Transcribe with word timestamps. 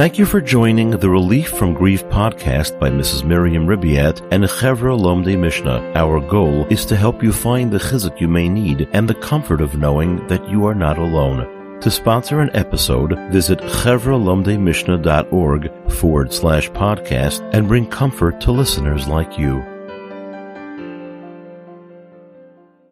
Thank 0.00 0.16
you 0.18 0.24
for 0.24 0.40
joining 0.40 0.92
the 0.92 1.10
Relief 1.10 1.50
from 1.50 1.74
Grief 1.74 2.06
podcast 2.06 2.80
by 2.80 2.88
Mrs. 2.88 3.22
Miriam 3.22 3.66
Ribiat 3.66 4.26
and 4.32 4.44
Chevrah 4.44 4.96
Lomdei 4.96 5.38
Mishnah. 5.38 5.92
Our 5.94 6.20
goal 6.20 6.66
is 6.68 6.86
to 6.86 6.96
help 6.96 7.22
you 7.22 7.34
find 7.34 7.70
the 7.70 7.76
chizuk 7.76 8.18
you 8.18 8.26
may 8.26 8.48
need 8.48 8.88
and 8.94 9.06
the 9.06 9.14
comfort 9.14 9.60
of 9.60 9.76
knowing 9.76 10.26
that 10.28 10.48
you 10.48 10.64
are 10.64 10.74
not 10.74 10.96
alone. 10.96 11.80
To 11.82 11.90
sponsor 11.90 12.40
an 12.40 12.48
episode, 12.54 13.12
visit 13.30 13.58
chevrahlomdeimishnah.org 13.58 15.92
forward 15.92 16.32
slash 16.32 16.70
podcast 16.70 17.46
and 17.52 17.68
bring 17.68 17.86
comfort 17.86 18.40
to 18.40 18.52
listeners 18.52 19.06
like 19.06 19.38
you. 19.38 19.62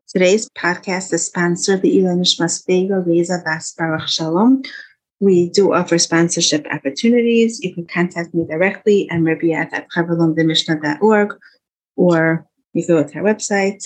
Today's 0.08 0.50
podcast 0.50 1.14
is 1.14 1.24
sponsored 1.24 1.80
by 1.80 1.88
Ilui 1.88 2.18
Nishmas 2.20 2.62
Feiga 2.66 3.02
Reza 3.06 3.40
Bas 3.42 3.72
Baruch 3.72 4.08
Shalom. 4.08 4.62
We 5.20 5.50
do 5.50 5.74
offer 5.74 5.98
sponsorship 5.98 6.66
opportunities. 6.72 7.60
You 7.60 7.74
can 7.74 7.86
contact 7.86 8.32
me 8.34 8.46
directly 8.46 9.10
at 9.10 9.20
Ribiat 9.20 9.72
at 9.72 9.88
chevrahlomdeimishnah.org 9.90 11.36
or 11.96 12.46
you 12.72 12.86
can 12.86 12.96
go 12.96 13.08
to 13.08 13.18
our 13.18 13.24
website, 13.24 13.82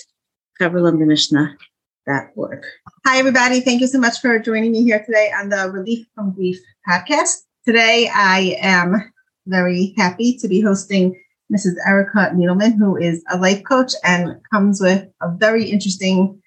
chevrahlomdeimishnah.org. 0.61 2.65
Hi, 3.07 3.19
everybody. 3.19 3.61
Thank 3.61 3.81
you 3.81 3.87
so 3.87 3.99
much 3.99 4.21
for 4.21 4.39
joining 4.39 4.73
me 4.73 4.83
here 4.83 5.03
today 5.05 5.33
on 5.35 5.49
the 5.49 5.71
Relief 5.71 6.07
from 6.15 6.33
Grief 6.33 6.59
podcast. 6.87 7.45
Today, 7.65 8.11
I 8.13 8.57
am 8.61 9.11
very 9.47 9.95
happy 9.97 10.37
to 10.39 10.49
be 10.49 10.61
hosting 10.61 11.19
Mrs. 11.51 11.77
Erika 11.87 12.33
Needleman, 12.35 12.77
who 12.79 12.97
is 12.97 13.25
a 13.33 13.39
life 13.39 13.63
coach 13.65 13.93
and 14.05 14.37
comes 14.53 14.81
with 14.81 15.07
a 15.23 15.31
very 15.39 15.65
interesting 15.65 16.43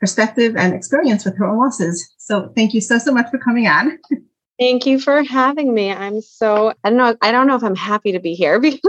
perspective 0.00 0.56
and 0.56 0.74
experience 0.74 1.24
with 1.24 1.36
her 1.38 1.46
own 1.46 1.58
losses. 1.58 2.08
So 2.18 2.52
thank 2.54 2.74
you 2.74 2.80
so, 2.80 2.98
so 2.98 3.12
much 3.12 3.30
for 3.30 3.38
coming 3.38 3.66
on. 3.66 3.98
Thank 4.58 4.86
you 4.86 4.98
for 4.98 5.22
having 5.22 5.72
me. 5.72 5.92
I'm 5.92 6.20
so, 6.20 6.72
I 6.82 6.90
don't 6.90 6.98
know, 6.98 7.16
I 7.22 7.32
don't 7.32 7.46
know 7.46 7.56
if 7.56 7.62
I'm 7.62 7.76
happy 7.76 8.12
to 8.12 8.20
be 8.20 8.34
here 8.34 8.60
because 8.60 8.80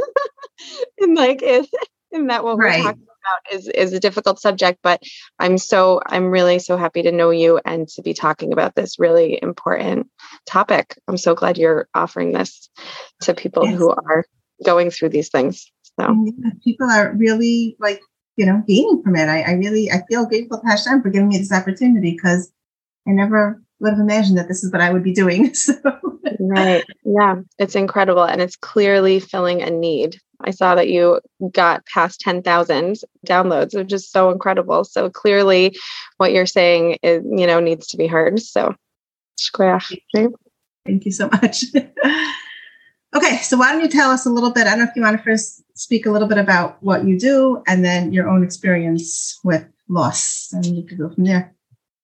and 1.00 1.16
like, 1.16 1.42
in 1.42 2.28
that 2.28 2.44
what 2.44 2.58
we're 2.58 2.72
talking 2.72 3.04
about 3.04 3.54
is, 3.54 3.68
is 3.68 3.94
a 3.94 4.00
difficult 4.00 4.40
subject, 4.40 4.80
but 4.82 5.02
I'm 5.38 5.58
so, 5.58 6.02
I'm 6.08 6.32
really 6.32 6.60
so 6.60 6.76
happy 6.76 7.04
to 7.04 7.12
know 7.12 7.30
you 7.30 7.60
and 7.66 7.88
to 7.90 8.02
be 8.02 8.14
talking 8.14 8.52
about 8.52 8.76
this 8.76 9.00
really 9.00 9.40
important 9.42 10.08
topic. 10.46 10.98
I'm 11.08 11.18
so 11.18 11.36
glad 11.36 11.58
you're 11.58 11.88
offering 11.94 12.32
this 12.32 12.70
to 13.22 13.34
people 13.34 13.66
yes. 13.66 13.78
who 13.78 13.92
are 13.92 14.26
going 14.66 14.90
through 14.90 15.10
these 15.10 15.30
things. 15.30 15.72
So 16.00 16.26
people 16.64 16.90
are 16.90 17.14
really 17.16 17.76
like 17.80 18.02
you 18.40 18.46
know, 18.46 18.64
gaining 18.66 19.04
from 19.04 19.18
it. 19.18 19.28
I, 19.28 19.42
I 19.42 19.52
really, 19.52 19.92
I 19.92 20.02
feel 20.08 20.26
grateful 20.26 20.62
to 20.62 20.66
Hashem 20.66 21.02
for 21.02 21.10
giving 21.10 21.28
me 21.28 21.40
this 21.40 21.52
opportunity 21.52 22.12
because 22.12 22.50
I 23.06 23.12
never 23.12 23.62
would 23.80 23.92
have 23.92 24.00
imagined 24.00 24.38
that 24.38 24.48
this 24.48 24.64
is 24.64 24.72
what 24.72 24.82
I 24.82 24.92
would 24.92 25.04
be 25.04 25.14
doing. 25.14 25.54
So. 25.60 25.74
right. 26.40 26.86
Yeah. 27.04 27.38
It's 27.58 27.76
incredible. 27.76 28.24
And 28.24 28.42
it's 28.42 28.56
clearly 28.56 29.20
filling 29.20 29.62
a 29.62 29.70
need. 29.70 30.18
I 30.42 30.52
saw 30.52 30.76
that 30.76 30.90
you 30.90 31.20
got 31.52 31.86
past 31.86 32.22
10,000 32.22 32.98
downloads, 33.26 33.76
which 33.76 33.92
is 33.92 34.10
so 34.10 34.32
incredible. 34.32 34.84
So 34.84 35.10
clearly 35.10 35.76
what 36.18 36.32
you're 36.32 36.46
saying 36.46 37.00
is, 37.04 37.24
you 37.26 37.46
know, 37.46 37.60
needs 37.60 37.88
to 37.88 37.98
be 37.98 38.08
heard. 38.08 38.40
So, 38.40 38.74
Thank 40.86 41.06
you 41.06 41.12
so 41.12 41.30
much. 41.30 41.64
Okay, 43.16 43.38
so 43.38 43.58
why 43.58 43.72
don't 43.72 43.82
you 43.82 43.88
tell 43.88 44.12
us 44.12 44.26
a 44.26 44.30
little 44.30 44.52
bit? 44.52 44.68
I 44.68 44.72
don't 44.72 44.80
know 44.80 44.86
if 44.86 44.96
you 44.96 45.02
want 45.02 45.18
to 45.18 45.24
first 45.24 45.64
speak 45.76 46.06
a 46.06 46.12
little 46.12 46.28
bit 46.28 46.38
about 46.38 46.82
what 46.84 47.06
you 47.06 47.18
do 47.18 47.64
and 47.66 47.84
then 47.84 48.14
your 48.14 48.30
own 48.30 48.44
experience 48.44 49.40
with 49.44 49.66
loss, 49.88 50.50
and 50.54 50.66
you 50.66 50.84
could 50.84 51.00
go 51.00 51.10
from 51.10 51.24
there. 51.24 51.56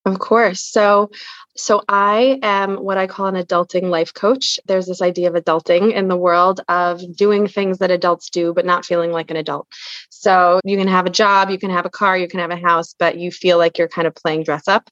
Of 0.05 0.19
course. 0.19 0.61
So, 0.61 1.09
so 1.57 1.81
I 1.89 2.37
am 2.43 2.75
what 2.75 2.97
I 2.97 3.07
call 3.07 3.25
an 3.25 3.35
adulting 3.43 3.89
life 3.89 4.13
coach. 4.13 4.59
There's 4.67 4.85
this 4.85 5.01
idea 5.01 5.29
of 5.29 5.35
adulting 5.41 5.93
in 5.93 6.09
the 6.09 6.17
world 6.17 6.61
of 6.69 7.01
doing 7.15 7.47
things 7.47 7.79
that 7.79 7.89
adults 7.89 8.29
do, 8.29 8.53
but 8.53 8.65
not 8.65 8.85
feeling 8.85 9.11
like 9.11 9.31
an 9.31 9.37
adult. 9.37 9.67
So 10.11 10.59
you 10.63 10.77
can 10.77 10.87
have 10.87 11.07
a 11.07 11.09
job, 11.09 11.49
you 11.49 11.57
can 11.57 11.71
have 11.71 11.85
a 11.87 11.89
car, 11.89 12.17
you 12.17 12.27
can 12.27 12.39
have 12.39 12.51
a 12.51 12.55
house, 12.55 12.93
but 12.99 13.17
you 13.17 13.31
feel 13.31 13.57
like 13.57 13.79
you're 13.79 13.87
kind 13.87 14.05
of 14.07 14.13
playing 14.13 14.43
dress 14.43 14.67
up. 14.67 14.89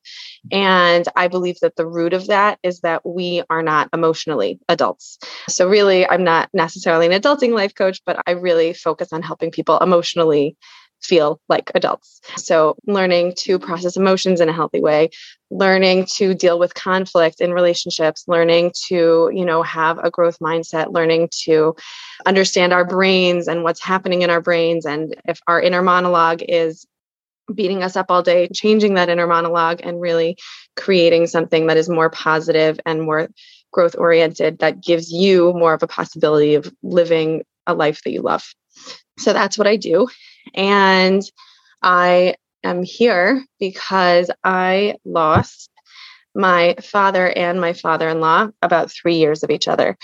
And 0.51 1.07
I 1.15 1.27
believe 1.27 1.59
that 1.61 1.75
the 1.75 1.87
root 1.87 2.13
of 2.13 2.27
that 2.27 2.57
is 2.63 2.79
that 2.79 3.05
we 3.05 3.43
are 3.49 3.61
not 3.61 3.89
emotionally 3.93 4.59
adults. 4.67 5.19
So 5.47 5.67
really, 5.69 6.07
I'm 6.07 6.23
not 6.23 6.49
necessarily 6.53 7.05
an 7.05 7.21
adulting 7.21 7.53
life 7.53 7.75
coach, 7.75 8.01
but 8.05 8.21
I 8.25 8.31
really 8.31 8.73
focus 8.73 9.09
on 9.13 9.21
helping 9.21 9.51
people 9.51 9.77
emotionally 9.79 10.57
feel 11.03 11.39
like 11.49 11.71
adults. 11.75 12.21
So, 12.37 12.75
learning 12.87 13.33
to 13.39 13.59
process 13.59 13.97
emotions 13.97 14.41
in 14.41 14.49
a 14.49 14.53
healthy 14.53 14.81
way, 14.81 15.09
learning 15.51 16.05
to 16.15 16.33
deal 16.33 16.57
with 16.57 16.73
conflict 16.73 17.41
in 17.41 17.53
relationships, 17.53 18.23
learning 18.27 18.73
to, 18.87 19.29
you 19.33 19.45
know, 19.45 19.61
have 19.63 19.99
a 19.99 20.09
growth 20.09 20.39
mindset, 20.39 20.93
learning 20.93 21.29
to 21.43 21.75
understand 22.25 22.73
our 22.73 22.85
brains 22.85 23.47
and 23.47 23.63
what's 23.63 23.83
happening 23.83 24.21
in 24.21 24.29
our 24.29 24.41
brains 24.41 24.85
and 24.85 25.15
if 25.25 25.39
our 25.47 25.61
inner 25.61 25.81
monologue 25.81 26.41
is 26.47 26.85
beating 27.53 27.83
us 27.83 27.95
up 27.95 28.07
all 28.09 28.23
day, 28.23 28.47
changing 28.53 28.93
that 28.93 29.09
inner 29.09 29.27
monologue 29.27 29.81
and 29.83 29.99
really 29.99 30.37
creating 30.75 31.27
something 31.27 31.67
that 31.67 31.77
is 31.77 31.89
more 31.89 32.09
positive 32.09 32.79
and 32.85 33.01
more 33.01 33.27
growth 33.71 33.95
oriented 33.97 34.59
that 34.59 34.81
gives 34.81 35.11
you 35.11 35.51
more 35.53 35.73
of 35.73 35.83
a 35.83 35.87
possibility 35.87 36.55
of 36.55 36.71
living 36.83 37.43
a 37.67 37.73
life 37.73 38.01
that 38.03 38.11
you 38.11 38.21
love. 38.21 38.45
So 39.17 39.33
that's 39.33 39.57
what 39.57 39.67
I 39.67 39.75
do. 39.75 40.07
And 40.53 41.23
I 41.81 42.35
am 42.63 42.83
here 42.83 43.43
because 43.59 44.31
I 44.43 44.95
lost 45.05 45.69
my 46.35 46.75
father 46.81 47.27
and 47.29 47.61
my 47.61 47.73
father 47.73 48.09
in 48.09 48.19
law 48.19 48.49
about 48.61 48.91
three 48.91 49.15
years 49.15 49.43
of 49.43 49.49
each 49.49 49.67
other. 49.67 49.97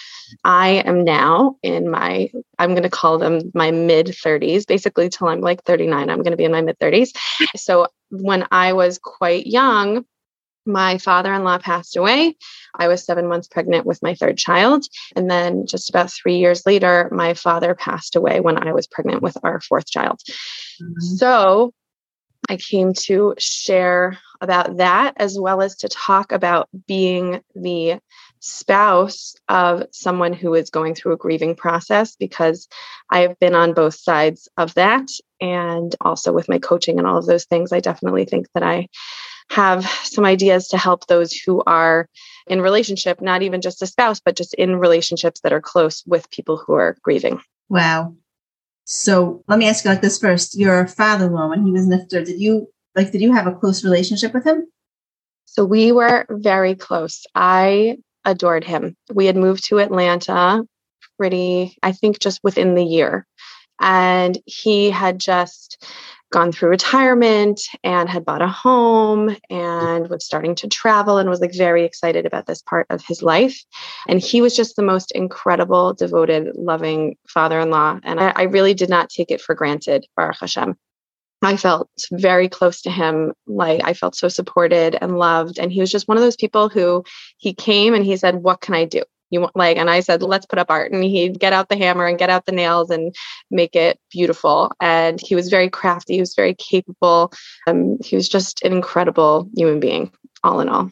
I 0.43 0.83
am 0.85 1.03
now 1.03 1.57
in 1.63 1.89
my, 1.89 2.29
I'm 2.59 2.71
going 2.71 2.83
to 2.83 2.89
call 2.89 3.17
them 3.17 3.51
my 3.53 3.71
mid 3.71 4.07
30s, 4.07 4.67
basically 4.67 5.09
till 5.09 5.27
I'm 5.27 5.41
like 5.41 5.63
39. 5.63 6.09
I'm 6.09 6.21
going 6.21 6.31
to 6.31 6.37
be 6.37 6.43
in 6.43 6.51
my 6.51 6.61
mid 6.61 6.77
30s. 6.79 7.15
So 7.55 7.87
when 8.11 8.45
I 8.51 8.73
was 8.73 8.99
quite 8.99 9.47
young, 9.47 10.05
my 10.69 10.97
father 10.97 11.33
in 11.33 11.43
law 11.43 11.57
passed 11.57 11.97
away. 11.97 12.35
I 12.77 12.87
was 12.87 13.03
seven 13.03 13.27
months 13.27 13.47
pregnant 13.47 13.85
with 13.85 14.01
my 14.03 14.15
third 14.15 14.37
child. 14.37 14.85
And 15.15 15.29
then 15.29 15.65
just 15.65 15.89
about 15.89 16.11
three 16.11 16.37
years 16.37 16.65
later, 16.65 17.09
my 17.11 17.33
father 17.33 17.75
passed 17.75 18.15
away 18.15 18.39
when 18.39 18.57
I 18.57 18.73
was 18.73 18.87
pregnant 18.87 19.21
with 19.21 19.37
our 19.43 19.59
fourth 19.59 19.87
child. 19.87 20.19
Mm-hmm. 20.81 20.99
So 20.99 21.73
I 22.47 22.57
came 22.57 22.93
to 22.93 23.35
share 23.37 24.17
about 24.41 24.77
that 24.77 25.15
as 25.17 25.37
well 25.37 25.61
as 25.61 25.75
to 25.77 25.89
talk 25.89 26.31
about 26.31 26.69
being 26.87 27.41
the 27.53 27.99
spouse 28.39 29.35
of 29.49 29.83
someone 29.91 30.33
who 30.33 30.53
is 30.53 30.69
going 30.69 30.95
through 30.95 31.13
a 31.13 31.17
grieving 31.17 31.55
process 31.55 32.15
because 32.15 32.67
I 33.11 33.19
have 33.19 33.37
been 33.39 33.53
on 33.55 33.73
both 33.73 33.95
sides 33.95 34.47
of 34.57 34.73
that. 34.75 35.07
And 35.41 35.93
also 36.01 36.31
with 36.31 36.49
my 36.49 36.59
coaching 36.59 36.97
and 36.97 37.07
all 37.07 37.17
of 37.17 37.25
those 37.25 37.45
things, 37.45 37.73
I 37.73 37.81
definitely 37.81 38.25
think 38.25 38.47
that 38.53 38.63
I 38.63 38.87
have 39.49 39.85
some 40.03 40.25
ideas 40.25 40.67
to 40.69 40.77
help 40.77 41.07
those 41.07 41.33
who 41.33 41.63
are 41.65 42.07
in 42.47 42.61
relationship, 42.61 43.21
not 43.21 43.41
even 43.41 43.61
just 43.61 43.81
a 43.81 43.87
spouse, 43.87 44.19
but 44.19 44.35
just 44.35 44.53
in 44.55 44.77
relationships 44.77 45.41
that 45.41 45.53
are 45.53 45.61
close 45.61 46.03
with 46.05 46.29
people 46.31 46.57
who 46.57 46.73
are 46.73 46.97
grieving. 47.03 47.41
Wow. 47.69 48.15
So 48.85 49.43
let 49.47 49.59
me 49.59 49.67
ask 49.67 49.85
you 49.85 49.91
like 49.91 50.01
this 50.01 50.19
first. 50.19 50.57
Your 50.57 50.87
father-in-law, 50.87 51.49
when 51.49 51.65
he 51.65 51.71
was 51.71 51.85
nifter, 51.85 52.25
did 52.25 52.39
you 52.39 52.67
like 52.95 53.11
did 53.11 53.21
you 53.21 53.33
have 53.33 53.47
a 53.47 53.53
close 53.53 53.83
relationship 53.83 54.33
with 54.33 54.45
him? 54.45 54.67
So 55.45 55.63
we 55.63 55.91
were 55.91 56.25
very 56.29 56.75
close. 56.75 57.25
I 57.35 57.97
adored 58.25 58.63
him. 58.63 58.95
We 59.13 59.25
had 59.25 59.35
moved 59.35 59.65
to 59.65 59.79
Atlanta 59.79 60.63
pretty, 61.17 61.75
I 61.83 61.91
think 61.91 62.19
just 62.19 62.39
within 62.43 62.75
the 62.75 62.83
year. 62.83 63.25
And 63.79 64.37
he 64.45 64.89
had 64.89 65.19
just 65.19 65.85
gone 66.31 66.51
through 66.51 66.69
retirement 66.69 67.61
and 67.83 68.07
had 68.07 68.25
bought 68.25 68.41
a 68.41 68.47
home 68.47 69.29
mm-hmm. 69.29 69.55
and 69.55 70.09
was 70.09 70.25
starting 70.25 70.55
to 70.55 70.67
travel 70.67 71.17
and 71.17 71.29
was 71.29 71.41
like 71.41 71.55
very 71.55 71.83
excited 71.83 72.25
about 72.25 72.45
this 72.45 72.61
part 72.61 72.87
of 72.89 73.03
his 73.05 73.21
life. 73.21 73.63
And 74.07 74.19
he 74.19 74.41
was 74.41 74.55
just 74.55 74.75
the 74.75 74.83
most 74.83 75.11
incredible, 75.11 75.93
devoted, 75.93 76.55
loving 76.55 77.17
father 77.27 77.59
in 77.59 77.69
law. 77.69 77.99
And 78.03 78.19
I, 78.19 78.33
I, 78.35 78.43
really 78.43 78.73
did 78.73 78.89
not 78.89 79.09
take 79.09 79.31
it 79.31 79.41
for 79.41 79.55
granted, 79.55 80.05
Baruch 80.15 80.37
Hashem. 80.39 80.75
I 81.41 81.55
felt 81.55 81.89
very 82.11 82.49
close 82.49 82.81
to 82.81 82.91
him. 82.91 83.33
Like 83.47 83.81
I 83.83 83.93
felt 83.93 84.15
so 84.15 84.27
supported 84.27 84.97
and 85.01 85.17
loved. 85.17 85.57
And 85.57 85.71
he 85.71 85.79
was 85.79 85.91
just 85.91 86.07
one 86.07 86.17
of 86.17 86.23
those 86.23 86.35
people 86.35 86.69
who 86.69 87.03
he 87.37 87.53
came 87.53 87.93
and 87.93 88.03
he 88.03 88.17
said, 88.17 88.35
What 88.35 88.61
can 88.61 88.75
I 88.75 88.85
do? 88.85 89.03
You 89.29 89.41
want 89.41 89.55
like 89.55 89.77
and 89.77 89.89
i 89.89 89.99
said 89.99 90.21
let's 90.21 90.45
put 90.45 90.59
up 90.59 90.69
art 90.69 90.91
and 90.91 91.03
he'd 91.03 91.39
get 91.39 91.53
out 91.53 91.69
the 91.69 91.77
hammer 91.77 92.05
and 92.05 92.17
get 92.19 92.29
out 92.29 92.45
the 92.45 92.51
nails 92.51 92.89
and 92.89 93.15
make 93.51 93.75
it 93.75 93.99
beautiful 94.11 94.71
and 94.79 95.19
he 95.21 95.35
was 95.35 95.49
very 95.49 95.69
crafty 95.69 96.15
he 96.15 96.19
was 96.19 96.35
very 96.35 96.55
capable 96.55 97.31
um, 97.67 97.97
he 98.03 98.15
was 98.15 98.27
just 98.27 98.63
an 98.63 98.71
incredible 98.71 99.49
human 99.55 99.79
being 99.79 100.11
all 100.43 100.59
in 100.61 100.69
all. 100.69 100.89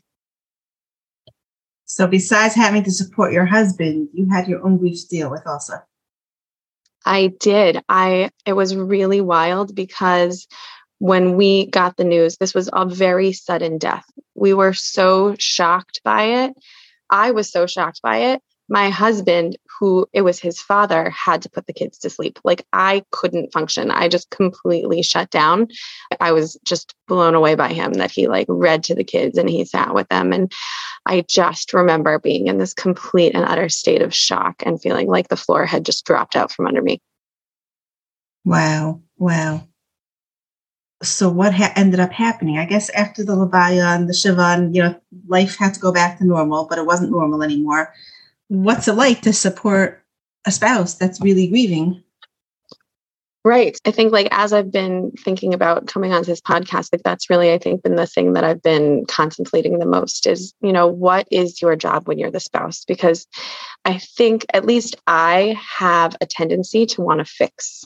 So 1.86 2.06
besides 2.06 2.54
having 2.54 2.84
to 2.84 2.92
support 2.92 3.34
your 3.34 3.46
husband 3.46 4.10
you 4.14 4.28
had 4.30 4.48
your 4.48 4.66
own 4.66 4.78
grief 4.78 5.02
to 5.02 5.08
deal 5.08 5.32
with 5.32 5.46
also 5.46 5.74
i 7.06 7.28
did. 7.40 7.82
I 7.88 8.32
it 8.46 8.54
was 8.54 8.76
really 8.76 9.22
wild 9.22 9.74
because 9.76 10.48
when 11.00 11.38
we 11.38 11.68
got 11.68 11.96
the 11.96 12.04
news 12.04 12.38
this 12.38 12.54
was 12.54 12.70
a 12.74 12.86
very 12.86 13.32
sudden 13.32 13.78
death. 13.78 14.06
We 14.36 14.54
were 14.54 14.74
so 14.74 15.36
shocked 15.40 16.02
by 16.04 16.24
it 16.24 16.54
I 17.10 17.32
was 17.32 17.52
so 17.52 17.66
shocked 17.68 18.02
by 18.02 18.18
it. 18.18 18.42
my 18.70 18.90
husband, 18.90 19.58
who 19.80 20.08
it 20.12 20.22
was 20.24 20.40
his 20.40 20.60
father, 20.60 21.10
had 21.10 21.42
to 21.44 21.50
put 21.50 21.66
the 21.68 21.74
kids 21.74 21.98
to 22.00 22.10
sleep. 22.10 22.40
Like 22.44 22.66
I 22.74 23.04
couldn't 23.12 23.54
function. 23.54 23.92
I 23.92 24.10
just 24.10 24.30
completely 24.30 25.02
shut 25.02 25.30
down. 25.30 25.68
I 26.20 26.34
was 26.34 26.60
just 26.66 26.94
blown 27.08 27.34
away 27.34 27.56
by 27.56 27.70
him 27.70 27.94
that 27.94 28.12
he 28.12 28.28
like 28.28 28.48
read 28.50 28.84
to 28.86 28.96
the 28.96 29.06
kids 29.06 29.38
and 29.38 29.50
he 29.50 29.64
sat 29.64 29.94
with 29.94 30.10
them. 30.10 30.34
And 30.34 30.52
I 31.06 31.24
just 31.30 31.74
remember 31.74 32.20
being 32.20 32.48
in 32.48 32.58
this 32.58 32.74
complete 32.74 33.34
and 33.36 33.46
utter 33.46 33.70
state 33.70 34.02
of 34.02 34.14
shock 34.14 34.62
and 34.66 34.82
feeling 34.82 35.08
like 35.08 35.30
the 35.30 35.38
floor 35.38 35.66
had 35.66 35.86
just 35.86 36.06
dropped 36.06 36.36
out 36.36 36.52
from 36.52 36.68
under 36.68 36.82
me. 36.82 37.00
Wow. 38.44 39.02
Wow. 39.18 39.68
So 41.04 41.30
what 41.30 41.54
ha- 41.54 41.74
ended 41.76 42.00
up 42.00 42.12
happening? 42.12 42.58
I 42.58 42.66
guess 42.66 42.90
after 42.90 43.24
the 43.24 43.36
Levaya 43.36 43.96
and 43.96 44.10
the 44.10 44.14
Shiva, 44.14 44.70
you 44.72 44.82
know, 44.82 45.00
life 45.28 45.56
had 45.58 45.74
to 45.76 45.80
go 45.80 45.92
back 45.92 46.18
to 46.18 46.26
normal, 46.26 46.66
but 46.66 46.80
it 46.80 46.86
wasn't 46.86 47.12
normal 47.12 47.44
anymore 47.44 47.94
what's 48.48 48.88
it 48.88 48.94
like 48.94 49.22
to 49.22 49.34
support 49.34 50.04
a 50.46 50.52
spouse 50.52 50.96
that's 50.96 51.22
really 51.22 51.48
grieving? 51.48 52.04
Right. 53.44 53.78
I 53.86 53.92
think 53.92 54.12
like 54.12 54.28
as 54.32 54.52
I've 54.52 54.72
been 54.72 55.12
thinking 55.12 55.54
about 55.54 55.88
coming 55.88 56.12
onto 56.12 56.26
this 56.26 56.42
podcast, 56.42 56.90
like 56.92 57.04
that's 57.04 57.30
really 57.30 57.54
I 57.54 57.58
think 57.58 57.82
been 57.82 57.96
the 57.96 58.06
thing 58.06 58.34
that 58.34 58.44
I've 58.44 58.62
been 58.62 59.06
contemplating 59.06 59.80
the 59.80 59.86
most 59.86 60.28
is, 60.28 60.54
you 60.62 60.74
know, 60.74 60.88
what 60.88 61.28
is 61.32 61.62
your 61.62 61.78
job 61.78 62.08
when 62.08 62.20
you're 62.20 62.32
the 62.32 62.42
spouse? 62.42 62.84
Because 62.84 63.26
I 63.86 64.00
think 64.00 64.46
at 64.54 64.66
least 64.66 64.98
I 65.08 65.58
have 65.78 66.18
a 66.20 66.26
tendency 66.26 66.86
to 66.88 67.02
want 67.02 67.20
to 67.20 67.26
fix. 67.26 67.86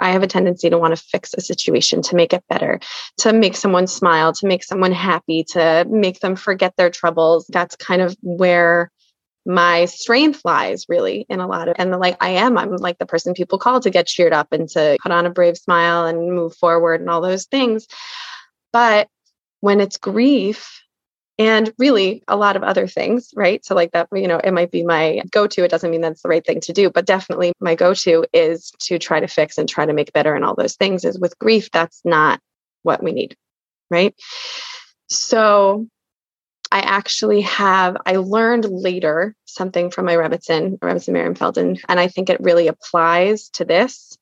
I 0.00 0.10
have 0.12 0.22
a 0.22 0.26
tendency 0.26 0.70
to 0.70 0.78
want 0.78 0.96
to 0.96 1.02
fix 1.02 1.34
a 1.34 1.40
situation, 1.40 2.02
to 2.02 2.16
make 2.16 2.32
it 2.32 2.44
better, 2.48 2.80
to 3.18 3.32
make 3.32 3.56
someone 3.56 3.86
smile, 3.86 4.32
to 4.32 4.46
make 4.46 4.64
someone 4.64 4.92
happy, 4.92 5.44
to 5.50 5.86
make 5.88 6.20
them 6.20 6.36
forget 6.36 6.74
their 6.76 6.90
troubles. 6.90 7.46
That's 7.48 7.76
kind 7.76 8.02
of 8.02 8.16
where 8.22 8.90
my 9.46 9.86
strength 9.86 10.42
lies 10.44 10.86
really 10.88 11.26
in 11.28 11.40
a 11.40 11.46
lot 11.46 11.68
of 11.68 11.74
and 11.78 11.92
the, 11.92 11.98
like 11.98 12.16
I 12.20 12.30
am 12.30 12.58
I'm 12.58 12.76
like 12.76 12.98
the 12.98 13.06
person 13.06 13.32
people 13.32 13.58
call 13.58 13.80
to 13.80 13.90
get 13.90 14.06
cheered 14.06 14.34
up 14.34 14.52
and 14.52 14.68
to 14.70 14.98
put 15.02 15.12
on 15.12 15.24
a 15.24 15.30
brave 15.30 15.56
smile 15.56 16.06
and 16.06 16.34
move 16.34 16.54
forward 16.56 17.00
and 17.00 17.08
all 17.08 17.22
those 17.22 17.46
things 17.46 17.86
but 18.70 19.08
when 19.60 19.80
it's 19.80 19.96
grief 19.96 20.82
and 21.40 21.72
really 21.78 22.22
a 22.28 22.36
lot 22.36 22.54
of 22.54 22.62
other 22.62 22.86
things 22.86 23.30
right? 23.34 23.64
So 23.64 23.74
like 23.74 23.92
that 23.92 24.08
you 24.12 24.28
know 24.28 24.38
it 24.38 24.52
might 24.52 24.70
be 24.70 24.84
my 24.84 25.22
go-to. 25.32 25.64
It 25.64 25.70
doesn't 25.70 25.90
mean 25.90 26.02
that's 26.02 26.22
the 26.22 26.28
right 26.28 26.46
thing 26.46 26.60
to 26.60 26.72
do 26.72 26.90
but 26.90 27.06
definitely 27.06 27.52
my 27.58 27.74
go-to 27.74 28.26
is 28.32 28.70
to 28.80 28.98
try 28.98 29.18
to 29.18 29.26
fix 29.26 29.58
and 29.58 29.68
try 29.68 29.86
to 29.86 29.92
make 29.92 30.12
better 30.12 30.34
and 30.34 30.44
all 30.44 30.54
those 30.54 30.76
things 30.76 31.04
is 31.04 31.18
with 31.18 31.38
grief 31.38 31.70
that's 31.72 32.02
not 32.04 32.40
what 32.82 33.02
we 33.02 33.12
need 33.12 33.36
right? 33.90 34.14
So 35.08 35.88
I 36.72 36.80
actually 36.80 37.40
have, 37.40 37.96
I 38.06 38.16
learned 38.16 38.64
later 38.70 39.34
something 39.44 39.90
from 39.90 40.04
my 40.04 40.14
Rebbitzin, 40.14 40.78
Rebbitzin 40.78 41.12
Miriam 41.12 41.34
Felden, 41.34 41.78
and 41.88 41.98
I 41.98 42.06
think 42.06 42.30
it 42.30 42.40
really 42.40 42.68
applies 42.68 43.48
to 43.50 43.64
this. 43.64 44.16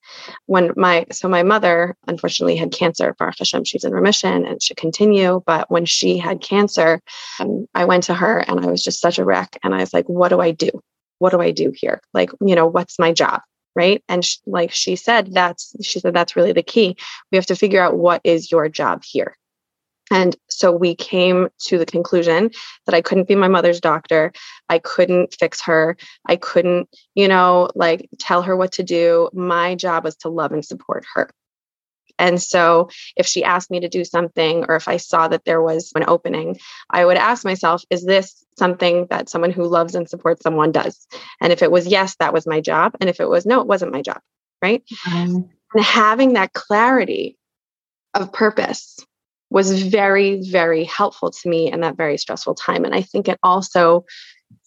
When 0.47 0.73
my, 0.75 1.05
so 1.13 1.29
my 1.29 1.43
mother 1.43 1.95
unfortunately 2.07 2.57
had 2.57 2.73
cancer, 2.73 3.15
Baruch 3.19 3.39
Hashem, 3.39 3.65
she's 3.65 3.85
in 3.85 3.93
remission 3.93 4.47
and 4.47 4.63
should 4.63 4.79
continue. 4.79 5.43
But 5.45 5.71
when 5.71 5.85
she 5.85 6.17
had 6.17 6.41
cancer, 6.41 7.03
um, 7.39 7.67
I 7.75 7.85
went 7.85 8.05
to 8.05 8.15
her 8.15 8.39
and 8.39 8.61
I 8.61 8.67
was 8.67 8.83
just 8.83 9.01
such 9.01 9.19
a 9.19 9.25
wreck. 9.25 9.59
And 9.63 9.75
I 9.75 9.81
was 9.81 9.93
like, 9.93 10.09
what 10.09 10.31
do 10.31 10.41
I 10.41 10.53
do? 10.53 10.71
What 11.19 11.31
do 11.31 11.41
I 11.43 11.51
do 11.51 11.73
here? 11.75 12.01
Like, 12.15 12.31
you 12.41 12.55
know, 12.55 12.67
what's 12.67 12.99
my 12.99 13.13
job? 13.13 13.43
Right. 13.75 14.03
And 14.09 14.25
sh- 14.25 14.39
like 14.47 14.73
she 14.73 14.97
said, 14.97 15.35
that's, 15.35 15.75
she 15.83 16.01
said, 16.01 16.15
that's 16.15 16.35
really 16.35 16.53
the 16.53 16.63
key. 16.63 16.97
We 17.31 17.37
have 17.37 17.47
to 17.47 17.57
figure 17.57 17.83
out 17.83 17.99
what 17.99 18.23
is 18.25 18.51
your 18.51 18.71
job 18.71 19.03
here 19.05 19.37
and 20.11 20.37
so 20.49 20.73
we 20.73 20.95
came 20.95 21.49
to 21.67 21.79
the 21.79 21.87
conclusion 21.87 22.51
that 22.87 22.95
I 22.95 23.03
couldn't 23.03 23.29
be 23.29 23.35
my 23.35 23.49
mother's 23.49 23.81
doctor. 23.81 24.33
I 24.69 24.79
couldn't 24.79 25.35
fix 25.39 25.61
her. 25.63 25.97
I 26.27 26.37
couldn't, 26.37 26.89
you 27.15 27.29
know, 27.29 27.69
like 27.75 28.09
tell 28.19 28.43
her 28.43 28.57
what 28.57 28.73
to 28.73 28.83
do. 28.83 29.29
My 29.33 29.75
job 29.75 30.05
was 30.05 30.17
to 30.19 30.29
love 30.29 30.53
and 30.53 30.65
support 30.65 31.05
her. 31.15 31.31
And 32.19 32.43
so 32.43 32.89
if 33.17 33.27
she 33.27 33.45
asked 33.45 33.71
me 33.71 33.79
to 33.81 33.89
do 33.89 34.05
something 34.05 34.65
or 34.69 34.75
if 34.75 34.89
I 34.89 34.97
saw 34.97 35.29
that 35.29 35.45
there 35.45 35.63
was 35.63 35.93
an 35.95 36.05
opening, 36.09 36.59
I 36.91 37.05
would 37.05 37.17
ask 37.17 37.45
myself, 37.45 37.85
is 37.91 38.05
this 38.05 38.45
something 38.59 39.07
that 39.11 39.29
someone 39.29 39.53
who 39.53 39.65
loves 39.65 39.95
and 39.95 40.09
supports 40.09 40.43
someone 40.43 40.73
does? 40.73 41.07
And 41.41 41.53
if 41.53 41.63
it 41.63 41.71
was 41.71 41.87
yes, 41.87 42.17
that 42.19 42.33
was 42.33 42.45
my 42.45 42.61
job. 42.61 42.97
And 43.01 43.09
if 43.09 43.21
it 43.21 43.29
was 43.29 43.47
no, 43.47 43.61
it 43.61 43.69
wasn't 43.69 43.93
my 43.93 44.03
job. 44.03 44.21
Right. 44.61 44.83
And 45.07 45.49
having 45.77 46.33
that 46.33 46.53
clarity 46.55 47.39
of 48.15 48.33
purpose 48.33 48.99
was 49.51 49.83
very, 49.83 50.43
very 50.43 50.85
helpful 50.85 51.31
to 51.31 51.49
me 51.49 51.71
in 51.71 51.81
that 51.81 51.97
very 51.97 52.19
stressful 52.19 52.55
time. 52.55 52.85
And 52.85 52.95
I 52.95 53.03
think 53.03 53.29
it 53.29 53.39
also 53.43 54.05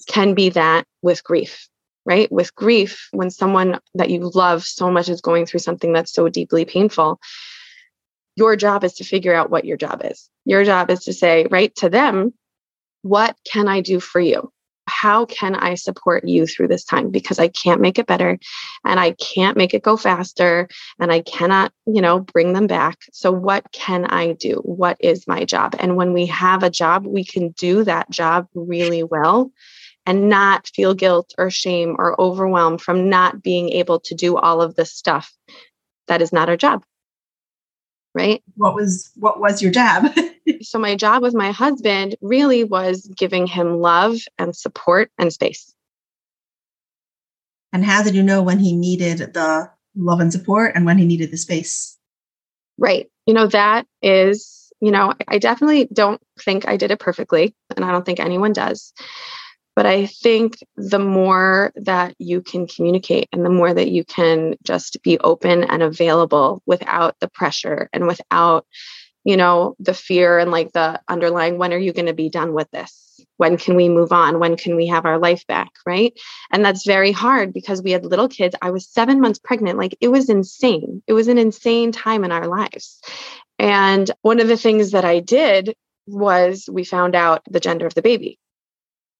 can 0.07 0.33
be 0.33 0.49
that 0.49 0.85
with 1.01 1.23
grief, 1.23 1.67
right? 2.05 2.31
With 2.31 2.55
grief, 2.55 3.07
when 3.11 3.29
someone 3.29 3.79
that 3.93 4.09
you 4.09 4.31
love 4.33 4.63
so 4.63 4.89
much 4.89 5.09
is 5.09 5.21
going 5.21 5.45
through 5.45 5.59
something 5.59 5.93
that's 5.93 6.13
so 6.13 6.29
deeply 6.29 6.65
painful, 6.65 7.19
your 8.35 8.55
job 8.55 8.83
is 8.83 8.93
to 8.95 9.03
figure 9.03 9.35
out 9.35 9.51
what 9.51 9.65
your 9.65 9.77
job 9.77 10.01
is. 10.03 10.29
Your 10.45 10.63
job 10.63 10.89
is 10.89 11.03
to 11.03 11.13
say, 11.13 11.45
right 11.51 11.73
to 11.75 11.89
them, 11.89 12.33
what 13.03 13.35
can 13.51 13.67
I 13.67 13.81
do 13.81 13.99
for 13.99 14.19
you? 14.19 14.51
How 14.91 15.25
can 15.25 15.55
I 15.55 15.75
support 15.75 16.27
you 16.27 16.45
through 16.45 16.67
this 16.67 16.83
time? 16.83 17.09
Because 17.09 17.39
I 17.39 17.47
can't 17.47 17.81
make 17.81 17.97
it 17.97 18.05
better 18.05 18.37
and 18.85 18.99
I 18.99 19.11
can't 19.13 19.57
make 19.57 19.73
it 19.73 19.83
go 19.83 19.97
faster 19.97 20.67
and 20.99 21.11
I 21.11 21.21
cannot, 21.21 21.71
you 21.85 22.01
know, 22.01 22.19
bring 22.19 22.53
them 22.53 22.67
back. 22.67 22.99
So, 23.13 23.31
what 23.31 23.71
can 23.71 24.05
I 24.05 24.33
do? 24.33 24.55
What 24.63 24.97
is 24.99 25.27
my 25.27 25.45
job? 25.45 25.75
And 25.79 25.95
when 25.95 26.13
we 26.13 26.25
have 26.27 26.61
a 26.63 26.69
job, 26.69 27.05
we 27.05 27.23
can 27.23 27.49
do 27.51 27.83
that 27.85 28.09
job 28.11 28.47
really 28.53 29.03
well 29.03 29.51
and 30.05 30.29
not 30.29 30.67
feel 30.67 30.93
guilt 30.93 31.33
or 31.37 31.49
shame 31.49 31.95
or 31.97 32.19
overwhelmed 32.19 32.81
from 32.81 33.09
not 33.09 33.41
being 33.41 33.69
able 33.69 33.99
to 34.01 34.15
do 34.15 34.35
all 34.35 34.61
of 34.61 34.75
the 34.75 34.85
stuff 34.85 35.33
that 36.07 36.21
is 36.21 36.33
not 36.33 36.49
our 36.49 36.57
job 36.57 36.83
right 38.13 38.43
what 38.55 38.73
was 38.73 39.11
what 39.15 39.39
was 39.39 39.61
your 39.61 39.71
job 39.71 40.05
so 40.71 40.79
my 40.79 40.95
job 40.95 41.21
with 41.21 41.33
my 41.33 41.51
husband 41.51 42.15
really 42.21 42.63
was 42.63 43.05
giving 43.17 43.45
him 43.45 43.81
love 43.81 44.17
and 44.39 44.55
support 44.55 45.11
and 45.17 45.33
space. 45.33 45.73
And 47.73 47.83
how 47.83 48.03
did 48.03 48.15
you 48.15 48.23
know 48.23 48.41
when 48.41 48.59
he 48.59 48.73
needed 48.73 49.33
the 49.33 49.69
love 49.97 50.21
and 50.21 50.31
support 50.31 50.71
and 50.73 50.85
when 50.85 50.97
he 50.97 51.05
needed 51.05 51.29
the 51.29 51.37
space? 51.37 51.97
Right. 52.77 53.11
You 53.25 53.33
know 53.33 53.47
that 53.47 53.85
is 54.01 54.71
you 54.79 54.89
know 54.89 55.13
i 55.27 55.37
definitely 55.37 55.87
don't 55.93 56.19
think 56.39 56.67
i 56.67 56.75
did 56.75 56.89
it 56.89 56.97
perfectly 56.97 57.53
and 57.75 57.85
i 57.85 57.91
don't 57.91 58.03
think 58.05 58.19
anyone 58.19 58.53
does. 58.53 58.93
But 59.75 59.85
I 59.85 60.05
think 60.05 60.57
the 60.75 60.99
more 60.99 61.71
that 61.75 62.15
you 62.19 62.41
can 62.41 62.67
communicate 62.67 63.29
and 63.31 63.45
the 63.45 63.49
more 63.49 63.73
that 63.73 63.89
you 63.89 64.03
can 64.03 64.55
just 64.63 65.01
be 65.01 65.17
open 65.19 65.63
and 65.63 65.81
available 65.81 66.61
without 66.65 67.15
the 67.19 67.29
pressure 67.29 67.89
and 67.93 68.05
without, 68.05 68.65
you 69.23 69.37
know, 69.37 69.75
the 69.79 69.93
fear 69.93 70.39
and 70.39 70.51
like 70.51 70.71
the 70.71 71.01
underlying, 71.07 71.57
when 71.57 71.73
are 71.73 71.77
you 71.77 71.93
going 71.93 72.07
to 72.07 72.13
be 72.13 72.29
done 72.29 72.53
with 72.53 72.69
this? 72.71 73.07
When 73.37 73.57
can 73.57 73.75
we 73.75 73.89
move 73.89 74.11
on? 74.11 74.39
When 74.39 74.55
can 74.55 74.75
we 74.75 74.87
have 74.87 75.05
our 75.05 75.19
life 75.19 75.45
back? 75.47 75.69
Right. 75.85 76.13
And 76.51 76.63
that's 76.63 76.85
very 76.85 77.11
hard 77.11 77.53
because 77.53 77.81
we 77.81 77.91
had 77.91 78.05
little 78.05 78.27
kids. 78.27 78.55
I 78.61 78.71
was 78.71 78.87
seven 78.87 79.19
months 79.19 79.39
pregnant. 79.39 79.77
Like 79.77 79.95
it 80.01 80.09
was 80.09 80.29
insane. 80.29 81.01
It 81.07 81.13
was 81.13 81.27
an 81.27 81.37
insane 81.37 81.91
time 81.91 82.23
in 82.23 82.31
our 82.31 82.47
lives. 82.47 82.99
And 83.59 84.09
one 84.21 84.39
of 84.39 84.47
the 84.47 84.57
things 84.57 84.91
that 84.91 85.05
I 85.05 85.19
did 85.19 85.75
was 86.07 86.67
we 86.71 86.83
found 86.83 87.15
out 87.15 87.41
the 87.49 87.59
gender 87.59 87.85
of 87.85 87.93
the 87.93 88.01
baby 88.01 88.39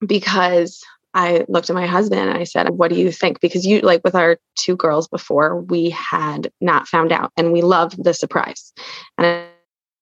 because 0.06 0.84
I 1.14 1.46
looked 1.48 1.70
at 1.70 1.76
my 1.76 1.88
husband 1.88 2.22
and 2.22 2.38
I 2.38 2.46
said, 2.46 2.70
What 2.70 2.90
do 2.90 2.96
you 2.96 3.12
think? 3.12 3.40
Because 3.40 3.66
you, 3.66 3.82
like 3.82 4.02
with 4.04 4.16
our 4.16 4.38
two 4.56 4.76
girls 4.76 5.08
before, 5.08 5.62
we 5.62 5.90
had 5.90 6.52
not 6.62 6.88
found 6.88 7.12
out 7.12 7.32
and 7.38 7.52
we 7.52 7.62
loved 7.62 8.02
the 8.04 8.14
surprise. 8.14 8.74
And 9.18 9.46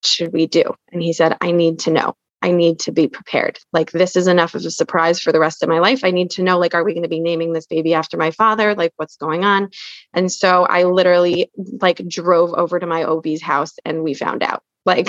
should 0.04 0.34
we 0.34 0.48
do? 0.48 0.64
And 0.92 1.02
he 1.02 1.14
said, 1.14 1.38
I 1.42 1.52
need 1.52 1.80
to 1.80 1.92
know. 1.92 2.16
I 2.42 2.52
need 2.52 2.80
to 2.82 2.92
be 2.92 3.08
prepared. 3.08 3.60
Like, 3.74 3.92
this 3.92 4.16
is 4.16 4.28
enough 4.28 4.56
of 4.56 4.66
a 4.66 4.72
surprise 4.72 5.20
for 5.20 5.32
the 5.32 5.40
rest 5.40 5.62
of 5.62 5.68
my 5.68 5.80
life. 5.80 6.04
I 6.04 6.12
need 6.12 6.32
to 6.32 6.44
know, 6.44 6.58
like, 6.58 6.74
are 6.74 6.84
we 6.84 6.94
going 6.94 7.04
to 7.04 7.10
be 7.10 7.20
naming 7.20 7.52
this 7.52 7.68
baby 7.68 7.94
after 7.94 8.18
my 8.18 8.32
father? 8.32 8.76
Like, 8.76 8.94
what's 8.96 9.18
going 9.18 9.44
on? 9.44 9.70
And 10.14 10.32
so 10.32 10.64
I 10.64 10.84
literally, 10.84 11.52
like, 11.82 11.98
drove 12.08 12.54
over 12.54 12.80
to 12.80 12.88
my 12.88 13.04
OB's 13.04 13.42
house 13.42 13.74
and 13.84 14.04
we 14.04 14.14
found 14.14 14.42
out. 14.42 14.64
Like, 14.86 15.08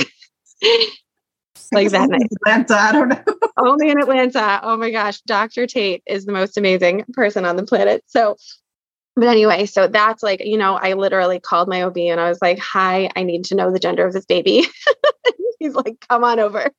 like 1.73 1.91
that 1.91 2.11
night. 2.11 2.29
Atlanta, 2.45 2.75
I 2.75 2.93
don't 2.93 3.09
know. 3.09 3.25
Only 3.59 3.91
in 3.91 4.01
Atlanta. 4.01 4.61
Oh 4.65 4.77
my 4.77 4.91
gosh, 4.91 5.21
Dr. 5.21 5.67
Tate 5.67 6.03
is 6.07 6.25
the 6.25 6.33
most 6.33 6.57
amazing 6.57 7.05
person 7.13 7.45
on 7.45 7.57
the 7.57 7.65
planet. 7.65 8.03
So, 8.07 8.37
but 9.17 9.29
anyway, 9.29 9.67
so 9.67 9.87
that's 9.87 10.23
like, 10.23 10.45
you 10.45 10.57
know, 10.57 10.75
I 10.75 10.95
literally 10.95 11.41
called 11.41 11.69
my 11.69 11.83
OB 11.83 11.97
and 11.99 12.21
I 12.21 12.29
was 12.29 12.41
like, 12.41 12.59
"Hi, 12.59 13.11
I 13.17 13.23
need 13.23 13.45
to 13.47 13.55
know 13.55 13.71
the 13.71 13.79
gender 13.79 14.07
of 14.07 14.13
this 14.13 14.27
baby." 14.27 14.67
He's 15.59 15.75
like, 15.75 16.05
"Come 16.09 16.25
on 16.25 16.39
over." 16.41 16.71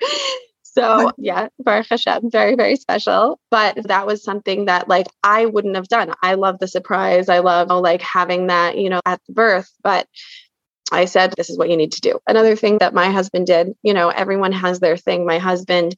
So 0.63 1.11
yeah, 1.17 1.49
Baruch 1.59 1.87
Hashem, 1.89 2.31
very, 2.31 2.55
very 2.55 2.77
special. 2.77 3.39
But 3.49 3.77
that 3.87 4.07
was 4.07 4.23
something 4.23 4.65
that 4.65 4.87
like 4.87 5.07
I 5.23 5.45
wouldn't 5.45 5.75
have 5.75 5.89
done. 5.89 6.13
I 6.23 6.35
love 6.35 6.59
the 6.59 6.67
surprise. 6.67 7.27
I 7.27 7.39
love 7.39 7.69
like 7.69 8.01
having 8.01 8.47
that, 8.47 8.77
you 8.77 8.89
know, 8.89 9.01
at 9.05 9.19
the 9.27 9.33
birth. 9.33 9.69
But 9.83 10.07
I 10.91 11.05
said, 11.05 11.33
this 11.37 11.49
is 11.49 11.57
what 11.57 11.69
you 11.69 11.77
need 11.77 11.93
to 11.93 12.01
do. 12.01 12.19
Another 12.27 12.55
thing 12.55 12.79
that 12.79 12.93
my 12.93 13.09
husband 13.09 13.47
did, 13.47 13.73
you 13.81 13.93
know, 13.93 14.09
everyone 14.09 14.51
has 14.51 14.79
their 14.79 14.97
thing. 14.97 15.25
My 15.25 15.37
husband, 15.39 15.95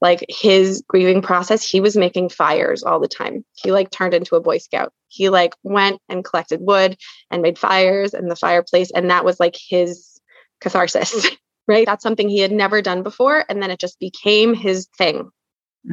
like 0.00 0.24
his 0.28 0.82
grieving 0.86 1.22
process 1.22 1.68
he 1.68 1.80
was 1.80 1.96
making 1.96 2.28
fires 2.28 2.82
all 2.82 3.00
the 3.00 3.08
time 3.08 3.44
he 3.54 3.72
like 3.72 3.90
turned 3.90 4.14
into 4.14 4.36
a 4.36 4.40
boy 4.40 4.58
scout 4.58 4.92
he 5.08 5.30
like 5.30 5.54
went 5.62 6.00
and 6.08 6.24
collected 6.24 6.60
wood 6.60 6.96
and 7.30 7.42
made 7.42 7.58
fires 7.58 8.14
in 8.14 8.28
the 8.28 8.36
fireplace 8.36 8.90
and 8.94 9.10
that 9.10 9.24
was 9.24 9.40
like 9.40 9.56
his 9.56 10.20
catharsis 10.60 11.28
right 11.68 11.86
that's 11.86 12.02
something 12.02 12.28
he 12.28 12.40
had 12.40 12.52
never 12.52 12.82
done 12.82 13.02
before 13.02 13.44
and 13.48 13.62
then 13.62 13.70
it 13.70 13.80
just 13.80 13.98
became 13.98 14.54
his 14.54 14.88
thing 14.98 15.30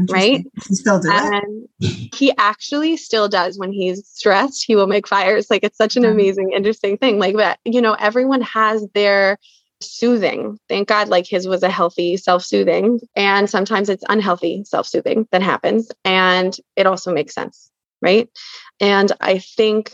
right? 0.10 0.46
He 0.68 0.76
still 0.76 1.00
does 1.02 1.30
and 1.34 1.68
he 2.14 2.34
actually 2.38 2.98
still 2.98 3.28
does 3.28 3.58
when 3.58 3.72
he's 3.72 4.08
stressed. 4.08 4.64
He 4.66 4.76
will 4.76 4.88
make 4.88 5.08
fires. 5.08 5.50
Like 5.50 5.64
it's 5.64 5.78
such 5.78 5.96
an 5.96 6.04
Mhm. 6.04 6.12
amazing 6.12 6.52
interesting 6.54 6.98
thing. 6.98 7.20
Like 7.20 7.38
that 7.38 7.60
you 7.66 7.82
know 7.82 7.94
everyone 7.94 8.42
has 8.42 8.86
their 8.94 9.38
soothing. 9.82 10.60
Thank 10.70 10.88
god 10.88 11.10
like 11.10 11.26
his 11.28 11.48
was 11.48 11.64
a 11.64 11.70
healthy 11.70 12.18
self-soothing. 12.18 13.00
And 13.16 13.50
sometimes 13.50 13.90
it's 13.90 14.04
unhealthy 14.10 14.64
self-soothing 14.66 15.28
that 15.32 15.42
happens. 15.42 15.90
And 16.06 16.56
it 16.76 16.86
also 16.86 17.14
makes 17.14 17.34
sense 17.34 17.70
right? 18.02 18.30
And 18.80 19.12
i 19.22 19.38
think 19.38 19.94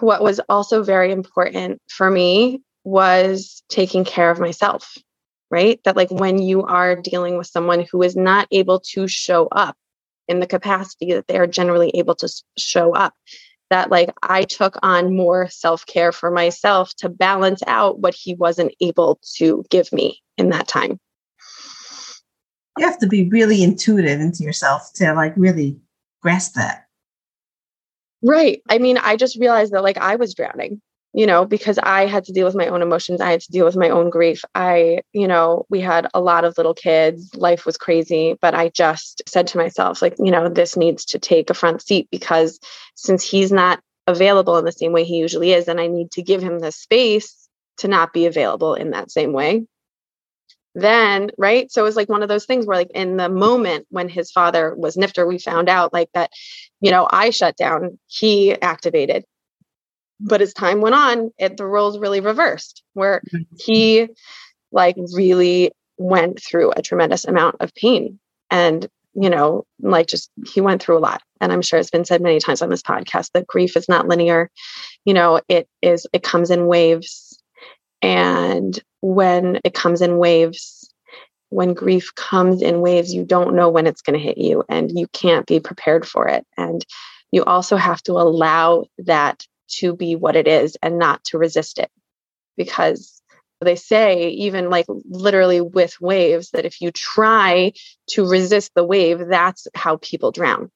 what 0.00 0.22
was 0.22 0.40
also 0.48 0.82
very 0.82 1.12
important 1.12 1.80
for 1.88 2.10
me 2.10 2.60
was 2.84 3.62
taking 3.68 4.04
care 4.04 4.30
of 4.30 4.40
myself 4.40 4.96
right 5.52 5.78
that 5.84 5.96
like 5.96 6.10
when 6.10 6.40
you 6.40 6.64
are 6.64 6.96
dealing 6.96 7.36
with 7.36 7.46
someone 7.46 7.86
who 7.92 8.02
is 8.02 8.16
not 8.16 8.48
able 8.50 8.80
to 8.80 9.06
show 9.06 9.46
up 9.52 9.76
in 10.26 10.40
the 10.40 10.46
capacity 10.46 11.12
that 11.12 11.28
they 11.28 11.38
are 11.38 11.46
generally 11.46 11.90
able 11.94 12.14
to 12.16 12.28
show 12.58 12.94
up 12.94 13.14
that 13.70 13.90
like 13.90 14.10
I 14.22 14.42
took 14.42 14.76
on 14.82 15.14
more 15.14 15.48
self 15.48 15.86
care 15.86 16.10
for 16.10 16.30
myself 16.30 16.92
to 16.96 17.08
balance 17.08 17.62
out 17.66 18.00
what 18.00 18.14
he 18.14 18.34
wasn't 18.34 18.74
able 18.80 19.20
to 19.36 19.64
give 19.70 19.92
me 19.92 20.20
in 20.38 20.48
that 20.50 20.66
time. 20.66 20.98
you 22.78 22.86
have 22.86 22.98
to 22.98 23.06
be 23.06 23.28
really 23.28 23.62
intuitive 23.62 24.20
into 24.20 24.42
yourself 24.42 24.90
to 24.94 25.12
like 25.12 25.34
really 25.36 25.78
grasp 26.22 26.54
that 26.54 26.86
Right. 28.22 28.62
I 28.68 28.78
mean, 28.78 28.98
I 28.98 29.16
just 29.16 29.36
realized 29.36 29.72
that 29.72 29.82
like 29.82 29.98
I 29.98 30.16
was 30.16 30.34
drowning, 30.34 30.80
you 31.14 31.26
know, 31.26 31.44
because 31.44 31.78
I 31.78 32.06
had 32.06 32.24
to 32.24 32.32
deal 32.32 32.46
with 32.46 32.54
my 32.54 32.68
own 32.68 32.82
emotions. 32.82 33.20
I 33.20 33.30
had 33.32 33.40
to 33.42 33.52
deal 33.52 33.66
with 33.66 33.76
my 33.76 33.90
own 33.90 34.08
grief. 34.08 34.42
I, 34.54 35.00
you 35.12 35.28
know, 35.28 35.66
we 35.68 35.80
had 35.80 36.06
a 36.14 36.20
lot 36.20 36.44
of 36.44 36.56
little 36.56 36.74
kids. 36.74 37.34
Life 37.34 37.66
was 37.66 37.76
crazy. 37.76 38.36
But 38.40 38.54
I 38.54 38.70
just 38.70 39.22
said 39.26 39.46
to 39.48 39.58
myself, 39.58 40.00
like, 40.00 40.14
you 40.18 40.30
know, 40.30 40.48
this 40.48 40.76
needs 40.76 41.04
to 41.06 41.18
take 41.18 41.50
a 41.50 41.54
front 41.54 41.82
seat 41.82 42.08
because 42.10 42.58
since 42.94 43.28
he's 43.28 43.52
not 43.52 43.80
available 44.06 44.56
in 44.56 44.64
the 44.64 44.72
same 44.72 44.92
way 44.92 45.04
he 45.04 45.18
usually 45.18 45.52
is, 45.52 45.68
and 45.68 45.80
I 45.80 45.86
need 45.86 46.10
to 46.12 46.22
give 46.22 46.42
him 46.42 46.58
the 46.58 46.72
space 46.72 47.48
to 47.78 47.88
not 47.88 48.12
be 48.12 48.26
available 48.26 48.74
in 48.74 48.90
that 48.90 49.10
same 49.10 49.32
way. 49.32 49.66
Then, 50.74 51.30
right. 51.36 51.70
So 51.70 51.82
it 51.82 51.84
was 51.84 51.96
like 51.96 52.08
one 52.08 52.22
of 52.22 52.30
those 52.30 52.46
things 52.46 52.64
where, 52.64 52.78
like, 52.78 52.90
in 52.94 53.18
the 53.18 53.28
moment 53.28 53.86
when 53.90 54.08
his 54.08 54.30
father 54.30 54.74
was 54.74 54.96
Nifter, 54.96 55.28
we 55.28 55.38
found 55.38 55.68
out 55.68 55.92
like 55.92 56.08
that 56.14 56.30
you 56.82 56.90
know, 56.90 57.06
I 57.10 57.30
shut 57.30 57.56
down, 57.56 57.98
he 58.08 58.60
activated. 58.60 59.24
But 60.24 60.42
as 60.42 60.52
time 60.52 60.80
went 60.80 60.94
on, 60.94 61.30
it, 61.38 61.56
the 61.56 61.66
roles 61.66 61.98
really 61.98 62.20
reversed, 62.20 62.82
where 62.94 63.22
mm-hmm. 63.32 63.42
he 63.58 64.08
like 64.70 64.96
really 65.14 65.72
went 65.98 66.42
through 66.42 66.72
a 66.72 66.82
tremendous 66.82 67.24
amount 67.24 67.56
of 67.60 67.74
pain. 67.74 68.18
And 68.50 68.88
you 69.14 69.28
know 69.28 69.66
like 69.80 70.06
just 70.06 70.30
he 70.54 70.60
went 70.60 70.82
through 70.82 70.96
a 70.96 71.00
lot. 71.00 71.22
And 71.40 71.52
i'm 71.52 71.60
sure 71.60 71.78
it's 71.78 71.90
been 71.90 72.06
said 72.06 72.22
many 72.22 72.38
times 72.38 72.62
on 72.62 72.70
this 72.70 72.82
podcast 72.82 73.30
that 73.34 73.46
grief 73.46 73.76
is 73.76 73.88
not 73.88 74.08
linear. 74.08 74.50
You 75.04 75.14
know 75.14 75.40
it 75.48 75.68
is 75.82 76.06
it 76.12 76.22
comes 76.22 76.50
in 76.50 76.66
waves. 76.66 77.38
And 78.00 78.78
when 79.00 79.60
it 79.64 79.74
comes 79.74 80.00
in 80.00 80.16
waves 80.16 80.82
when 81.52 81.74
grief 81.74 82.14
comes 82.14 82.62
in 82.62 82.80
waves, 82.80 83.12
you 83.12 83.24
don't 83.24 83.54
know 83.54 83.68
when 83.68 83.86
it's 83.86 84.00
going 84.00 84.18
to 84.18 84.24
hit 84.24 84.38
you 84.38 84.64
and 84.70 84.90
you 84.98 85.06
can't 85.08 85.46
be 85.46 85.60
prepared 85.60 86.08
for 86.08 86.26
it. 86.26 86.46
And 86.56 86.84
you 87.30 87.44
also 87.44 87.76
have 87.76 88.02
to 88.04 88.12
allow 88.12 88.84
that 88.98 89.44
to 89.78 89.94
be 89.94 90.16
what 90.16 90.36
it 90.36 90.48
is 90.48 90.76
and 90.82 90.98
not 90.98 91.24
to 91.24 91.38
resist 91.38 91.78
it. 91.78 91.90
Because 92.56 93.22
they 93.60 93.76
say, 93.76 94.28
even 94.28 94.70
like 94.70 94.86
literally 95.08 95.60
with 95.60 96.00
waves, 96.00 96.50
that 96.50 96.64
if 96.66 96.80
you 96.80 96.90
try 96.90 97.72
to 98.10 98.28
resist 98.28 98.72
the 98.74 98.84
wave, 98.84 99.26
that's 99.28 99.68
how 99.74 99.96
people 99.96 100.32
drown. 100.32 100.70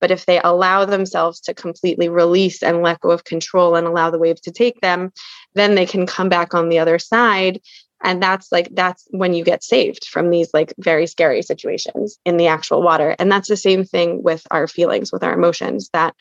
But 0.00 0.10
if 0.10 0.26
they 0.26 0.40
allow 0.40 0.84
themselves 0.84 1.40
to 1.42 1.54
completely 1.54 2.08
release 2.08 2.62
and 2.62 2.82
let 2.82 3.00
go 3.00 3.10
of 3.10 3.24
control 3.24 3.76
and 3.76 3.86
allow 3.86 4.10
the 4.10 4.18
wave 4.18 4.40
to 4.42 4.50
take 4.50 4.80
them, 4.80 5.10
then 5.54 5.74
they 5.74 5.86
can 5.86 6.06
come 6.06 6.28
back 6.28 6.52
on 6.52 6.68
the 6.68 6.80
other 6.80 6.98
side 6.98 7.60
and 8.02 8.22
that's 8.22 8.52
like 8.52 8.68
that's 8.72 9.06
when 9.10 9.34
you 9.34 9.44
get 9.44 9.62
saved 9.62 10.06
from 10.06 10.30
these 10.30 10.50
like 10.52 10.72
very 10.78 11.06
scary 11.06 11.42
situations 11.42 12.18
in 12.24 12.36
the 12.36 12.46
actual 12.46 12.82
water 12.82 13.16
and 13.18 13.30
that's 13.30 13.48
the 13.48 13.56
same 13.56 13.84
thing 13.84 14.22
with 14.22 14.46
our 14.50 14.68
feelings 14.68 15.12
with 15.12 15.24
our 15.24 15.32
emotions 15.32 15.88
that 15.92 16.14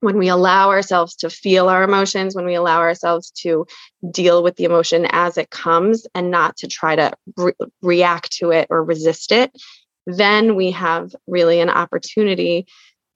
when 0.00 0.18
we 0.18 0.28
allow 0.28 0.70
ourselves 0.70 1.14
to 1.16 1.30
feel 1.30 1.68
our 1.68 1.82
emotions 1.82 2.34
when 2.34 2.44
we 2.44 2.54
allow 2.54 2.78
ourselves 2.78 3.30
to 3.30 3.66
deal 4.10 4.42
with 4.42 4.56
the 4.56 4.64
emotion 4.64 5.06
as 5.10 5.36
it 5.36 5.50
comes 5.50 6.06
and 6.14 6.30
not 6.30 6.56
to 6.56 6.66
try 6.66 6.96
to 6.96 7.12
re- 7.36 7.52
react 7.82 8.32
to 8.32 8.50
it 8.50 8.66
or 8.70 8.84
resist 8.84 9.32
it 9.32 9.50
then 10.06 10.56
we 10.56 10.70
have 10.70 11.14
really 11.26 11.60
an 11.60 11.70
opportunity 11.70 12.66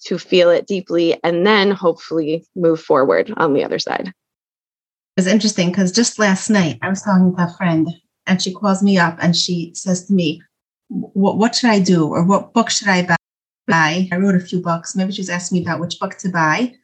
to 0.05 0.19
feel 0.19 0.51
it 0.51 0.67
deeply 0.67 1.19
and 1.23 1.47
then 1.47 1.71
hopefully 1.71 2.45
move 2.57 2.81
forward 2.81 3.33
on 3.37 3.55
the 3.55 3.65
other 3.65 3.79
side 3.79 4.09
It 4.09 4.15
was 5.17 5.27
interesting 5.27 5.69
because 5.69 5.93
just 5.93 6.19
last 6.19 6.51
night 6.51 6.79
I 6.83 6.89
was 6.89 7.03
talking 7.03 7.31
with 7.31 7.41
a 7.41 7.55
friend 7.57 7.89
and 8.27 8.41
she 8.41 8.53
calls 8.53 8.83
me 8.83 8.99
up 8.99 9.19
and 9.21 9.37
she 9.37 9.73
says 9.75 10.07
to 10.07 10.13
me, 10.13 10.43
what 10.89 11.55
should 11.55 11.71
I 11.71 11.81
do 11.81 12.07
or 12.07 12.23
what 12.25 12.53
book 12.53 12.71
should 12.71 12.89
I 12.89 13.03
buy? 13.03 13.17
I 13.73 14.09
wrote 14.17 14.35
a 14.35 14.41
few 14.41 14.61
books. 14.61 14.95
Maybe 14.95 15.13
she's 15.13 15.31
asking 15.31 15.59
me 15.59 15.65
about 15.65 15.81
which 15.81 15.99
book 15.99 16.17
to 16.19 16.29
buy 16.29 16.75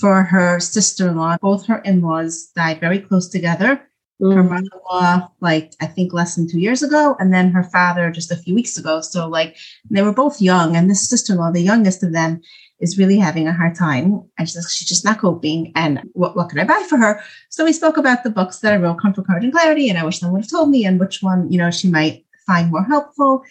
for 0.00 0.22
her 0.22 0.58
sister-in-law. 0.58 1.36
Both 1.40 1.66
her 1.66 1.78
in-laws 1.78 2.50
died 2.56 2.80
very 2.80 2.98
close 2.98 3.28
together. 3.28 3.82
Her 4.20 4.42
mm. 4.44 4.50
mother-in-law, 4.50 5.30
like 5.40 5.74
I 5.80 5.86
think 5.86 6.12
less 6.12 6.36
than 6.36 6.48
two 6.48 6.60
years 6.60 6.82
ago, 6.82 7.16
and 7.18 7.34
then 7.34 7.50
her 7.50 7.64
father 7.64 8.10
just 8.10 8.30
a 8.30 8.36
few 8.36 8.54
weeks 8.54 8.78
ago. 8.78 9.00
So 9.00 9.28
like 9.28 9.56
they 9.90 10.02
were 10.02 10.12
both 10.12 10.40
young, 10.40 10.76
and 10.76 10.88
this 10.88 11.08
sister-in-law, 11.08 11.50
the 11.50 11.60
youngest 11.60 12.04
of 12.04 12.12
them, 12.12 12.40
is 12.78 12.98
really 12.98 13.18
having 13.18 13.48
a 13.48 13.52
hard 13.52 13.74
time. 13.74 14.22
And 14.38 14.48
she's, 14.48 14.72
she's 14.72 14.88
just 14.88 15.04
not 15.04 15.18
coping. 15.18 15.72
And 15.74 16.02
what, 16.12 16.36
what 16.36 16.50
can 16.50 16.60
I 16.60 16.64
buy 16.64 16.84
for 16.88 16.98
her? 16.98 17.20
So 17.48 17.64
we 17.64 17.72
spoke 17.72 17.96
about 17.96 18.22
the 18.22 18.30
books 18.30 18.60
that 18.60 18.72
I 18.72 18.76
wrote, 18.76 19.00
Comfort, 19.00 19.26
Courage, 19.26 19.44
and 19.44 19.52
Clarity, 19.52 19.88
and 19.88 19.98
I 19.98 20.04
wish 20.04 20.20
someone 20.20 20.34
would 20.34 20.44
have 20.44 20.50
told 20.50 20.70
me 20.70 20.84
and 20.84 21.00
which 21.00 21.22
one, 21.22 21.50
you 21.50 21.58
know, 21.58 21.70
she 21.70 21.88
might 21.90 22.24
find 22.46 22.70
more 22.70 22.84
helpful. 22.84 23.42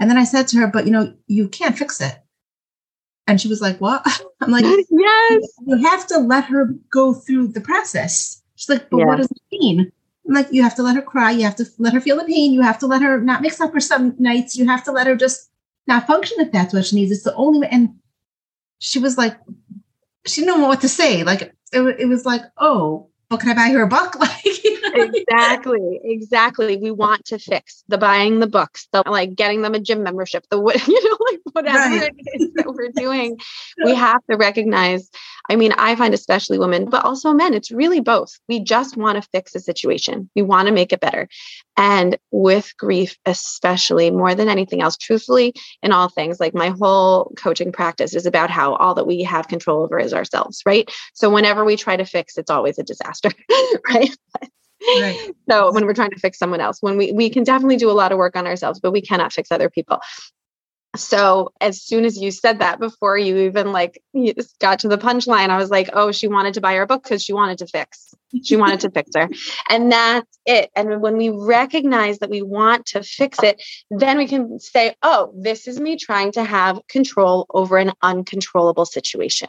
And 0.00 0.10
then 0.10 0.18
I 0.18 0.24
said 0.24 0.48
to 0.48 0.56
her, 0.58 0.66
but 0.66 0.86
you 0.86 0.90
know, 0.90 1.14
you 1.28 1.48
can't 1.48 1.78
fix 1.78 2.00
it. 2.00 2.18
And 3.26 3.40
she 3.40 3.48
was 3.48 3.60
like, 3.60 3.80
what? 3.80 4.02
I'm 4.40 4.50
like, 4.50 4.64
yes. 4.90 5.42
you 5.66 5.76
have 5.76 6.06
to 6.08 6.18
let 6.18 6.44
her 6.46 6.74
go 6.90 7.12
through 7.14 7.48
the 7.48 7.60
process. 7.60 8.42
She's 8.56 8.68
like, 8.68 8.90
but 8.90 8.98
Yeah. 8.98 9.04
what 9.06 9.18
does 9.18 9.30
it 9.30 9.38
mean? 9.52 9.92
I'm 10.26 10.34
like, 10.34 10.48
you 10.50 10.62
have 10.62 10.74
to 10.76 10.82
let 10.82 10.96
her 10.96 11.02
cry. 11.02 11.30
You 11.30 11.44
have 11.44 11.56
to 11.56 11.66
let 11.78 11.92
her 11.92 12.00
feel 12.00 12.16
the 12.16 12.24
pain. 12.24 12.52
You 12.52 12.62
have 12.62 12.78
to 12.80 12.86
let 12.86 13.02
her 13.02 13.20
not 13.20 13.42
mix 13.42 13.60
up 13.60 13.72
her 13.72 13.80
some 13.80 14.14
nights. 14.18 14.56
You 14.56 14.66
have 14.66 14.82
to 14.84 14.92
let 14.92 15.06
her 15.06 15.16
just 15.16 15.50
not 15.86 16.06
function 16.06 16.40
if 16.40 16.52
that's 16.52 16.72
what 16.74 16.86
she 16.86 16.96
needs. 16.96 17.12
It's 17.12 17.22
the 17.24 17.34
only 17.34 17.60
way. 17.60 17.68
And 17.70 17.94
she 18.78 18.98
was 18.98 19.18
like, 19.18 19.36
she 20.26 20.42
didn't 20.42 20.60
know 20.60 20.68
what 20.68 20.80
to 20.82 20.88
say. 20.88 21.24
Like, 21.24 21.42
it, 21.42 21.54
it 21.98 22.06
was 22.06 22.24
like, 22.26 22.42
oh, 22.58 23.08
but 23.28 23.40
can 23.40 23.50
I 23.50 23.54
buy 23.54 23.72
her 23.72 23.82
a 23.82 23.88
book? 23.88 24.14
Like, 24.20 24.44
exactly 24.94 26.00
exactly. 26.04 26.76
We 26.76 26.90
want 26.90 27.24
to 27.26 27.38
fix 27.38 27.84
the 27.88 27.98
buying 27.98 28.38
the 28.40 28.46
books 28.46 28.88
the 28.92 29.02
like 29.06 29.34
getting 29.34 29.62
them 29.62 29.74
a 29.74 29.80
gym 29.80 30.02
membership 30.02 30.44
the 30.50 30.60
what 30.60 30.86
you 30.88 31.08
know 31.10 31.16
like 31.30 31.40
whatever 31.52 31.78
Right. 31.78 32.12
it 32.16 32.42
is 32.42 32.50
that 32.54 32.66
we're 32.74 32.90
doing. 32.96 33.38
We 33.84 33.94
have 33.94 34.20
to 34.30 34.36
recognize 34.36 35.10
i 35.48 35.56
mean 35.56 35.72
i 35.78 35.96
find 35.96 36.14
especially 36.14 36.58
women 36.58 36.88
but 36.88 37.04
also 37.04 37.32
men 37.32 37.54
it's 37.54 37.70
really 37.70 38.00
both. 38.00 38.38
We 38.48 38.60
just 38.60 38.96
want 38.96 39.16
to 39.22 39.28
fix 39.30 39.54
a 39.54 39.60
situation. 39.60 40.30
We 40.36 40.42
want 40.42 40.68
to 40.68 40.74
make 40.74 40.92
it 40.92 41.00
better. 41.00 41.28
And 41.76 42.18
with 42.30 42.76
grief 42.76 43.16
especially 43.26 44.10
more 44.10 44.34
than 44.34 44.48
anything 44.48 44.82
else 44.82 44.96
truthfully 44.96 45.54
in 45.82 45.92
all 45.92 46.08
things 46.08 46.38
like 46.40 46.54
my 46.54 46.70
whole 46.70 47.32
coaching 47.36 47.72
practice 47.72 48.14
is 48.14 48.26
about 48.26 48.50
how 48.50 48.74
all 48.74 48.94
that 48.94 49.06
we 49.06 49.22
have 49.22 49.48
control 49.48 49.82
over 49.84 49.98
is 49.98 50.12
ourselves 50.14 50.62
right? 50.66 50.90
So 51.14 51.30
whenever 51.30 51.64
we 51.64 51.76
try 51.76 51.96
to 51.96 52.04
fix 52.04 52.36
it's 52.38 52.50
always 52.50 52.78
a 52.78 52.82
disaster 52.82 53.30
right 53.88 54.14
right. 55.00 55.30
so 55.50 55.72
when 55.72 55.86
we're 55.86 55.94
trying 55.94 56.10
to 56.10 56.18
fix 56.18 56.38
someone 56.38 56.60
else 56.60 56.78
when 56.80 56.96
we 56.96 57.12
we 57.12 57.30
can 57.30 57.44
definitely 57.44 57.76
do 57.76 57.90
a 57.90 57.92
lot 57.92 58.12
of 58.12 58.18
work 58.18 58.36
on 58.36 58.46
ourselves 58.46 58.80
but 58.80 58.92
we 58.92 59.00
cannot 59.02 59.32
fix 59.32 59.50
other 59.50 59.70
people. 59.70 60.00
So 60.96 61.52
as 61.60 61.80
soon 61.80 62.04
as 62.04 62.18
you 62.18 62.32
said 62.32 62.58
that 62.58 62.80
before 62.80 63.16
you 63.16 63.36
even 63.38 63.70
like 63.70 64.02
got 64.58 64.80
to 64.80 64.88
the 64.88 64.98
punchline 64.98 65.48
i 65.48 65.56
was 65.56 65.70
like 65.70 65.88
oh 65.92 66.10
she 66.10 66.26
wanted 66.26 66.54
to 66.54 66.60
buy 66.60 66.74
her 66.74 66.84
book 66.84 67.04
because 67.04 67.22
she 67.22 67.32
wanted 67.32 67.58
to 67.58 67.66
fix. 67.66 68.12
She 68.42 68.56
wanted 68.56 68.80
to 68.80 68.90
fix 68.90 69.10
her. 69.14 69.28
And 69.70 69.92
that's 69.92 70.38
it. 70.46 70.70
And 70.74 71.00
when 71.00 71.16
we 71.16 71.30
recognize 71.30 72.18
that 72.18 72.30
we 72.30 72.42
want 72.42 72.86
to 72.86 73.02
fix 73.02 73.38
it 73.42 73.62
then 73.90 74.18
we 74.18 74.26
can 74.26 74.58
say 74.58 74.94
oh 75.02 75.32
this 75.36 75.68
is 75.68 75.78
me 75.78 75.96
trying 75.96 76.32
to 76.32 76.42
have 76.42 76.80
control 76.88 77.46
over 77.50 77.76
an 77.76 77.92
uncontrollable 78.02 78.86
situation 78.86 79.48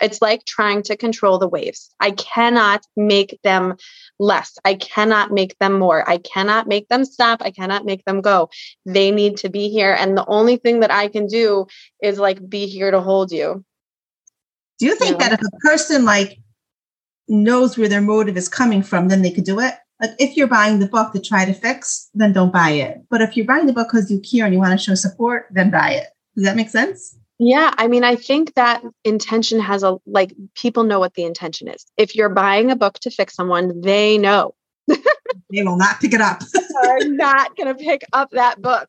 It's 0.00 0.22
like 0.22 0.44
trying 0.44 0.82
to 0.84 0.96
control 0.96 1.38
the 1.38 1.48
waves. 1.48 1.90
I 2.00 2.12
cannot 2.12 2.84
make 2.96 3.38
them 3.42 3.74
less. 4.18 4.56
I 4.64 4.74
cannot 4.74 5.32
make 5.32 5.58
them 5.58 5.78
more. 5.78 6.08
I 6.08 6.18
cannot 6.18 6.68
make 6.68 6.88
them 6.88 7.04
stop. 7.04 7.42
I 7.42 7.50
cannot 7.50 7.84
make 7.84 8.04
them 8.04 8.20
go. 8.20 8.50
They 8.86 9.10
need 9.10 9.36
to 9.38 9.48
be 9.48 9.68
here. 9.68 9.92
And 9.92 10.16
the 10.16 10.26
only 10.26 10.56
thing 10.56 10.80
that 10.80 10.90
I 10.90 11.08
can 11.08 11.26
do 11.26 11.66
is 12.02 12.18
like 12.18 12.48
be 12.48 12.66
here 12.66 12.90
to 12.90 13.00
hold 13.00 13.32
you. 13.32 13.64
Do 14.78 14.86
you 14.86 14.94
think 14.94 15.18
that 15.18 15.32
if 15.32 15.40
a 15.40 15.58
person 15.60 16.04
like 16.04 16.38
knows 17.26 17.76
where 17.76 17.88
their 17.88 18.00
motive 18.00 18.36
is 18.36 18.48
coming 18.48 18.82
from, 18.82 19.08
then 19.08 19.22
they 19.22 19.32
could 19.32 19.44
do 19.44 19.60
it? 19.60 19.74
Like 20.00 20.12
if 20.20 20.36
you're 20.36 20.46
buying 20.46 20.78
the 20.78 20.86
book 20.86 21.12
to 21.12 21.20
try 21.20 21.44
to 21.44 21.52
fix, 21.52 22.08
then 22.14 22.32
don't 22.32 22.52
buy 22.52 22.70
it. 22.70 22.98
But 23.10 23.20
if 23.20 23.36
you're 23.36 23.46
buying 23.46 23.66
the 23.66 23.72
book 23.72 23.88
because 23.90 24.10
you 24.10 24.20
care 24.20 24.44
and 24.44 24.54
you 24.54 24.60
want 24.60 24.78
to 24.78 24.84
show 24.84 24.94
support, 24.94 25.46
then 25.50 25.70
buy 25.70 25.90
it. 25.90 26.06
Does 26.36 26.44
that 26.44 26.56
make 26.56 26.68
sense? 26.68 27.17
Yeah, 27.38 27.72
I 27.78 27.86
mean, 27.86 28.02
I 28.02 28.16
think 28.16 28.54
that 28.54 28.82
intention 29.04 29.60
has 29.60 29.82
a 29.84 29.98
like 30.06 30.34
people 30.54 30.82
know 30.82 30.98
what 30.98 31.14
the 31.14 31.24
intention 31.24 31.68
is. 31.68 31.86
If 31.96 32.16
you're 32.16 32.28
buying 32.28 32.70
a 32.70 32.76
book 32.76 32.98
to 33.00 33.10
fix 33.10 33.34
someone, 33.34 33.80
they 33.80 34.18
know. 34.18 34.54
they 34.88 35.62
will 35.62 35.76
not 35.76 36.00
pick 36.00 36.14
it 36.14 36.20
up. 36.20 36.42
are 36.84 37.04
not 37.04 37.56
going 37.56 37.68
to 37.68 37.82
pick 37.82 38.02
up 38.12 38.30
that 38.32 38.60
book, 38.60 38.88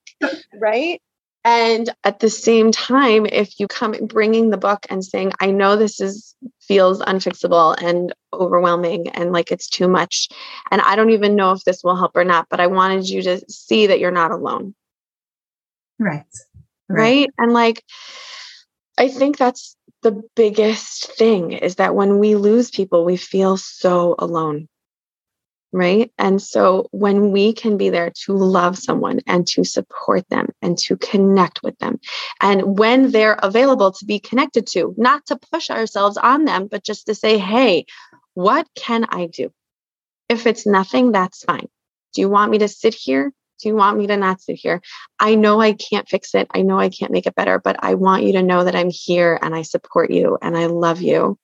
right? 0.59 0.99
And 1.45 1.89
at 2.03 2.19
the 2.19 2.29
same 2.29 2.71
time, 2.71 3.25
if 3.25 3.59
you 3.59 3.67
come 3.67 3.95
bringing 4.07 4.49
the 4.49 4.57
book 4.57 4.85
and 4.89 5.05
saying, 5.05 5.31
I 5.39 5.51
know 5.51 5.75
this 5.75 6.01
is 6.01 6.35
feels 6.61 7.01
unfixable 7.01 7.81
and 7.81 8.13
overwhelming 8.33 9.09
and 9.09 9.31
like 9.31 9.51
it's 9.51 9.67
too 9.67 9.87
much. 9.87 10.27
And 10.69 10.81
I 10.81 10.95
don't 10.95 11.09
even 11.11 11.35
know 11.35 11.51
if 11.51 11.63
this 11.63 11.83
will 11.83 11.95
help 11.95 12.11
or 12.15 12.23
not, 12.23 12.47
but 12.49 12.59
I 12.59 12.67
wanted 12.67 13.09
you 13.09 13.23
to 13.23 13.41
see 13.49 13.87
that 13.87 13.99
you're 13.99 14.11
not 14.11 14.31
alone. 14.31 14.75
Right. 15.97 16.25
Right. 16.89 16.97
right? 16.97 17.29
And 17.37 17.53
like, 17.53 17.83
I 18.97 19.09
think 19.09 19.37
that's 19.37 19.75
the 20.01 20.21
biggest 20.35 21.13
thing 21.13 21.53
is 21.53 21.75
that 21.75 21.95
when 21.95 22.19
we 22.19 22.35
lose 22.35 22.71
people, 22.71 23.05
we 23.05 23.17
feel 23.17 23.57
so 23.57 24.15
alone 24.19 24.67
right? 25.71 26.11
And 26.17 26.41
so 26.41 26.87
when 26.91 27.31
we 27.31 27.53
can 27.53 27.77
be 27.77 27.89
there 27.89 28.11
to 28.25 28.33
love 28.33 28.77
someone 28.77 29.19
and 29.27 29.45
to 29.49 29.63
support 29.63 30.27
them 30.29 30.49
and 30.61 30.77
to 30.79 30.97
connect 30.97 31.61
with 31.63 31.77
them, 31.79 31.99
and 32.41 32.77
when 32.77 33.11
they're 33.11 33.37
available 33.41 33.91
to 33.93 34.05
be 34.05 34.19
connected 34.19 34.67
to, 34.67 34.93
not 34.97 35.25
to 35.27 35.39
push 35.51 35.69
ourselves 35.69 36.17
on 36.17 36.45
them, 36.45 36.67
but 36.69 36.83
just 36.83 37.05
to 37.07 37.15
say, 37.15 37.37
hey, 37.37 37.85
what 38.33 38.67
can 38.75 39.05
I 39.09 39.27
do? 39.27 39.51
If 40.29 40.47
it's 40.47 40.65
nothing, 40.65 41.11
that's 41.11 41.43
fine. 41.43 41.67
Do 42.13 42.21
you 42.21 42.29
want 42.29 42.51
me 42.51 42.59
to 42.59 42.67
sit 42.67 42.93
here? 42.93 43.31
Do 43.59 43.69
you 43.69 43.75
want 43.75 43.97
me 43.97 44.07
to 44.07 44.17
not 44.17 44.41
sit 44.41 44.55
here? 44.55 44.81
I 45.19 45.35
know 45.35 45.59
I 45.59 45.73
can't 45.73 46.07
fix 46.07 46.33
it. 46.35 46.47
I 46.53 46.61
know 46.61 46.79
I 46.79 46.89
can't 46.89 47.11
make 47.11 47.27
it 47.27 47.35
better, 47.35 47.59
but 47.59 47.75
I 47.83 47.95
want 47.95 48.23
you 48.23 48.33
to 48.33 48.43
know 48.43 48.63
that 48.63 48.75
I'm 48.75 48.89
here 48.89 49.37
and 49.41 49.53
I 49.53 49.63
support 49.63 50.11
you 50.11 50.37
and 50.41 50.57
I 50.57 50.67
love 50.67 51.01
you. 51.01 51.37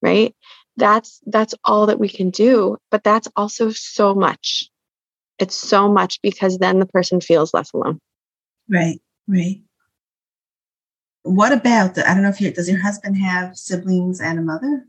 Right 0.00 0.34
that's 0.76 1.20
that's 1.26 1.54
all 1.64 1.86
that 1.86 1.98
we 1.98 2.08
can 2.08 2.30
do 2.30 2.76
but 2.90 3.04
that's 3.04 3.28
also 3.36 3.70
so 3.70 4.14
much 4.14 4.70
it's 5.38 5.54
so 5.54 5.90
much 5.90 6.20
because 6.22 6.58
then 6.58 6.78
the 6.78 6.86
person 6.86 7.20
feels 7.20 7.52
less 7.52 7.72
alone 7.72 8.00
right 8.68 9.00
right 9.28 9.60
what 11.22 11.52
about 11.52 11.94
the, 11.94 12.08
i 12.08 12.14
don't 12.14 12.22
know 12.22 12.30
if 12.30 12.40
you 12.40 12.50
does 12.52 12.68
your 12.68 12.80
husband 12.80 13.16
have 13.16 13.56
siblings 13.56 14.20
and 14.20 14.38
a 14.38 14.42
mother 14.42 14.86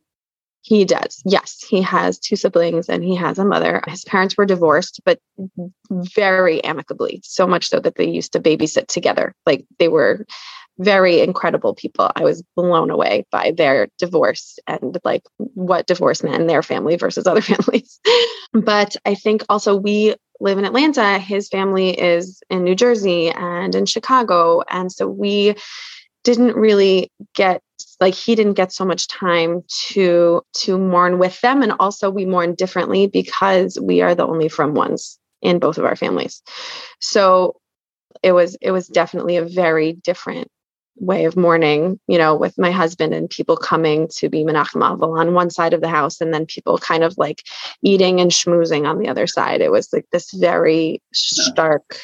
he 0.64 0.86
does 0.86 1.22
yes 1.26 1.64
he 1.70 1.82
has 1.82 2.18
two 2.18 2.36
siblings 2.36 2.90
and 2.90 3.04
he 3.04 3.16
has 3.16 3.38
a 3.38 3.46
mother 3.46 3.82
his 3.88 4.04
parents 4.06 4.36
were 4.36 4.46
divorced 4.46 5.02
but 5.06 5.20
very 5.92 6.64
amicably 6.64 7.22
so 7.24 7.46
much 7.46 7.70
so 7.70 7.80
that 7.80 7.96
they 7.96 8.08
used 8.08 8.34
to 8.34 8.40
babysit 8.40 8.88
together 8.88 9.36
like 9.46 9.66
they 9.78 9.88
were 9.88 10.26
very 10.80 11.22
incredible 11.22 11.76
people. 11.76 12.10
I 12.16 12.24
was 12.24 12.44
blown 12.56 12.90
away 12.90 13.26
by 13.32 13.52
their 13.56 13.88
divorce 13.98 14.58
and 14.68 14.98
like 15.04 15.24
what 15.38 15.88
divorce 15.88 16.24
meant 16.24 16.42
in 16.42 16.48
their 16.48 16.64
family 16.64 16.96
versus 16.96 17.28
other 17.28 17.42
families. 17.54 18.00
but 18.54 18.96
I 19.06 19.16
think 19.16 19.44
also 19.50 19.76
we 19.76 20.16
live 20.40 20.58
in 20.58 20.66
Atlanta. 20.66 21.20
His 21.20 21.48
family 21.48 21.90
is 22.00 22.42
in 22.50 22.64
New 22.64 22.76
Jersey 22.76 23.30
and 23.30 23.76
in 23.76 23.86
Chicago. 23.86 24.64
And 24.70 24.92
so 24.92 25.08
we 25.08 25.56
didn't 26.24 26.56
really 26.56 27.12
get 27.36 27.62
like 28.00 28.14
he 28.14 28.36
didn't 28.36 28.54
get 28.54 28.72
so 28.72 28.86
much 28.86 29.08
time 29.08 29.62
to 29.90 30.42
to 30.54 30.78
mourn 30.78 31.20
with 31.20 31.40
them 31.42 31.62
and 31.62 31.74
also 31.80 32.10
we 32.10 32.26
mourn 32.26 32.56
differently 32.56 33.08
because 33.08 33.78
we 33.82 34.02
are 34.02 34.16
the 34.16 34.26
only 34.26 34.50
frum 34.50 34.74
ones 34.74 35.20
in 35.42 35.60
both 35.60 35.78
of 35.78 35.86
our 35.86 35.96
families 35.96 36.42
so 37.02 37.56
it 38.22 38.32
was 38.32 38.56
it 38.62 38.72
was 38.72 38.88
definitely 38.88 39.38
a 39.38 39.46
very 39.46 39.94
different 39.94 40.48
way 40.98 41.26
of 41.26 41.36
mourning, 41.36 42.00
you 42.08 42.18
know, 42.18 42.36
with 42.36 42.58
my 42.58 42.72
husband 42.72 43.14
and 43.14 43.30
people 43.30 43.58
coming 43.58 44.08
to 44.16 44.30
be 44.30 44.44
Menachem 44.44 44.82
on 45.02 45.34
one 45.34 45.50
side 45.50 45.74
of 45.74 45.82
the 45.82 45.90
house 45.90 46.22
and 46.22 46.34
then 46.34 46.46
people 46.46 46.78
kind 46.78 47.04
of 47.04 47.18
like 47.18 47.42
eating 47.82 48.20
and 48.22 48.32
schmoozing 48.32 48.88
on 48.88 49.00
the 49.00 49.08
other 49.08 49.28
side. 49.28 49.62
It 49.62 49.72
was 49.72 49.92
like 49.92 50.06
this 50.12 50.32
very 50.32 51.02
stark 51.14 52.00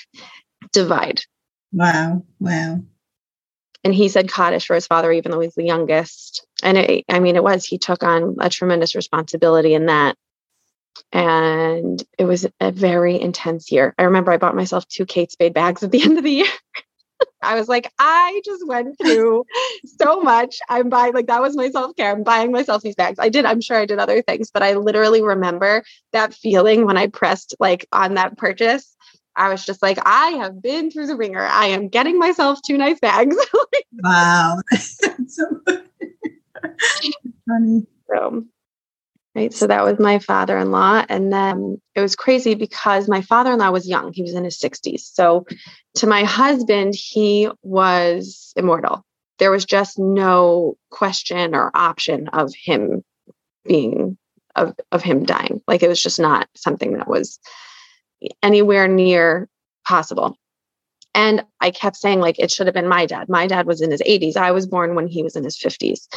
divide. 0.72 1.22
Wow. 1.72 2.24
Wow. 2.40 2.82
And 3.84 3.94
he 3.94 4.10
said 4.10 4.32
Kaddish 4.32 4.68
for 4.68 4.76
his 4.76 4.88
father, 4.88 5.12
even 5.12 5.32
though 5.32 5.40
he's 5.40 5.56
the 5.56 5.64
youngest. 5.64 6.46
And 6.62 6.78
it, 6.78 7.06
I 7.10 7.20
mean, 7.20 7.36
it 7.36 7.44
was, 7.44 7.66
he 7.66 7.78
took 7.78 8.04
on 8.04 8.36
a 8.40 8.50
tremendous 8.50 8.96
responsibility 8.96 9.74
in 9.74 9.86
that. 9.86 10.18
And 11.14 12.04
it 12.18 12.26
was 12.26 12.46
a 12.60 12.72
very 12.72 13.20
intense 13.20 13.72
year. 13.72 13.96
I 13.98 14.04
remember 14.04 14.32
I 14.32 14.38
bought 14.38 14.56
myself 14.56 14.88
two 14.88 15.06
Kate 15.06 15.32
Spade 15.32 15.54
bags 15.54 15.82
at 15.82 15.92
the 15.92 16.02
end 16.04 16.18
of 16.18 16.24
the 16.24 16.32
year. 16.32 16.48
I 17.42 17.56
was 17.56 17.68
like, 17.68 17.92
I 17.98 18.42
just 18.46 18.68
went 18.68 18.98
through 18.98 19.46
so 20.02 20.22
much. 20.22 20.58
I'm 20.70 20.90
buying, 20.90 21.14
like, 21.14 21.28
that 21.28 21.42
was 21.42 21.56
my 21.56 21.70
self 21.70 21.96
care. 21.96 22.12
I'm 22.12 22.24
buying 22.24 22.52
myself 22.52 22.82
these 22.82 22.96
bags. 22.96 23.18
I 23.20 23.30
did, 23.30 23.46
I'm 23.46 23.62
sure 23.62 23.78
I 23.78 23.86
did 23.86 24.00
other 24.00 24.22
things, 24.22 24.52
but 24.52 24.64
I 24.64 24.74
literally 24.74 25.22
remember 25.22 25.84
that 26.12 26.34
feeling 26.34 26.86
when 26.86 26.98
I 26.98 27.08
pressed 27.08 27.56
like 27.60 27.88
on 27.92 28.16
that 28.16 28.38
purchase. 28.38 28.96
I 29.40 29.50
was 29.50 29.66
just 29.66 29.82
like, 29.82 29.98
I 30.06 30.32
have 30.32 30.62
been 30.62 30.92
through 30.92 31.08
the 31.08 31.16
ringer. 31.16 31.46
I 31.46 31.68
am 31.68 31.88
getting 31.88 32.20
myself 32.20 32.60
two 32.62 32.78
nice 32.78 33.00
bags. 33.00 33.38
wow. 34.04 34.58
so 34.76 35.46
funny. 37.48 37.88
So, 38.10 38.46
right. 39.34 39.54
So 39.54 39.68
that 39.68 39.86
was 39.86 39.98
my 39.98 40.20
father 40.20 40.58
in 40.58 40.72
law. 40.72 41.06
And 41.08 41.32
then 41.32 41.82
it 41.96 42.02
was 42.02 42.18
crazy 42.18 42.54
because 42.54 43.08
my 43.08 43.22
father 43.22 43.54
in 43.54 43.60
law 43.60 43.72
was 43.72 43.88
young. 43.88 44.12
He 44.12 44.24
was 44.24 44.34
in 44.34 44.44
his 44.44 44.60
60s. 44.60 45.00
So 45.00 45.46
to 45.96 46.08
my 46.08 46.26
husband, 46.26 46.94
he 46.96 47.50
was 47.64 48.52
immortal. 48.58 49.06
There 49.38 49.52
was 49.52 49.64
just 49.64 49.98
no 49.98 50.76
question 50.92 51.56
or 51.56 51.72
option 51.74 52.28
of 52.28 52.52
him 52.54 53.06
being 53.64 54.18
of 54.58 54.76
of 54.92 55.02
him 55.02 55.24
dying. 55.24 55.62
Like 55.66 55.82
it 55.82 55.88
was 55.88 56.02
just 56.02 56.20
not 56.20 56.50
something 56.56 56.98
that 56.98 57.08
was 57.08 57.40
anywhere 58.44 58.88
near 58.88 59.48
possible. 59.86 60.36
And 61.16 61.44
I 61.60 61.72
kept 61.72 61.98
saying 61.98 62.20
like 62.20 62.40
it 62.40 62.52
should 62.52 62.68
have 62.68 62.74
been 62.74 62.88
my 62.88 63.06
dad. 63.06 63.30
My 63.30 63.48
dad 63.48 63.66
was 63.66 63.82
in 63.82 63.92
his 63.92 64.02
80s. 64.02 64.38
I 64.38 64.52
was 64.52 64.68
born 64.68 64.96
when 64.96 65.08
he 65.08 65.24
was 65.24 65.36
in 65.36 65.44
his 65.44 65.58
50s. 65.58 66.08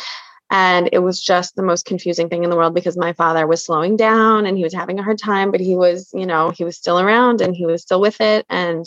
And 0.50 0.90
it 0.92 0.98
was 0.98 1.22
just 1.22 1.56
the 1.56 1.62
most 1.62 1.86
confusing 1.86 2.28
thing 2.28 2.44
in 2.44 2.50
the 2.50 2.56
world 2.56 2.74
because 2.74 2.96
my 2.98 3.14
father 3.14 3.46
was 3.46 3.64
slowing 3.64 3.96
down 3.96 4.44
and 4.44 4.58
he 4.58 4.62
was 4.62 4.74
having 4.74 4.98
a 4.98 5.02
hard 5.02 5.18
time, 5.18 5.50
but 5.50 5.60
he 5.60 5.76
was, 5.76 6.10
you 6.12 6.26
know, 6.26 6.50
he 6.50 6.62
was 6.62 6.76
still 6.76 7.00
around 7.00 7.40
and 7.40 7.56
he 7.56 7.64
was 7.64 7.80
still 7.80 8.02
with 8.02 8.20
it. 8.20 8.44
And 8.50 8.84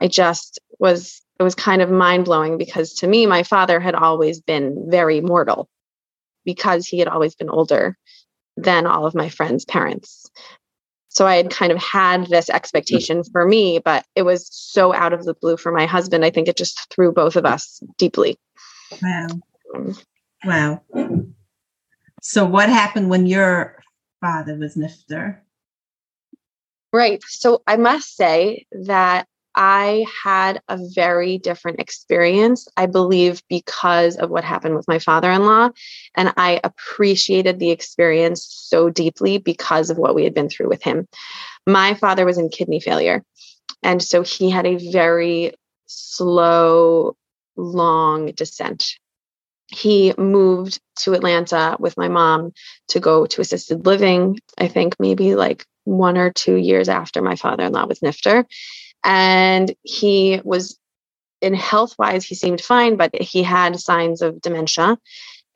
I 0.00 0.08
just 0.08 0.58
was, 0.80 1.22
it 1.38 1.44
was 1.44 1.54
kind 1.54 1.80
of 1.80 1.90
mind 1.90 2.24
blowing 2.24 2.58
because 2.58 2.92
to 2.94 3.06
me, 3.06 3.24
my 3.24 3.44
father 3.44 3.78
had 3.78 3.94
always 3.94 4.40
been 4.40 4.90
very 4.90 5.20
mortal 5.20 5.68
because 6.44 6.88
he 6.88 6.98
had 6.98 7.08
always 7.08 7.36
been 7.36 7.50
older 7.50 7.96
than 8.56 8.86
all 8.86 9.06
of 9.06 9.14
my 9.14 9.28
friends' 9.28 9.64
parents. 9.64 10.28
So 11.16 11.26
I 11.26 11.36
had 11.36 11.48
kind 11.48 11.72
of 11.72 11.78
had 11.78 12.26
this 12.26 12.50
expectation 12.50 13.24
for 13.24 13.48
me, 13.48 13.78
but 13.78 14.04
it 14.14 14.24
was 14.24 14.50
so 14.52 14.92
out 14.92 15.14
of 15.14 15.24
the 15.24 15.32
blue 15.32 15.56
for 15.56 15.72
my 15.72 15.86
husband. 15.86 16.26
I 16.26 16.30
think 16.30 16.46
it 16.46 16.58
just 16.58 16.92
threw 16.92 17.10
both 17.10 17.36
of 17.36 17.46
us 17.46 17.80
deeply. 17.96 18.38
Wow. 19.02 19.26
Um, 19.74 19.96
wow. 20.44 20.82
So 22.20 22.44
what 22.44 22.68
happened 22.68 23.08
when 23.08 23.24
your 23.24 23.82
father 24.20 24.58
was 24.58 24.76
nifter? 24.76 25.38
Right. 26.92 27.24
So 27.26 27.62
I 27.66 27.78
must 27.78 28.14
say 28.14 28.66
that 28.72 29.26
I 29.56 30.04
had 30.22 30.60
a 30.68 30.78
very 30.94 31.38
different 31.38 31.80
experience, 31.80 32.68
I 32.76 32.84
believe, 32.86 33.42
because 33.48 34.16
of 34.16 34.28
what 34.28 34.44
happened 34.44 34.76
with 34.76 34.86
my 34.86 34.98
father 34.98 35.30
in 35.30 35.46
law. 35.46 35.70
And 36.14 36.34
I 36.36 36.60
appreciated 36.62 37.58
the 37.58 37.70
experience 37.70 38.46
so 38.46 38.90
deeply 38.90 39.38
because 39.38 39.88
of 39.88 39.96
what 39.96 40.14
we 40.14 40.24
had 40.24 40.34
been 40.34 40.50
through 40.50 40.68
with 40.68 40.82
him. 40.82 41.08
My 41.66 41.94
father 41.94 42.26
was 42.26 42.36
in 42.36 42.50
kidney 42.50 42.80
failure. 42.80 43.24
And 43.82 44.02
so 44.02 44.22
he 44.22 44.50
had 44.50 44.66
a 44.66 44.90
very 44.92 45.54
slow, 45.86 47.16
long 47.56 48.32
descent. 48.32 48.84
He 49.68 50.12
moved 50.18 50.80
to 51.00 51.14
Atlanta 51.14 51.76
with 51.80 51.96
my 51.96 52.08
mom 52.08 52.52
to 52.88 53.00
go 53.00 53.26
to 53.26 53.40
assisted 53.40 53.86
living, 53.86 54.38
I 54.58 54.68
think 54.68 54.96
maybe 55.00 55.34
like 55.34 55.64
one 55.84 56.18
or 56.18 56.30
two 56.30 56.56
years 56.56 56.88
after 56.88 57.22
my 57.22 57.36
father 57.36 57.64
in 57.64 57.72
law 57.72 57.86
was 57.86 58.00
Nifter 58.00 58.44
and 59.04 59.74
he 59.82 60.40
was 60.44 60.78
in 61.42 61.54
health 61.54 61.94
wise 61.98 62.24
he 62.24 62.34
seemed 62.34 62.60
fine 62.60 62.96
but 62.96 63.14
he 63.20 63.42
had 63.42 63.78
signs 63.80 64.22
of 64.22 64.40
dementia 64.40 64.96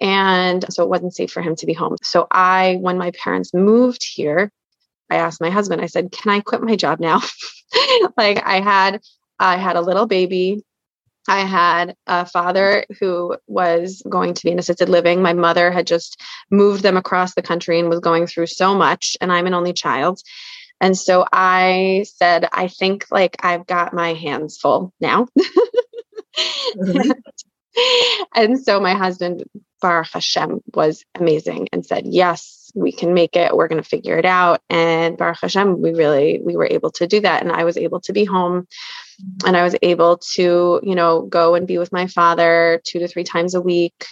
And 0.01 0.65
so 0.73 0.83
it 0.85 0.91
wasn't 0.91 1.15
safe 1.15 1.31
for 1.33 1.43
him 1.43 1.57
to 1.57 1.67
be 1.67 1.73
home. 1.73 1.97
So 2.03 2.27
I, 2.31 2.77
when 2.81 2.99
my 2.99 3.13
parents 3.13 3.55
moved 3.55 4.05
here, 4.05 4.51
I 5.11 5.17
asked 5.17 5.41
my 5.41 5.51
husband, 5.51 5.83
I 5.83 5.87
said, 5.87 6.13
can 6.13 6.33
I 6.33 6.41
quit 6.41 6.63
my 6.63 6.77
job 6.77 7.01
now? 7.01 7.21
like 8.17 8.43
I 8.45 8.61
had, 8.61 9.01
I 9.39 9.57
had 9.59 9.77
a 9.77 9.83
little 9.83 10.07
baby. 10.07 10.63
I 11.29 11.41
had 11.41 11.97
a 12.07 12.27
father 12.27 12.85
who 13.01 13.37
was 13.49 14.03
going 14.09 14.35
to 14.35 14.45
be 14.45 14.53
in 14.53 14.59
assisted 14.59 14.89
living. 14.89 15.23
My 15.23 15.35
mother 15.35 15.71
had 15.73 15.87
just 15.87 16.21
moved 16.51 16.83
them 16.83 16.97
across 16.97 17.35
the 17.35 17.43
country 17.43 17.81
and 17.81 17.89
was 17.89 18.01
going 18.01 18.27
through 18.27 18.49
so 18.49 18.75
much. 18.75 19.17
And 19.21 19.33
I'm 19.33 19.47
an 19.47 19.55
only 19.55 19.73
child. 19.75 20.21
And 20.81 20.97
so 20.97 21.27
I 21.33 22.07
said, 22.17 22.49
I 22.53 22.69
think 22.69 23.07
like 23.11 23.37
I've 23.45 23.67
got 23.67 23.93
my 23.93 24.15
hands 24.15 24.57
full 24.59 24.93
now. 25.01 25.27
mm-hmm. 26.77 27.11
and 28.35 28.59
so 28.59 28.81
my 28.81 28.95
husband, 28.95 29.45
Baruch 29.81 30.09
Hashem, 30.13 30.61
was 30.75 31.05
amazing 31.15 31.69
and 31.73 31.85
said, 31.85 32.05
Yes, 32.07 32.71
we 32.75 32.93
can 32.93 33.15
make 33.15 33.37
it. 33.37 33.55
We're 33.57 33.69
going 33.69 33.83
to 33.83 33.89
figure 33.89 34.19
it 34.19 34.25
out. 34.25 34.61
And 34.71 35.17
Baruch 35.17 35.41
Hashem, 35.43 35.81
we 35.81 35.93
really, 35.93 36.41
we 36.45 36.57
were 36.57 36.69
able 36.71 36.91
to 36.93 37.07
do 37.07 37.21
that. 37.21 37.43
And 37.43 37.51
I 37.51 37.65
was 37.65 37.77
able 37.77 38.01
to 38.03 38.13
be 38.13 38.25
home 38.25 38.67
and 39.45 39.57
I 39.57 39.63
was 39.63 39.77
able 39.83 40.19
to, 40.35 40.81
you 40.83 40.95
know, 40.95 41.23
go 41.23 41.55
and 41.55 41.67
be 41.67 41.79
with 41.79 41.93
my 41.93 42.07
father 42.07 42.81
two 42.85 43.01
to 43.01 43.09
three 43.09 43.25
times 43.25 43.55
a 43.55 43.61
week 43.61 44.07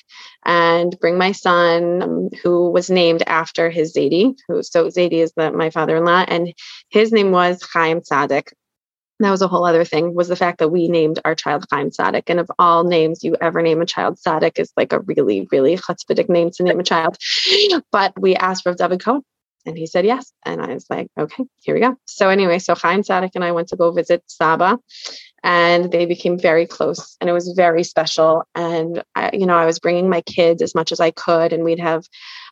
and 0.45 0.99
bring 1.01 1.19
my 1.19 1.33
son, 1.33 2.03
um, 2.03 2.29
who 2.43 2.71
was 2.71 2.91
named 2.91 3.23
after 3.27 3.71
his 3.71 3.95
Zaidy, 3.95 4.37
who 4.49 4.63
so 4.63 4.87
Zaidy 4.89 5.21
is 5.23 5.33
the, 5.37 5.51
my 5.53 5.71
father-in-law, 5.71 6.25
and 6.29 6.55
his 6.89 7.13
name 7.13 7.31
was 7.31 7.63
Chaim 7.73 8.01
Tzaddik. 8.01 8.53
That 9.21 9.31
was 9.31 9.43
a 9.43 9.49
whole 9.49 9.65
other 9.65 9.85
thing, 9.85 10.15
was 10.15 10.29
the 10.29 10.37
fact 10.37 10.59
that 10.59 10.69
we 10.69 10.87
named 10.87 11.19
our 11.25 11.35
child 11.35 11.65
Chaim 11.71 11.91
Tzaddik. 11.91 12.25
And 12.29 12.39
of 12.39 12.51
all 12.59 12.85
names 12.85 13.25
you 13.25 13.37
ever 13.41 13.63
name 13.63 13.81
a 13.81 13.87
child, 13.87 14.17
Tzaddik 14.17 14.59
is 14.59 14.73
like 14.77 14.93
a 14.93 15.01
really, 15.01 15.49
really 15.51 15.77
chutzpahdik 15.77 16.29
name 16.29 16.51
to 16.53 16.63
name 16.63 16.79
a 16.79 16.85
child. 16.85 17.17
But 17.91 18.13
we 18.21 18.37
asked 18.37 18.63
for 18.63 18.75
David 18.75 19.03
Cohen 19.03 19.23
and 19.67 19.77
he 19.77 19.87
said 19.87 20.05
yes. 20.05 20.33
And 20.45 20.63
I 20.63 20.73
was 20.73 20.87
like, 20.89 21.09
okay, 21.19 21.45
here 21.63 21.75
we 21.75 21.81
go. 21.81 21.97
So 22.07 22.29
anyway, 22.29 22.59
so 22.59 22.75
Chaim 22.75 23.03
Tzaddik 23.03 23.33
and 23.35 23.45
I 23.45 23.53
went 23.53 23.69
to 23.69 23.77
go 23.77 23.91
visit 23.91 24.23
Saba 24.27 24.79
and 25.43 25.91
they 25.91 26.07
became 26.07 26.39
very 26.39 26.67
close 26.67 27.17
and 27.21 27.29
it 27.29 27.33
was 27.33 27.53
very 27.57 27.83
special. 27.83 28.45
And 28.55 29.03
I, 29.15 29.31
you 29.33 29.47
know, 29.47 29.57
I 29.57 29.67
was 29.67 29.79
bringing 29.79 30.09
my 30.09 30.21
kids 30.21 30.63
as 30.63 30.75
much 30.75 30.93
as 30.93 31.01
I 31.01 31.11
could 31.11 31.53
and 31.53 31.65
we'd 31.65 31.81
have 31.81 32.07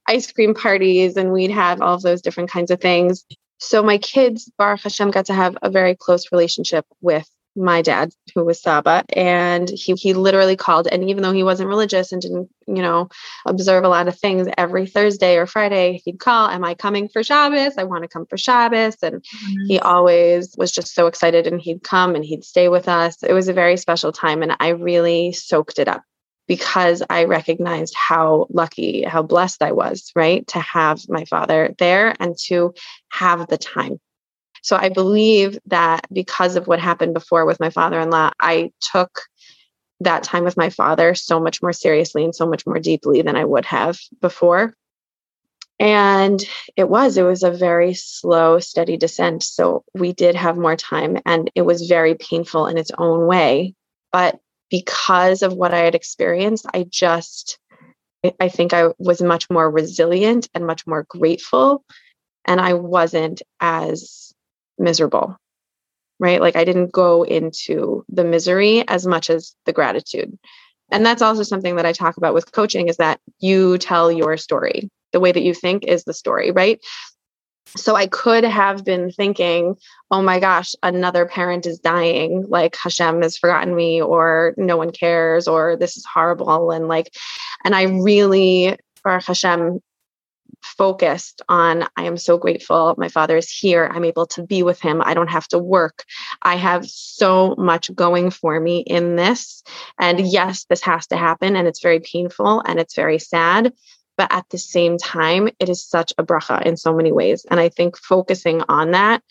ice 0.09 0.31
cream 0.31 0.55
parties 0.55 1.17
and 1.17 1.33
we'd 1.33 1.51
have 1.51 1.81
all 1.81 1.95
of 1.95 2.03
those 2.03 2.23
different 2.23 2.51
kinds 2.51 2.71
of 2.71 2.81
things. 2.81 3.25
So 3.59 3.83
my 3.83 3.99
kids, 3.99 4.51
Baruch 4.59 4.83
Hashem, 4.83 5.11
got 5.11 5.27
to 5.27 5.35
have 5.35 5.57
a 5.63 5.71
very 5.71 5.95
close 5.95 6.31
relationship 6.33 6.85
with 7.01 7.29
my 7.57 7.81
dad 7.81 8.13
who 8.35 8.45
was 8.45 8.61
Saba 8.61 9.03
and 9.15 9.69
he 9.71 9.95
he 9.95 10.13
literally 10.13 10.57
called 10.57 10.87
and 10.87 11.09
even 11.09 11.23
though 11.23 11.33
he 11.33 11.43
wasn't 11.43 11.69
religious 11.69 12.13
and 12.13 12.21
didn't 12.21 12.51
you 12.67 12.83
know 12.83 13.09
observe 13.47 13.83
a 13.83 13.89
lot 13.89 14.09
of 14.09 14.19
things 14.19 14.47
every 14.59 14.87
Thursday 14.87 15.37
or 15.37 15.47
Friday 15.47 16.03
he'd 16.05 16.21
call 16.21 16.49
am 16.49 16.65
I 16.65 16.75
coming 16.75 17.09
for 17.09 17.23
Shabbos? 17.23 17.79
I 17.79 17.85
want 17.85 18.03
to 18.03 18.09
come 18.09 18.27
for 18.27 18.37
Shabbos 18.37 18.97
and 19.03 19.17
mm-hmm. 19.17 19.65
he 19.69 19.79
always 19.79 20.55
was 20.59 20.71
just 20.71 20.95
so 20.95 21.07
excited 21.07 21.47
and 21.47 21.61
he'd 21.61 21.83
come 21.83 22.15
and 22.15 22.25
he'd 22.25 22.45
stay 22.45 22.69
with 22.69 22.89
us. 22.89 23.23
It 23.23 23.33
was 23.33 23.49
a 23.49 23.55
very 23.55 23.79
special 23.79 24.13
time 24.13 24.43
and 24.43 24.55
I 24.61 24.69
really 24.69 25.33
soaked 25.33 25.79
it 25.79 25.89
up 25.89 26.03
because 26.47 27.03
I 27.11 27.25
recognized 27.25 27.95
how 27.95 28.47
lucky 28.51 29.03
how 29.03 29.23
blessed 29.23 29.63
I 29.63 29.73
was 29.73 30.13
right 30.15 30.47
to 30.49 30.61
have 30.61 31.01
my 31.09 31.25
father 31.25 31.75
there 31.79 32.15
and 32.21 32.37
to 32.47 32.75
have 33.11 33.49
the 33.49 33.59
time 33.59 34.01
so 34.67 34.75
I 34.75 34.89
believe 34.89 35.61
that 35.67 36.09
because 36.13 36.57
of 36.57 36.67
what 36.67 36.81
happened 36.81 37.15
before 37.15 37.47
with 37.47 37.61
my 37.61 37.71
father 37.71 38.01
in 38.01 38.11
law, 38.11 38.33
I 38.41 38.73
took 38.81 39.23
that 40.01 40.25
time 40.25 40.43
with 40.43 40.57
my 40.57 40.71
father 40.71 41.15
so 41.15 41.39
much 41.39 41.63
more 41.63 41.73
seriously 41.73 42.25
and 42.25 42.35
so 42.35 42.49
much 42.49 42.67
more 42.67 42.81
deeply 42.81 43.23
than 43.23 43.37
I 43.37 43.45
would 43.45 43.65
have 43.67 43.97
before. 44.21 44.75
And 45.79 46.43
it 46.75 46.89
was, 46.89 47.17
it 47.17 47.23
was 47.23 47.45
a 47.45 47.53
very 47.53 47.95
slow, 47.95 48.59
steady 48.59 48.97
descent. 48.97 49.45
So 49.45 49.85
we 49.95 50.13
did 50.13 50.35
have 50.35 50.59
more 50.59 50.75
time 50.75 51.19
and 51.25 51.49
it 51.55 51.63
was 51.63 51.87
very 51.87 52.17
painful 52.17 52.67
in 52.67 52.77
its 52.77 52.91
own 52.99 53.29
way. 53.29 53.77
But 54.11 54.41
because 54.71 55.43
of 55.43 55.53
what 55.53 55.75
I 55.75 55.81
had 55.81 55.95
experienced, 55.95 56.67
I 56.73 56.87
just, 56.89 57.59
I 58.41 58.49
think 58.49 58.73
I 58.73 58.89
was 58.99 59.23
much 59.23 59.49
more 59.51 59.71
resilient 59.71 60.49
and 60.55 60.67
much 60.67 60.87
more 60.87 61.07
grateful. 61.09 61.85
And 62.45 62.61
I 62.61 62.75
wasn't 62.75 63.43
as 63.61 64.33
miserable 64.79 65.37
right? 66.19 66.41
Like 66.41 66.57
i 66.57 66.65
didn't 66.65 66.93
go 66.93 67.23
into 67.23 68.05
the 68.09 68.25
misery 68.25 68.87
as 68.89 69.07
much 69.07 69.31
as 69.31 69.55
the 69.67 69.73
gratitude. 69.73 70.39
And 70.91 71.05
that's 71.05 71.23
also 71.23 71.43
something 71.43 71.77
that 71.77 71.87
i 71.87 71.93
talk 71.93 72.17
about 72.17 72.35
with 72.35 72.53
coaching 72.53 72.89
is 72.89 72.97
that 72.99 73.21
you 73.41 73.79
tell 73.79 74.11
your 74.11 74.37
story. 74.37 74.89
The 75.13 75.21
way 75.21 75.33
that 75.33 75.43
you 75.43 75.55
think 75.55 75.85
is 75.85 76.05
the 76.05 76.13
story 76.13 76.51
right 76.51 76.81
so 77.67 77.97
i 77.97 78.07
could 78.07 78.45
have 78.45 78.85
been 78.85 79.11
thinking 79.11 79.77
oh 80.11 80.23
my 80.23 80.39
gosh 80.39 80.75
another 80.83 81.27
parent 81.27 81.67
is 81.67 81.79
dying 81.79 82.45
like 82.49 82.77
hashem 82.77 83.23
has 83.23 83.37
forgotten 83.37 83.75
me 83.75 84.01
or 84.01 84.55
no 84.57 84.77
one 84.77 84.93
cares 84.93 85.49
or 85.49 85.77
this 85.77 85.97
is 85.97 86.05
horrible 86.05 86.71
and 86.71 86.89
like 86.89 87.13
and 87.65 87.75
i 87.75 87.83
really 87.83 88.77
Baruch 89.07 89.27
Hashem 89.27 89.81
focused 90.63 91.43
on 91.49 91.87
I 91.97 92.05
am 92.05 92.17
so 92.17 92.39
grateful 92.39 92.97
my 92.99 93.09
father 93.09 93.37
is 93.37 93.49
here. 93.49 93.89
I'm 93.93 94.05
able 94.05 94.27
to 94.27 94.43
be 94.43 94.65
with 94.65 94.81
him. 94.81 95.01
I 95.05 95.15
don't 95.15 95.31
have 95.31 95.47
to 95.49 95.61
work. 95.61 96.05
I 96.43 96.57
have 96.57 96.85
so 96.87 97.55
much 97.57 97.95
going 97.95 98.31
for 98.31 98.59
me 98.59 98.79
in 98.79 99.15
this. 99.15 99.63
And 100.01 100.21
yes, 100.21 100.67
this 100.69 100.83
has 100.83 101.07
to 101.09 101.17
happen 101.17 101.55
and 101.55 101.69
it's 101.69 101.83
very 101.83 102.01
painful 102.01 102.63
and 102.67 102.81
it's 102.81 102.97
very 102.97 103.21
sad. 103.21 103.73
But 104.17 104.33
at 104.33 104.49
the 104.51 104.59
same 104.59 104.99
time, 104.99 105.49
it 105.59 105.69
is 105.69 105.87
such 105.87 106.13
a 106.19 106.25
bracha 106.25 106.65
in 106.65 106.77
so 106.77 106.95
many 106.95 107.13
ways. 107.13 107.45
And 107.51 107.61
I 107.61 107.69
think 107.69 107.97
focusing 107.97 108.63
on 108.69 108.93
that 108.93 109.23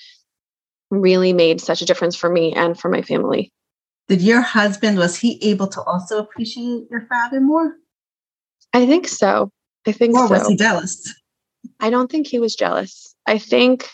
really 0.91 1.33
made 1.33 1.59
such 1.59 1.81
a 1.81 1.85
difference 1.85 2.15
for 2.15 2.29
me 2.29 2.53
and 2.53 2.79
for 2.79 2.89
my 2.89 3.01
family. 3.01 3.51
Did 4.07 4.21
your 4.21 4.41
husband, 4.41 4.97
was 4.97 5.15
he 5.17 5.39
able 5.41 5.67
to 5.67 5.81
also 5.81 6.19
appreciate 6.19 6.83
your 6.91 7.07
father 7.07 7.41
more? 7.41 7.75
I 8.73 8.85
think 8.85 9.07
so. 9.07 9.51
I 9.87 9.91
think 9.91 10.15
or 10.15 10.27
so. 10.27 10.33
was 10.33 10.47
he 10.47 10.55
jealous? 10.55 11.13
I 11.79 11.89
don't 11.89 12.11
think 12.11 12.27
he 12.27 12.39
was 12.39 12.55
jealous. 12.55 13.15
I 13.25 13.39
think 13.39 13.89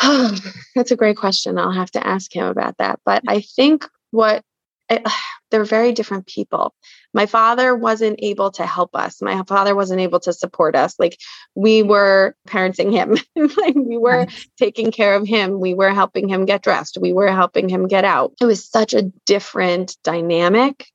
oh, 0.00 0.36
that's 0.74 0.90
a 0.90 0.96
great 0.96 1.16
question. 1.16 1.58
I'll 1.58 1.72
have 1.72 1.90
to 1.92 2.06
ask 2.06 2.34
him 2.34 2.46
about 2.46 2.78
that. 2.78 3.00
But 3.04 3.22
I 3.28 3.40
think 3.40 3.88
what 4.10 4.42
it, 4.88 5.02
eh, 5.04 5.10
they're 5.50 5.64
very 5.64 5.92
different 5.92 6.26
people. 6.26 6.74
My 7.12 7.26
father 7.26 7.76
wasn't 7.76 8.18
able 8.20 8.50
to 8.52 8.66
help 8.66 8.96
us. 8.96 9.22
My 9.22 9.40
father 9.46 9.76
wasn't 9.76 10.00
able 10.00 10.18
to 10.20 10.32
support 10.32 10.74
us. 10.74 10.96
Like 10.98 11.16
we 11.54 11.84
were 11.84 12.34
parenting 12.48 12.90
him, 12.90 13.16
like 13.56 13.76
we 13.76 13.96
were 13.96 14.26
taking 14.58 14.90
care 14.90 15.14
of 15.14 15.26
him. 15.26 15.60
We 15.60 15.74
were 15.74 15.94
helping 15.94 16.28
him 16.28 16.44
get 16.44 16.62
dressed. 16.62 16.98
We 17.00 17.12
were 17.12 17.30
helping 17.30 17.68
him 17.68 17.86
get 17.86 18.04
out. 18.04 18.32
It 18.40 18.46
was 18.46 18.68
such 18.68 18.94
a 18.94 19.12
different 19.26 19.96
dynamic 20.02 20.86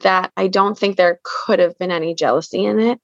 that 0.00 0.32
I 0.36 0.48
don't 0.48 0.76
think 0.76 0.96
there 0.96 1.20
could 1.22 1.58
have 1.60 1.78
been 1.78 1.90
any 1.90 2.14
jealousy 2.14 2.64
in 2.64 2.80
it. 2.80 3.00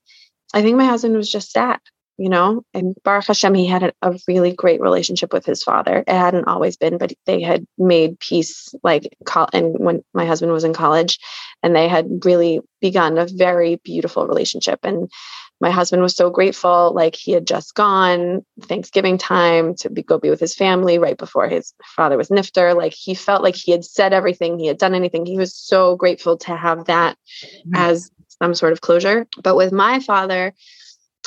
I 0.53 0.63
think 0.63 0.77
my 0.77 0.87
husband 0.87 1.17
was 1.17 1.31
just 1.31 1.51
sad, 1.51 1.81
you 2.17 2.29
know, 2.29 2.63
and 2.73 2.95
Baruch 3.03 3.27
Hashem, 3.27 3.55
he 3.55 3.67
had 3.67 3.93
a, 4.01 4.15
really 4.29 4.53
great 4.53 4.81
relationship 4.81 5.33
with 5.33 5.45
his 5.45 5.63
father. 5.63 6.05
It 6.07 6.13
hadn't 6.13 6.47
always 6.47 6.77
been, 6.77 6.97
but 6.97 7.13
they 7.27 7.43
had 7.43 7.67
made 7.77 8.21
peace 8.21 8.73
like, 8.83 9.17
and 9.53 9.77
when 9.79 10.05
my 10.15 10.25
husband 10.25 10.53
was 10.53 10.65
in 10.65 10.75
college 10.75 11.19
and 11.63 11.75
they 11.75 11.89
had 11.89 12.25
really 12.25 12.61
begun 12.81 13.19
a 13.19 13.27
very 13.27 13.77
beautiful 13.77 14.27
relationship. 14.27 14.81
And 14.85 15.11
my 15.61 15.71
husband 15.71 16.03
was 16.03 16.15
so 16.15 16.31
grateful. 16.31 16.93
Like 16.95 17.17
he 17.17 17.33
had 17.33 17.47
just 17.47 17.75
gone 17.75 18.45
Thanksgiving 18.63 19.19
time 19.19 19.75
to 19.77 19.91
be, 19.91 20.03
go 20.03 20.19
be 20.19 20.31
with 20.31 20.41
his 20.41 20.55
family 20.55 20.99
right 20.99 21.19
before 21.19 21.49
his 21.49 21.73
father 21.97 22.17
was 22.17 22.29
nifter. 22.29 22.77
Like 22.77 22.93
he 22.93 23.15
felt 23.15 23.43
like 23.43 23.57
he 23.57 23.73
had 23.73 23.85
said 23.85 24.13
everything, 24.13 24.59
he 24.59 24.67
had 24.67 24.79
done 24.79 24.95
anything. 24.95 25.27
He 25.27 25.39
was 25.39 25.55
so 25.55 25.97
grateful 25.97 26.37
to 26.39 26.57
have 26.57 26.85
that 26.87 27.17
mm-hmm. 27.43 27.75
as 27.75 28.11
some 28.43 28.55
sort 28.55 28.73
of 28.73 28.81
closure. 28.81 29.27
But 29.43 29.57
with 29.57 29.73
my 29.73 30.01
father, 30.01 30.55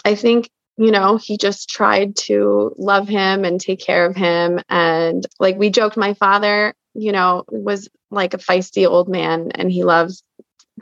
I 0.06 0.15
think 0.15 0.50
you 0.78 0.92
know, 0.92 1.18
he 1.18 1.38
just 1.38 1.70
tried 1.70 2.16
to 2.16 2.74
love 2.78 3.08
him 3.08 3.44
and 3.46 3.60
take 3.60 3.80
care 3.80 4.06
of 4.06 4.16
him. 4.16 4.60
And 4.70 5.26
like 5.40 5.58
we 5.58 5.72
joked, 5.72 5.98
my 5.98 6.13
father, 6.13 6.74
you 6.94 7.12
know, 7.12 7.44
was 7.50 7.90
like 8.12 8.34
a 8.36 8.38
feisty 8.38 8.88
old 8.88 9.10
man 9.10 9.52
and 9.56 9.72
he 9.72 9.84
loves 9.84 10.24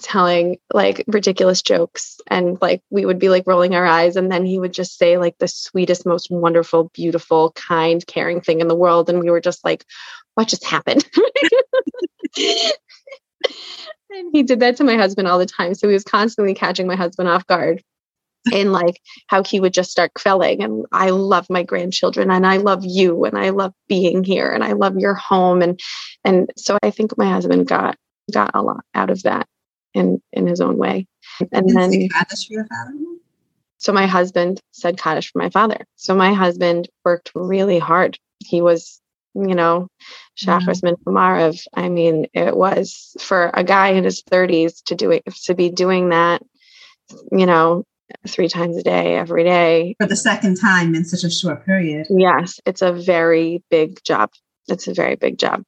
telling 0.01 0.57
like 0.73 1.05
ridiculous 1.07 1.61
jokes. 1.61 2.19
And 2.27 2.61
like 2.61 2.81
we 2.89 3.05
would 3.05 3.19
be 3.19 3.29
like 3.29 3.47
rolling 3.47 3.73
our 3.73 3.85
eyes 3.85 4.17
and 4.17 4.29
then 4.29 4.45
he 4.45 4.59
would 4.59 4.73
just 4.73 4.97
say 4.97 5.17
like 5.17 5.37
the 5.37 5.47
sweetest 5.47 6.05
most 6.05 6.29
wonderful 6.29 6.91
beautiful 6.93 7.53
kind 7.53 8.05
caring 8.05 8.41
thing 8.41 8.59
in 8.59 8.67
the 8.67 8.75
world. 8.75 9.09
And 9.09 9.21
we 9.21 9.29
were 9.29 9.41
just 9.41 9.63
like 9.63 9.85
what 10.33 10.49
just 10.49 10.65
happened? 10.65 11.09
And 14.11 14.29
he 14.31 14.43
did 14.43 14.61
that 14.61 14.77
to 14.77 14.83
my 14.83 14.95
husband 14.95 15.27
all 15.27 15.39
the 15.39 15.45
time. 15.45 15.73
So 15.73 15.87
he 15.87 15.93
was 15.93 16.03
constantly 16.03 16.53
catching 16.53 16.87
my 16.87 16.95
husband 16.95 17.27
off 17.27 17.45
guard 17.47 17.83
and 18.53 18.71
like 18.71 19.01
how 19.27 19.43
he 19.43 19.59
would 19.59 19.73
just 19.73 19.91
start 19.91 20.13
kvelling 20.13 20.63
and 20.63 20.85
i 20.91 21.09
love 21.09 21.49
my 21.49 21.63
grandchildren 21.63 22.29
and 22.29 22.45
i 22.45 22.57
love 22.57 22.83
you 22.83 23.25
and 23.25 23.37
i 23.37 23.49
love 23.49 23.73
being 23.87 24.23
here 24.23 24.51
and 24.51 24.63
i 24.63 24.73
love 24.73 24.97
your 24.97 25.15
home 25.15 25.61
and 25.61 25.79
and 26.23 26.51
so 26.57 26.77
i 26.83 26.91
think 26.91 27.17
my 27.17 27.29
husband 27.29 27.67
got 27.67 27.97
got 28.31 28.51
a 28.53 28.61
lot 28.61 28.83
out 28.93 29.09
of 29.09 29.23
that 29.23 29.47
in 29.93 30.21
in 30.31 30.47
his 30.47 30.61
own 30.61 30.77
way. 30.77 31.07
And 31.51 31.69
then 31.69 31.91
Kaddish 32.09 32.47
for 32.47 32.53
your 32.53 32.67
father? 32.67 32.93
so 33.77 33.93
my 33.93 34.05
husband 34.05 34.59
said 34.71 34.97
Kaddish 34.97 35.31
for 35.31 35.39
my 35.39 35.49
father. 35.49 35.85
So 35.95 36.15
my 36.15 36.33
husband 36.33 36.89
worked 37.03 37.31
really 37.35 37.79
hard. 37.79 38.17
He 38.39 38.61
was, 38.61 39.01
you 39.33 39.55
know, 39.55 39.87
Min 40.45 40.59
mm-hmm. 40.59 41.09
Pomarav. 41.09 41.61
I 41.73 41.89
mean, 41.89 42.27
it 42.33 42.55
was 42.55 43.15
for 43.19 43.51
a 43.53 43.63
guy 43.63 43.89
in 43.89 44.03
his 44.03 44.21
30s 44.23 44.83
to 44.85 44.95
do 44.95 45.11
it, 45.11 45.23
to 45.45 45.55
be 45.55 45.69
doing 45.69 46.09
that, 46.09 46.41
you 47.31 47.45
know, 47.45 47.83
three 48.27 48.47
times 48.47 48.77
a 48.77 48.83
day, 48.83 49.15
every 49.15 49.43
day. 49.43 49.95
For 49.99 50.07
the 50.07 50.15
second 50.15 50.55
time 50.55 50.95
in 50.95 51.05
such 51.05 51.23
a 51.23 51.29
short 51.29 51.65
period. 51.65 52.07
Yes, 52.09 52.59
it's 52.65 52.81
a 52.81 52.93
very 52.93 53.63
big 53.69 54.03
job. 54.03 54.31
It's 54.67 54.87
a 54.87 54.93
very 54.93 55.15
big 55.15 55.37
job. 55.37 55.63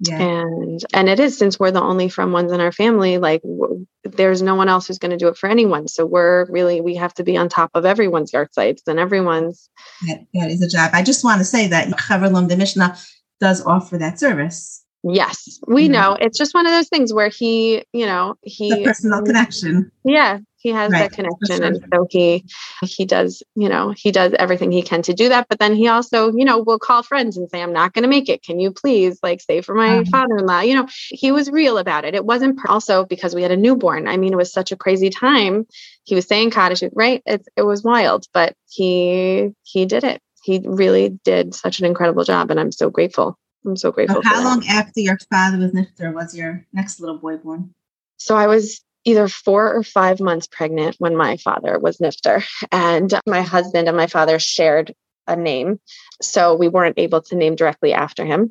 Yeah. 0.00 0.20
and 0.20 0.84
and 0.92 1.08
it 1.08 1.20
is 1.20 1.38
since 1.38 1.58
we're 1.58 1.70
the 1.70 1.80
only 1.80 2.08
frum 2.08 2.32
ones 2.32 2.50
in 2.50 2.60
our 2.60 2.72
family 2.72 3.18
like 3.18 3.42
w- 3.42 3.86
there's 4.02 4.42
no 4.42 4.56
one 4.56 4.68
else 4.68 4.88
who's 4.88 4.98
going 4.98 5.12
to 5.12 5.16
do 5.16 5.28
it 5.28 5.36
for 5.36 5.48
anyone 5.48 5.86
so 5.86 6.04
we're 6.04 6.46
really 6.50 6.80
we 6.80 6.96
have 6.96 7.14
to 7.14 7.22
be 7.22 7.36
on 7.36 7.48
top 7.48 7.70
of 7.74 7.86
everyone's 7.86 8.32
yahrzeits 8.32 8.82
and 8.88 8.98
everyone's 8.98 9.70
That, 10.08 10.26
that 10.34 10.50
is 10.50 10.62
a 10.62 10.68
job. 10.68 10.90
I 10.92 11.02
just 11.02 11.22
want 11.22 11.38
to 11.38 11.44
say 11.44 11.68
that 11.68 11.88
Lomdei 11.88 12.58
Mishnah 12.58 12.96
does 13.40 13.64
offer 13.64 13.96
that 13.98 14.18
service. 14.18 14.84
Yes 15.04 15.60
we 15.66 15.88
Yeah. 15.88 15.92
know. 15.92 16.16
It's 16.20 16.38
just 16.38 16.54
one 16.54 16.66
of 16.66 16.72
those 16.72 16.88
things 16.88 17.12
where 17.12 17.28
he 17.28 17.84
you 17.92 18.06
know 18.06 18.34
The 18.42 18.50
he 18.50 18.84
personal 18.84 19.22
connection. 19.22 19.90
yeah 20.04 20.38
he 20.58 20.70
has 20.70 20.92
Right, 20.92 21.02
that 21.02 21.12
connection 21.12 21.62
and 21.62 21.80
so 21.94 22.06
he 22.10 22.44
he 22.82 23.04
does 23.04 23.42
you 23.54 23.68
know 23.68 23.92
he 23.96 24.10
does 24.10 24.32
everything 24.36 24.72
he 24.72 24.82
can 24.82 25.02
to 25.02 25.14
do 25.14 25.28
that 25.28 25.46
but 25.48 25.60
then 25.60 25.74
he 25.76 25.86
also 25.86 26.32
you 26.32 26.44
know 26.44 26.58
will 26.58 26.78
call 26.80 27.02
friends 27.04 27.36
and 27.36 27.48
say 27.50 27.62
i'm 27.62 27.72
not 27.72 27.92
going 27.92 28.02
to 28.02 28.08
make 28.08 28.28
it. 28.28 28.42
Can 28.42 28.58
you 28.58 28.72
please 28.72 29.20
like 29.22 29.40
stay 29.40 29.60
for 29.60 29.74
my 29.74 29.98
Um. 29.98 30.04
father-in-law? 30.06 30.60
You 30.60 30.74
know 30.76 30.88
he 31.08 31.30
was 31.30 31.50
real 31.50 31.78
about 31.78 32.04
it. 32.04 32.14
It 32.16 32.24
wasn't 32.24 32.58
per- 32.58 32.68
also 32.68 33.04
because 33.04 33.34
we 33.34 33.42
had 33.42 33.52
a 33.52 33.56
newborn. 33.56 34.08
I 34.08 34.16
mean 34.16 34.32
it 34.32 34.36
was 34.36 34.52
such 34.52 34.72
a 34.72 34.76
crazy 34.76 35.10
time. 35.10 35.66
He 36.04 36.14
was 36.16 36.26
saying 36.26 36.50
Kaddish, 36.50 36.82
right? 36.94 37.22
It, 37.26 37.46
it 37.56 37.62
was 37.62 37.82
wild 37.84 38.26
but 38.32 38.54
he 38.68 39.50
he 39.62 39.86
did 39.86 40.02
it. 40.04 40.20
He 40.42 40.62
really 40.64 41.10
did 41.24 41.54
such 41.54 41.78
an 41.80 41.84
incredible 41.86 42.24
job 42.24 42.50
and 42.50 42.58
i'm 42.60 42.70
so 42.72 42.88
grateful 42.90 43.36
i'm 43.66 43.76
so 43.76 43.92
grateful 43.92 44.22
So 44.22 44.28
how 44.28 44.36
that. 44.36 44.44
long 44.44 44.66
after 44.68 45.00
your 45.00 45.18
father 45.30 45.58
was 45.58 45.72
nifter 45.72 46.14
was 46.14 46.36
your 46.36 46.64
next 46.72 47.00
little 47.00 47.18
boy 47.18 47.36
born? 47.36 47.74
So 48.18 48.36
I 48.36 48.46
was 48.46 48.80
either 49.04 49.28
four 49.28 49.72
or 49.72 49.82
five 49.82 50.20
months 50.20 50.46
pregnant 50.46 50.96
when 50.98 51.16
my 51.16 51.36
father 51.36 51.78
was 51.78 51.98
nifter, 51.98 52.44
and 52.72 53.12
my 53.26 53.42
husband 53.42 53.88
and 53.88 53.96
my 53.96 54.06
father 54.06 54.38
shared 54.38 54.94
a 55.26 55.36
name. 55.36 55.80
So 56.20 56.54
we 56.54 56.68
weren't 56.68 56.98
able 56.98 57.22
to 57.22 57.36
name 57.36 57.54
directly 57.54 57.92
after 57.92 58.24
him. 58.24 58.50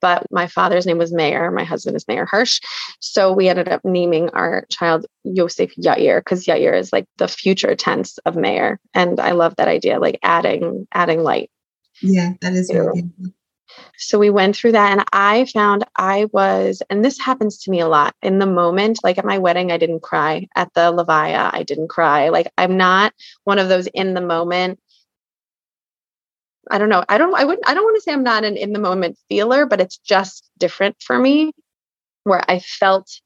But 0.00 0.26
my 0.30 0.46
father's 0.46 0.86
name 0.86 0.98
was 0.98 1.12
Mayer. 1.12 1.50
My 1.50 1.64
husband 1.64 1.96
is 1.96 2.06
Mayer 2.06 2.24
Hirsch. 2.24 2.60
So 3.00 3.32
we 3.32 3.48
ended 3.48 3.68
up 3.68 3.84
naming 3.84 4.28
our 4.30 4.64
child 4.70 5.06
Yosef 5.24 5.74
Yair 5.74 6.20
because 6.20 6.46
Yair 6.46 6.78
is 6.78 6.92
like 6.92 7.06
the 7.16 7.26
future 7.26 7.74
tense 7.74 8.18
of 8.18 8.36
Mayer. 8.36 8.78
And 8.94 9.18
I 9.18 9.32
love 9.32 9.56
that 9.56 9.66
idea, 9.66 9.98
like 9.98 10.20
adding 10.22 10.86
adding 10.92 11.24
light. 11.24 11.50
Yeah, 12.00 12.34
that 12.42 12.52
is 12.52 12.72
really 12.72 13.02
beautiful. 13.02 13.34
So 13.96 14.18
we 14.18 14.30
went 14.30 14.56
through 14.56 14.72
that, 14.72 14.92
and 14.92 15.04
I 15.12 15.44
found 15.46 15.84
I 15.96 16.26
was, 16.32 16.82
and 16.90 17.04
this 17.04 17.18
happens 17.18 17.58
to 17.58 17.70
me 17.70 17.80
a 17.80 17.88
lot 17.88 18.14
in 18.22 18.38
the 18.38 18.46
moment. 18.46 19.00
Like 19.02 19.18
at 19.18 19.24
my 19.24 19.38
wedding, 19.38 19.72
I 19.72 19.78
didn't 19.78 20.02
cry. 20.02 20.48
At 20.56 20.72
the 20.74 20.92
Levaya, 20.92 21.50
I 21.52 21.62
didn't 21.62 21.88
cry. 21.88 22.28
Like 22.30 22.52
I'm 22.56 22.76
not 22.76 23.12
one 23.44 23.58
of 23.58 23.68
those 23.68 23.86
in 23.88 24.14
the 24.14 24.20
moment. 24.20 24.80
I 26.70 26.78
don't 26.78 26.88
know. 26.88 27.04
I 27.08 27.18
don't. 27.18 27.34
I 27.34 27.44
wouldn't. 27.44 27.68
I 27.68 27.74
don't 27.74 27.84
want 27.84 27.96
to 27.96 28.02
say 28.02 28.12
I'm 28.12 28.22
not 28.22 28.44
an 28.44 28.56
in 28.56 28.72
the 28.72 28.78
moment 28.78 29.18
feeler, 29.28 29.66
but 29.66 29.80
it's 29.80 29.98
just 29.98 30.48
different 30.58 30.96
for 31.00 31.18
me, 31.18 31.52
where 32.24 32.42
I 32.48 32.58
felt 32.58 33.20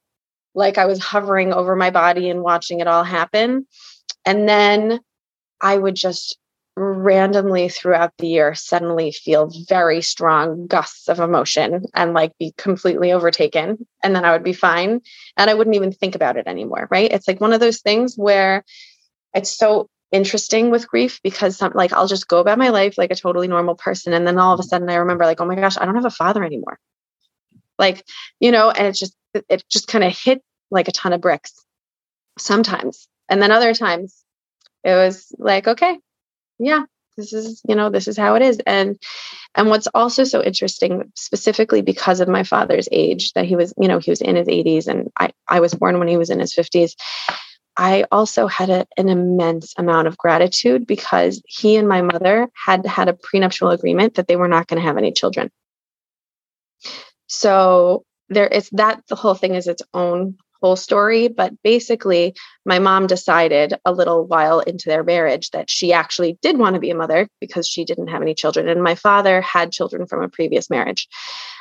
like 0.55 0.79
I 0.79 0.87
was 0.87 1.01
hovering 1.01 1.53
over 1.53 1.75
my 1.75 1.91
body 1.91 2.31
and 2.31 2.43
watching 2.43 2.81
it 2.81 2.87
all 2.87 3.05
happen, 3.05 3.67
and 4.25 4.49
then 4.49 5.01
I 5.61 5.77
would 5.77 5.95
just 5.95 6.39
randomly 6.75 7.69
throughout 7.69 8.13
the 8.19 8.29
year 8.29 8.55
suddenly 8.55 9.13
feel 9.13 9.51
very 9.69 10.01
strong 10.01 10.67
gusts 10.67 11.09
of 11.09 11.21
emotion 11.21 11.85
and 11.95 12.15
like 12.15 12.33
be 12.39 12.55
completely 12.57 13.13
overtaken 13.13 13.87
and 14.03 14.17
then 14.17 14.25
I 14.25 14.33
would 14.33 14.43
be 14.43 14.55
fine 14.55 15.03
and 15.37 15.51
I 15.51 15.55
wouldn't 15.55 15.77
even 15.77 15.93
think 15.93 16.15
about 16.15 16.39
it 16.39 16.47
anymore 16.47 16.89
right? 16.91 17.13
It's 17.13 17.29
like 17.29 17.41
one 17.41 17.53
of 17.53 17.61
those 17.61 17.81
things 17.83 18.17
where 18.17 18.65
it's 19.35 19.51
so 19.51 19.89
interesting 20.13 20.71
with 20.71 20.89
grief 20.89 21.21
because 21.23 21.57
some 21.59 21.73
like 21.75 21.93
I'll 21.93 22.07
just 22.07 22.29
go 22.29 22.39
about 22.39 22.59
my 22.59 22.71
life 22.71 22.97
like 22.97 23.11
a 23.11 23.17
totally 23.17 23.49
normal 23.49 23.75
person 23.75 24.13
and 24.15 24.27
then 24.27 24.39
all 24.39 24.55
of 24.55 24.61
a 24.61 24.63
sudden 24.63 24.89
I 24.89 24.97
remember 24.97 25.25
like 25.25 25.41
oh 25.41 25.47
my 25.47 25.55
gosh 25.55 25.77
I 25.79 25.85
don't 25.85 25.95
have 25.95 26.05
a 26.07 26.11
father 26.11 26.43
anymore. 26.45 26.79
Like 27.79 28.05
you 28.41 28.51
know 28.51 28.71
and 28.71 28.87
it 28.87 28.95
just 28.95 29.15
it- 29.49 29.65
just 29.71 29.89
kind 29.89 30.05
of 30.05 30.17
hit 30.17 30.43
like 30.71 30.89
a 30.89 30.93
ton 30.93 31.13
of 31.13 31.21
bricks 31.21 31.53
sometimes 32.39 33.09
and 33.29 33.43
then 33.43 33.51
other 33.51 33.75
times 33.75 34.25
it 34.85 34.95
was 34.95 35.35
like 35.39 35.69
okay 35.69 35.99
yeah 36.59 36.85
this 37.17 37.33
is 37.33 37.61
you 37.69 37.75
know 37.75 37.91
this 37.91 38.09
is 38.09 38.17
how 38.17 38.35
it 38.35 38.43
is. 38.43 38.59
And 38.67 38.99
and 39.55 39.69
what's 39.69 39.89
also 39.95 40.25
so 40.25 40.43
interesting 40.43 41.13
specifically 41.15 41.83
because 41.83 42.21
of 42.21 42.29
my 42.29 42.43
father's 42.43 42.89
age 42.91 43.33
that 43.35 43.45
he 43.45 43.57
was 43.57 43.75
you 43.79 43.89
know 43.89 43.99
he 43.99 44.11
was 44.11 44.21
in 44.21 44.37
his 44.37 44.49
80s 44.49 44.87
and 44.87 45.11
i 45.19 45.31
i 45.49 45.61
was 45.61 45.75
born 45.75 45.99
when 45.99 46.09
he 46.09 46.17
was 46.17 46.31
in 46.31 46.41
his 46.41 46.55
50s 46.55 46.95
i 47.77 48.05
also 48.11 48.47
had 48.47 48.71
a, 48.71 48.87
an 48.97 49.09
immense 49.09 49.75
amount 49.77 50.09
of 50.09 50.17
gratitude 50.17 50.87
because 50.87 51.43
he 51.47 51.77
and 51.77 51.89
my 51.89 52.03
mother 52.03 52.49
had 52.55 52.87
had 52.87 53.09
a 53.09 53.15
prenuptial 53.15 53.71
agreement 53.71 54.15
that 54.15 54.27
they 54.27 54.37
were 54.37 54.49
not 54.49 54.67
going 54.67 54.81
to 54.81 54.87
have 54.87 54.97
any 54.97 55.13
children. 55.13 55.51
So 57.27 58.05
there 58.29 58.47
is 58.47 58.69
that 58.73 59.03
the 59.09 59.17
whole 59.17 59.35
thing 59.35 59.55
is 59.55 59.67
its 59.67 59.83
own 59.95 60.37
whole 60.63 60.77
story 60.77 61.29
but 61.29 61.53
basically 61.63 62.35
my 62.65 62.79
mom 62.79 63.07
decided 63.07 63.75
a 63.85 63.93
little 63.93 64.25
while 64.27 64.61
into 64.61 64.89
their 64.89 65.03
marriage 65.03 65.51
that 65.51 65.69
she 65.69 65.93
actually 65.93 66.39
did 66.41 66.59
want 66.59 66.75
to 66.75 66.81
be 66.81 66.91
a 66.91 66.95
mother 66.95 67.29
because 67.41 67.67
she 67.67 67.85
didn't 67.85 68.09
have 68.09 68.23
any 68.23 68.35
children 68.35 68.69
and 68.69 68.83
my 68.83 68.95
father 68.95 69.41
had 69.41 69.73
children 69.73 70.07
from 70.07 70.23
a 70.23 70.29
previous 70.29 70.71
marriage. 70.71 71.09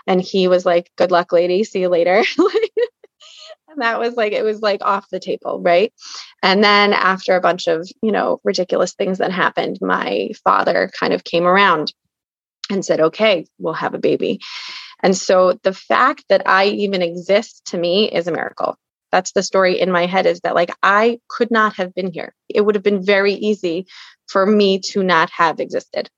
And 0.07 0.21
he 0.21 0.47
was 0.47 0.65
like 0.65 0.91
good 0.97 1.11
luck 1.11 1.31
lady 1.31 1.63
see 1.63 1.81
you 1.81 1.89
later. 1.89 2.23
And 3.67 3.81
that 3.81 3.99
was 3.99 4.15
like 4.15 4.33
it 4.33 4.43
was 4.43 4.61
like 4.61 4.81
off 4.83 5.09
the 5.09 5.19
table 5.19 5.61
right? 5.61 5.93
And 6.43 6.61
then 6.61 6.91
after 6.91 7.37
a 7.37 7.41
bunch 7.41 7.67
of 7.67 7.87
you 8.03 8.11
know 8.11 8.41
ridiculous 8.43 8.93
things 8.93 9.19
that 9.19 9.31
happened 9.31 9.77
my 9.81 10.31
father 10.43 10.91
kind 10.99 11.13
of 11.13 11.23
came 11.23 11.45
around 11.45 11.93
and 12.69 12.83
said 12.83 12.99
okay 12.99 13.45
we'll 13.59 13.73
have 13.73 13.93
a 13.93 13.99
baby. 13.99 14.39
And 15.01 15.15
so 15.15 15.57
the 15.63 15.73
fact 15.73 16.25
that 16.27 16.47
i 16.47 16.65
even 16.65 17.01
exist 17.01 17.61
to 17.67 17.77
me 17.77 18.11
is 18.11 18.27
a 18.27 18.31
miracle 18.31 18.77
that's 19.12 19.32
the 19.34 19.43
story 19.43 19.80
in 19.80 19.91
my 19.91 20.06
head 20.06 20.26
is 20.26 20.39
that 20.41 20.56
like 20.56 20.71
i 20.84 21.19
could 21.28 21.52
not 21.52 21.76
have 21.76 21.93
been 21.93 22.12
here 22.12 22.34
it 22.50 22.62
would 22.62 22.76
have 22.76 22.84
been 22.84 23.04
very 23.04 23.34
easy 23.34 23.86
for 24.28 24.45
me 24.45 24.80
to 24.80 25.04
not 25.04 25.30
have 25.30 25.60
existed 25.60 26.10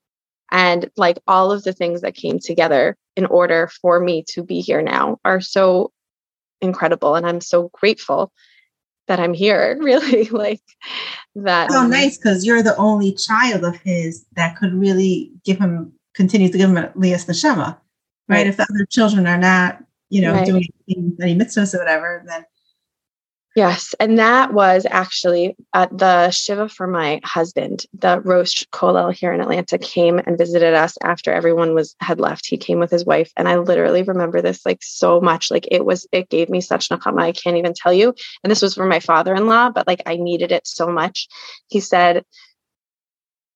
and 0.50 0.90
like 0.96 1.18
all 1.26 1.50
of 1.50 1.64
the 1.64 1.72
things 1.72 2.02
that 2.02 2.14
came 2.14 2.38
together 2.38 2.96
in 3.16 3.26
order 3.26 3.68
for 3.82 4.00
me 4.00 4.24
to 4.28 4.42
be 4.42 4.60
here 4.60 4.82
now 4.82 5.18
are 5.24 5.40
so 5.40 5.92
incredible 6.60 7.14
and 7.14 7.26
i'm 7.26 7.40
so 7.40 7.70
grateful 7.72 8.32
that 9.08 9.20
i'm 9.20 9.34
here 9.34 9.76
really 9.80 10.24
like 10.28 10.62
that 11.34 11.70
Oh, 11.70 11.80
um, 11.80 11.90
nice, 11.90 12.16
because 12.16 12.44
you're 12.44 12.62
the 12.62 12.76
only 12.76 13.12
child 13.12 13.64
of 13.64 13.76
his 13.76 14.24
that 14.36 14.56
could 14.56 14.72
really 14.74 15.32
give 15.44 15.58
him, 15.58 15.92
continue 16.14 16.48
to 16.50 16.58
give 16.58 16.70
him 16.70 16.76
aliyas 16.76 17.26
Neshama, 17.26 17.76
right? 18.28 18.36
Right. 18.36 18.46
If 18.46 18.56
the 18.56 18.66
other 18.70 18.86
children 18.86 19.26
are 19.26 19.38
not, 19.38 19.82
you 20.10 20.22
know, 20.22 20.34
Right. 20.34 20.46
doing 20.46 20.64
any 21.20 21.34
mitzvahs 21.34 21.74
or 21.74 21.78
whatever, 21.78 22.22
then 22.26 22.44
Yes, 23.54 23.94
and 24.00 24.18
that 24.18 24.52
was 24.52 24.84
actually 24.90 25.56
at 25.72 25.96
the 25.96 26.32
Shiva 26.32 26.68
for 26.68 26.88
my 26.88 27.20
husband. 27.22 27.86
The 27.92 28.20
Rosh 28.20 28.64
Kolel 28.72 29.14
here 29.14 29.32
in 29.32 29.40
Atlanta 29.40 29.78
came 29.78 30.18
and 30.18 30.36
visited 30.36 30.74
us 30.74 30.98
after 31.04 31.32
everyone 31.32 31.72
was 31.72 31.94
had 32.00 32.18
left. 32.18 32.46
He 32.46 32.56
came 32.56 32.80
with 32.80 32.90
his 32.90 33.04
wife, 33.04 33.30
and 33.36 33.48
I 33.48 33.58
literally 33.58 34.02
remember 34.02 34.42
this 34.42 34.66
like 34.66 34.80
so 34.82 35.20
much. 35.20 35.52
Like 35.52 35.68
it 35.70 35.84
was, 35.84 36.04
it 36.10 36.30
gave 36.30 36.48
me 36.48 36.60
such 36.60 36.88
nechama. 36.88 37.22
I 37.22 37.30
can't 37.30 37.56
even 37.56 37.74
tell 37.74 37.92
you. 37.92 38.12
And 38.42 38.50
this 38.50 38.60
was 38.62 38.74
for 38.74 38.86
my 38.86 38.98
father-in-law, 38.98 39.70
but 39.70 39.86
like 39.86 40.02
I 40.04 40.16
needed 40.16 40.50
it 40.50 40.66
so 40.66 40.88
much. 40.88 41.28
He 41.68 41.78
said, 41.78 42.24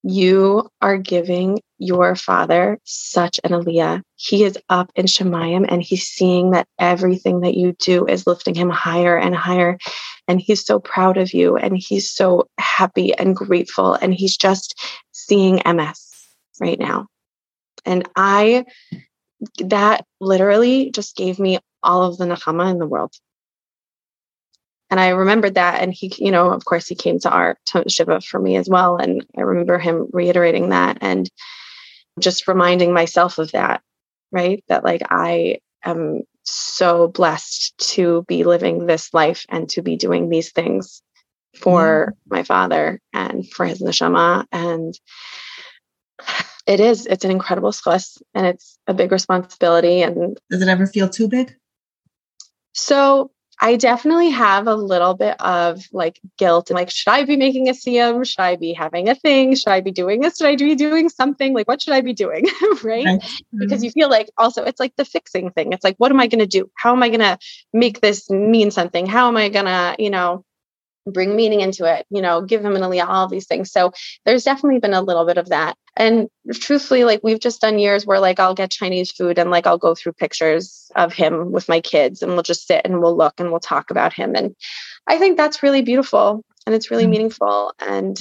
"You 0.02 0.68
are 0.80 0.98
giving 0.98 1.60
your 1.78 2.14
father 2.16 2.78
such 2.84 3.40
an 3.44 3.52
aliyah. 3.52 4.02
He 4.16 4.44
is 4.44 4.58
up 4.68 4.90
in 4.94 5.06
Shamayim, 5.06 5.66
and 5.68 5.82
he's 5.82 6.06
seeing 6.06 6.50
that 6.52 6.66
everything 6.78 7.40
that 7.40 7.54
you 7.54 7.74
do 7.78 8.06
is 8.06 8.26
lifting 8.26 8.54
him 8.54 8.70
higher 8.70 9.16
and 9.16 9.34
higher." 9.34 9.78
and 10.28 10.40
he's 10.40 10.64
so 10.64 10.78
proud 10.78 11.16
of 11.16 11.32
you 11.32 11.56
and 11.56 11.76
he's 11.76 12.10
so 12.10 12.46
happy 12.58 13.14
and 13.14 13.34
grateful 13.34 13.94
and 13.94 14.14
he's 14.14 14.36
just 14.36 14.78
seeing 15.10 15.60
ms 15.66 16.12
right 16.60 16.78
now 16.78 17.06
and 17.84 18.08
i 18.14 18.64
that 19.58 20.04
literally 20.20 20.90
just 20.90 21.16
gave 21.16 21.38
me 21.38 21.58
all 21.82 22.02
of 22.02 22.18
the 22.18 22.24
nechama 22.26 22.70
in 22.70 22.78
the 22.78 22.86
world 22.86 23.12
and 24.90 25.00
i 25.00 25.08
remembered 25.08 25.54
that 25.54 25.82
and 25.82 25.92
he 25.92 26.12
you 26.18 26.30
know 26.30 26.50
of 26.50 26.64
course 26.64 26.86
he 26.86 26.94
came 26.94 27.18
to 27.18 27.30
our 27.30 27.56
to 27.66 27.84
shiva 27.88 28.20
for 28.20 28.40
me 28.40 28.56
as 28.56 28.68
well 28.68 28.96
and 28.96 29.24
i 29.36 29.40
remember 29.40 29.78
him 29.78 30.08
reiterating 30.12 30.70
that 30.70 30.98
and 31.00 31.30
just 32.18 32.48
reminding 32.48 32.92
myself 32.92 33.38
of 33.38 33.52
that 33.52 33.82
right 34.32 34.64
that 34.68 34.84
like 34.84 35.02
i 35.10 35.58
am 35.84 36.22
so 36.50 37.08
blessed 37.08 37.76
to 37.78 38.24
be 38.26 38.44
living 38.44 38.86
this 38.86 39.12
life 39.12 39.44
and 39.48 39.68
to 39.70 39.82
be 39.82 39.96
doing 39.96 40.28
these 40.28 40.50
things 40.52 41.02
for 41.56 42.14
yeah. 42.14 42.36
my 42.36 42.42
father 42.42 43.00
and 43.12 43.48
for 43.50 43.66
his 43.66 43.82
neshama. 43.82 44.46
And 44.52 44.98
it 46.66 46.80
is, 46.80 47.06
it's 47.06 47.24
an 47.24 47.30
incredible 47.30 47.72
stress 47.72 48.18
and 48.34 48.46
it's 48.46 48.78
a 48.86 48.94
big 48.94 49.12
responsibility. 49.12 50.02
And 50.02 50.38
does 50.50 50.62
it 50.62 50.68
ever 50.68 50.86
feel 50.86 51.08
too 51.08 51.28
big? 51.28 51.54
So 52.72 53.30
I 53.60 53.76
definitely 53.76 54.30
have 54.30 54.66
a 54.68 54.74
little 54.74 55.14
bit 55.14 55.40
of 55.40 55.82
like 55.92 56.20
guilt 56.36 56.70
and 56.70 56.76
like, 56.76 56.90
should 56.90 57.10
I 57.10 57.24
be 57.24 57.36
making 57.36 57.68
a 57.68 57.72
siyum? 57.72 58.26
Should 58.26 58.40
I 58.40 58.56
be 58.56 58.72
having 58.72 59.08
a 59.08 59.14
thing? 59.14 59.54
Should 59.56 59.70
I 59.70 59.80
be 59.80 59.90
doing 59.90 60.20
this? 60.20 60.38
Should 60.38 60.46
I 60.46 60.56
be 60.56 60.76
doing 60.76 61.08
something? 61.08 61.54
Like, 61.54 61.66
what 61.66 61.82
should 61.82 61.94
I 61.94 62.00
be 62.00 62.12
doing? 62.12 62.44
right? 62.84 63.06
Mm-hmm. 63.06 63.58
Because 63.58 63.82
you 63.82 63.90
feel 63.90 64.08
like 64.08 64.30
also 64.38 64.62
it's 64.62 64.78
like 64.78 64.94
the 64.96 65.04
fixing 65.04 65.50
thing. 65.50 65.72
It's 65.72 65.84
like, 65.84 65.96
what 65.98 66.12
am 66.12 66.20
I 66.20 66.28
going 66.28 66.38
to 66.40 66.46
do? 66.46 66.70
How 66.76 66.92
am 66.92 67.02
I 67.02 67.08
going 67.08 67.20
to 67.20 67.38
make 67.72 68.00
this 68.00 68.30
mean 68.30 68.70
something? 68.70 69.06
How 69.06 69.28
am 69.28 69.36
I 69.36 69.48
going 69.48 69.66
to, 69.66 69.96
you 69.98 70.10
know, 70.10 70.44
bring 71.12 71.36
meaning 71.36 71.60
into 71.60 71.84
it, 71.84 72.06
you 72.10 72.22
know, 72.22 72.42
give 72.42 72.64
him 72.64 72.76
an 72.76 72.82
aliyah, 72.82 73.08
all 73.08 73.28
these 73.28 73.46
things. 73.46 73.70
So 73.70 73.92
there's 74.24 74.44
definitely 74.44 74.80
been 74.80 74.94
a 74.94 75.02
little 75.02 75.26
bit 75.26 75.38
of 75.38 75.48
that. 75.48 75.76
And 75.96 76.28
truthfully, 76.52 77.04
like 77.04 77.20
we've 77.22 77.40
just 77.40 77.60
done 77.60 77.78
years 77.78 78.06
where 78.06 78.20
like 78.20 78.38
I'll 78.38 78.54
get 78.54 78.70
Chinese 78.70 79.10
food 79.10 79.38
and 79.38 79.50
like 79.50 79.66
I'll 79.66 79.78
go 79.78 79.94
through 79.94 80.12
pictures 80.12 80.90
of 80.96 81.12
him 81.12 81.52
with 81.52 81.68
my 81.68 81.80
kids 81.80 82.22
and 82.22 82.32
we'll 82.32 82.42
just 82.42 82.66
sit 82.66 82.82
and 82.84 83.00
we'll 83.00 83.16
look 83.16 83.34
and 83.38 83.50
we'll 83.50 83.60
talk 83.60 83.90
about 83.90 84.12
him. 84.12 84.34
And 84.34 84.54
I 85.06 85.18
think 85.18 85.36
that's 85.36 85.62
really 85.62 85.82
beautiful 85.82 86.44
and 86.66 86.74
it's 86.74 86.90
really 86.90 87.04
mm-hmm. 87.04 87.12
meaningful. 87.12 87.72
And 87.78 88.18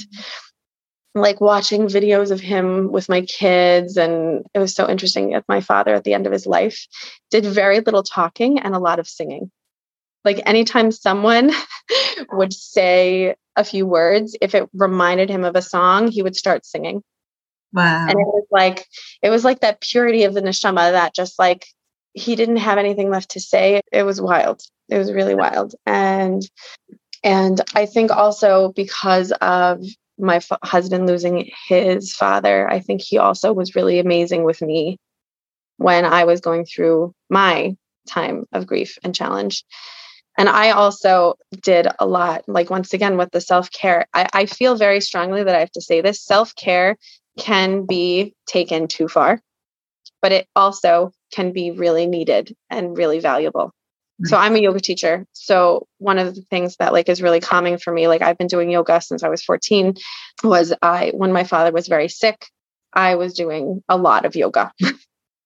like 1.14 1.40
watching 1.40 1.86
videos 1.86 2.30
of 2.30 2.40
him 2.40 2.92
with 2.92 3.08
my 3.08 3.22
kids 3.22 3.96
and 3.96 4.44
it 4.54 4.58
was 4.58 4.74
so 4.74 4.88
interesting 4.88 5.30
that 5.30 5.44
my 5.48 5.60
father 5.60 5.94
at 5.94 6.04
the 6.04 6.14
end 6.14 6.26
of 6.26 6.32
his 6.32 6.46
life 6.46 6.86
did 7.30 7.44
very 7.44 7.80
little 7.80 8.02
talking 8.02 8.58
and 8.58 8.74
a 8.74 8.78
lot 8.78 8.98
of 8.98 9.08
singing 9.08 9.50
like 10.24 10.40
anytime 10.46 10.90
someone 10.92 11.52
would 12.32 12.52
say 12.52 13.34
a 13.56 13.64
few 13.64 13.86
words, 13.86 14.36
if 14.40 14.54
it 14.54 14.68
reminded 14.72 15.30
him 15.30 15.44
of 15.44 15.56
a 15.56 15.62
song, 15.62 16.08
he 16.08 16.22
would 16.22 16.36
start 16.36 16.64
singing. 16.64 17.02
Wow. 17.72 18.06
And 18.08 18.18
it 18.18 18.26
was 18.26 18.46
like, 18.50 18.86
it 19.22 19.30
was 19.30 19.44
like 19.44 19.60
that 19.60 19.80
purity 19.80 20.24
of 20.24 20.34
the 20.34 20.40
neshama 20.40 20.92
that 20.92 21.14
just 21.14 21.38
like 21.38 21.66
he 22.14 22.34
didn't 22.36 22.56
have 22.56 22.78
anything 22.78 23.10
left 23.10 23.32
to 23.32 23.40
say. 23.40 23.80
It 23.92 24.04
was 24.04 24.20
wild. 24.20 24.62
It 24.88 24.96
was 24.96 25.12
really 25.12 25.34
wild. 25.34 25.74
And, 25.84 26.42
and 27.22 27.60
I 27.74 27.86
think 27.86 28.10
also 28.10 28.72
because 28.72 29.32
of 29.32 29.84
my 30.18 30.36
f- 30.36 30.58
husband 30.62 31.06
losing 31.06 31.50
his 31.68 32.12
father, 32.12 32.68
I 32.68 32.80
think 32.80 33.02
he 33.02 33.18
also 33.18 33.52
was 33.52 33.74
really 33.74 33.98
amazing 33.98 34.44
with 34.44 34.62
me 34.62 34.98
when 35.76 36.04
I 36.04 36.24
was 36.24 36.40
going 36.40 36.64
through 36.64 37.12
my 37.30 37.76
time 38.08 38.44
of 38.52 38.66
grief 38.66 38.98
and 39.04 39.14
challenge. 39.14 39.64
And 40.38 40.48
I 40.48 40.70
also 40.70 41.34
did 41.62 41.88
a 41.98 42.06
lot, 42.06 42.44
like 42.46 42.70
once 42.70 42.94
again, 42.94 43.16
with 43.16 43.32
the 43.32 43.40
self 43.40 43.72
care. 43.72 44.06
I, 44.14 44.28
I 44.32 44.46
feel 44.46 44.76
very 44.76 45.00
strongly 45.00 45.42
that 45.42 45.54
I 45.54 45.58
have 45.58 45.72
to 45.72 45.82
say 45.82 46.00
this 46.00 46.22
self 46.22 46.54
care 46.54 46.96
can 47.36 47.86
be 47.86 48.34
taken 48.46 48.86
too 48.86 49.08
far, 49.08 49.42
but 50.22 50.30
it 50.30 50.46
also 50.54 51.10
can 51.32 51.52
be 51.52 51.72
really 51.72 52.06
needed 52.06 52.54
and 52.70 52.96
really 52.96 53.18
valuable. 53.18 53.72
So 54.24 54.36
mm. 54.36 54.40
I'm 54.40 54.54
a 54.54 54.60
yoga 54.60 54.80
teacher. 54.80 55.26
So 55.32 55.88
one 55.98 56.18
of 56.18 56.34
the 56.36 56.42
things 56.42 56.76
that 56.76 56.92
like 56.92 57.08
is 57.08 57.20
really 57.20 57.40
calming 57.40 57.78
for 57.78 57.92
me, 57.92 58.06
like 58.06 58.22
I've 58.22 58.38
been 58.38 58.46
doing 58.46 58.70
yoga 58.70 59.00
since 59.00 59.24
I 59.24 59.28
was 59.28 59.42
14, 59.42 59.94
was 60.44 60.72
I 60.80 61.10
when 61.14 61.32
my 61.32 61.42
father 61.42 61.72
was 61.72 61.88
very 61.88 62.08
sick, 62.08 62.46
I 62.92 63.16
was 63.16 63.34
doing 63.34 63.82
a 63.88 63.96
lot 63.96 64.24
of 64.24 64.36
yoga. 64.36 64.72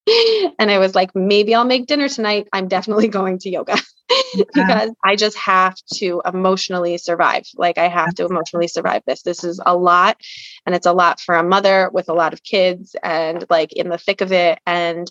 and 0.59 0.71
I 0.71 0.79
was 0.79 0.95
like, 0.95 1.15
maybe 1.15 1.55
I'll 1.55 1.65
make 1.65 1.87
dinner 1.87 2.09
tonight. 2.09 2.49
I'm 2.53 2.69
definitely 2.69 3.09
going 3.09 3.39
to 3.41 3.51
yoga 3.51 3.77
because 4.55 4.91
I 5.05 5.17
just 5.17 5.37
have 5.37 5.77
to 5.95 6.23
emotionally 6.25 6.99
survive. 6.99 7.45
Like, 7.57 7.79
I 7.79 7.89
have 7.89 8.15
to 8.15 8.27
emotionally 8.27 8.69
survive 8.69 9.03
this. 9.07 9.23
This 9.23 9.45
is 9.45 9.61
a 9.65 9.77
lot. 9.77 10.21
And 10.67 10.75
it's 10.75 10.87
a 10.87 10.93
lot 10.93 11.21
for 11.21 11.35
a 11.35 11.45
mother 11.45 11.91
with 11.93 12.09
a 12.09 12.15
lot 12.15 12.33
of 12.33 12.43
kids 12.43 12.97
and 13.03 13.45
like 13.49 13.73
in 13.73 13.89
the 13.89 13.99
thick 13.99 14.21
of 14.21 14.33
it. 14.33 14.59
And 14.67 15.11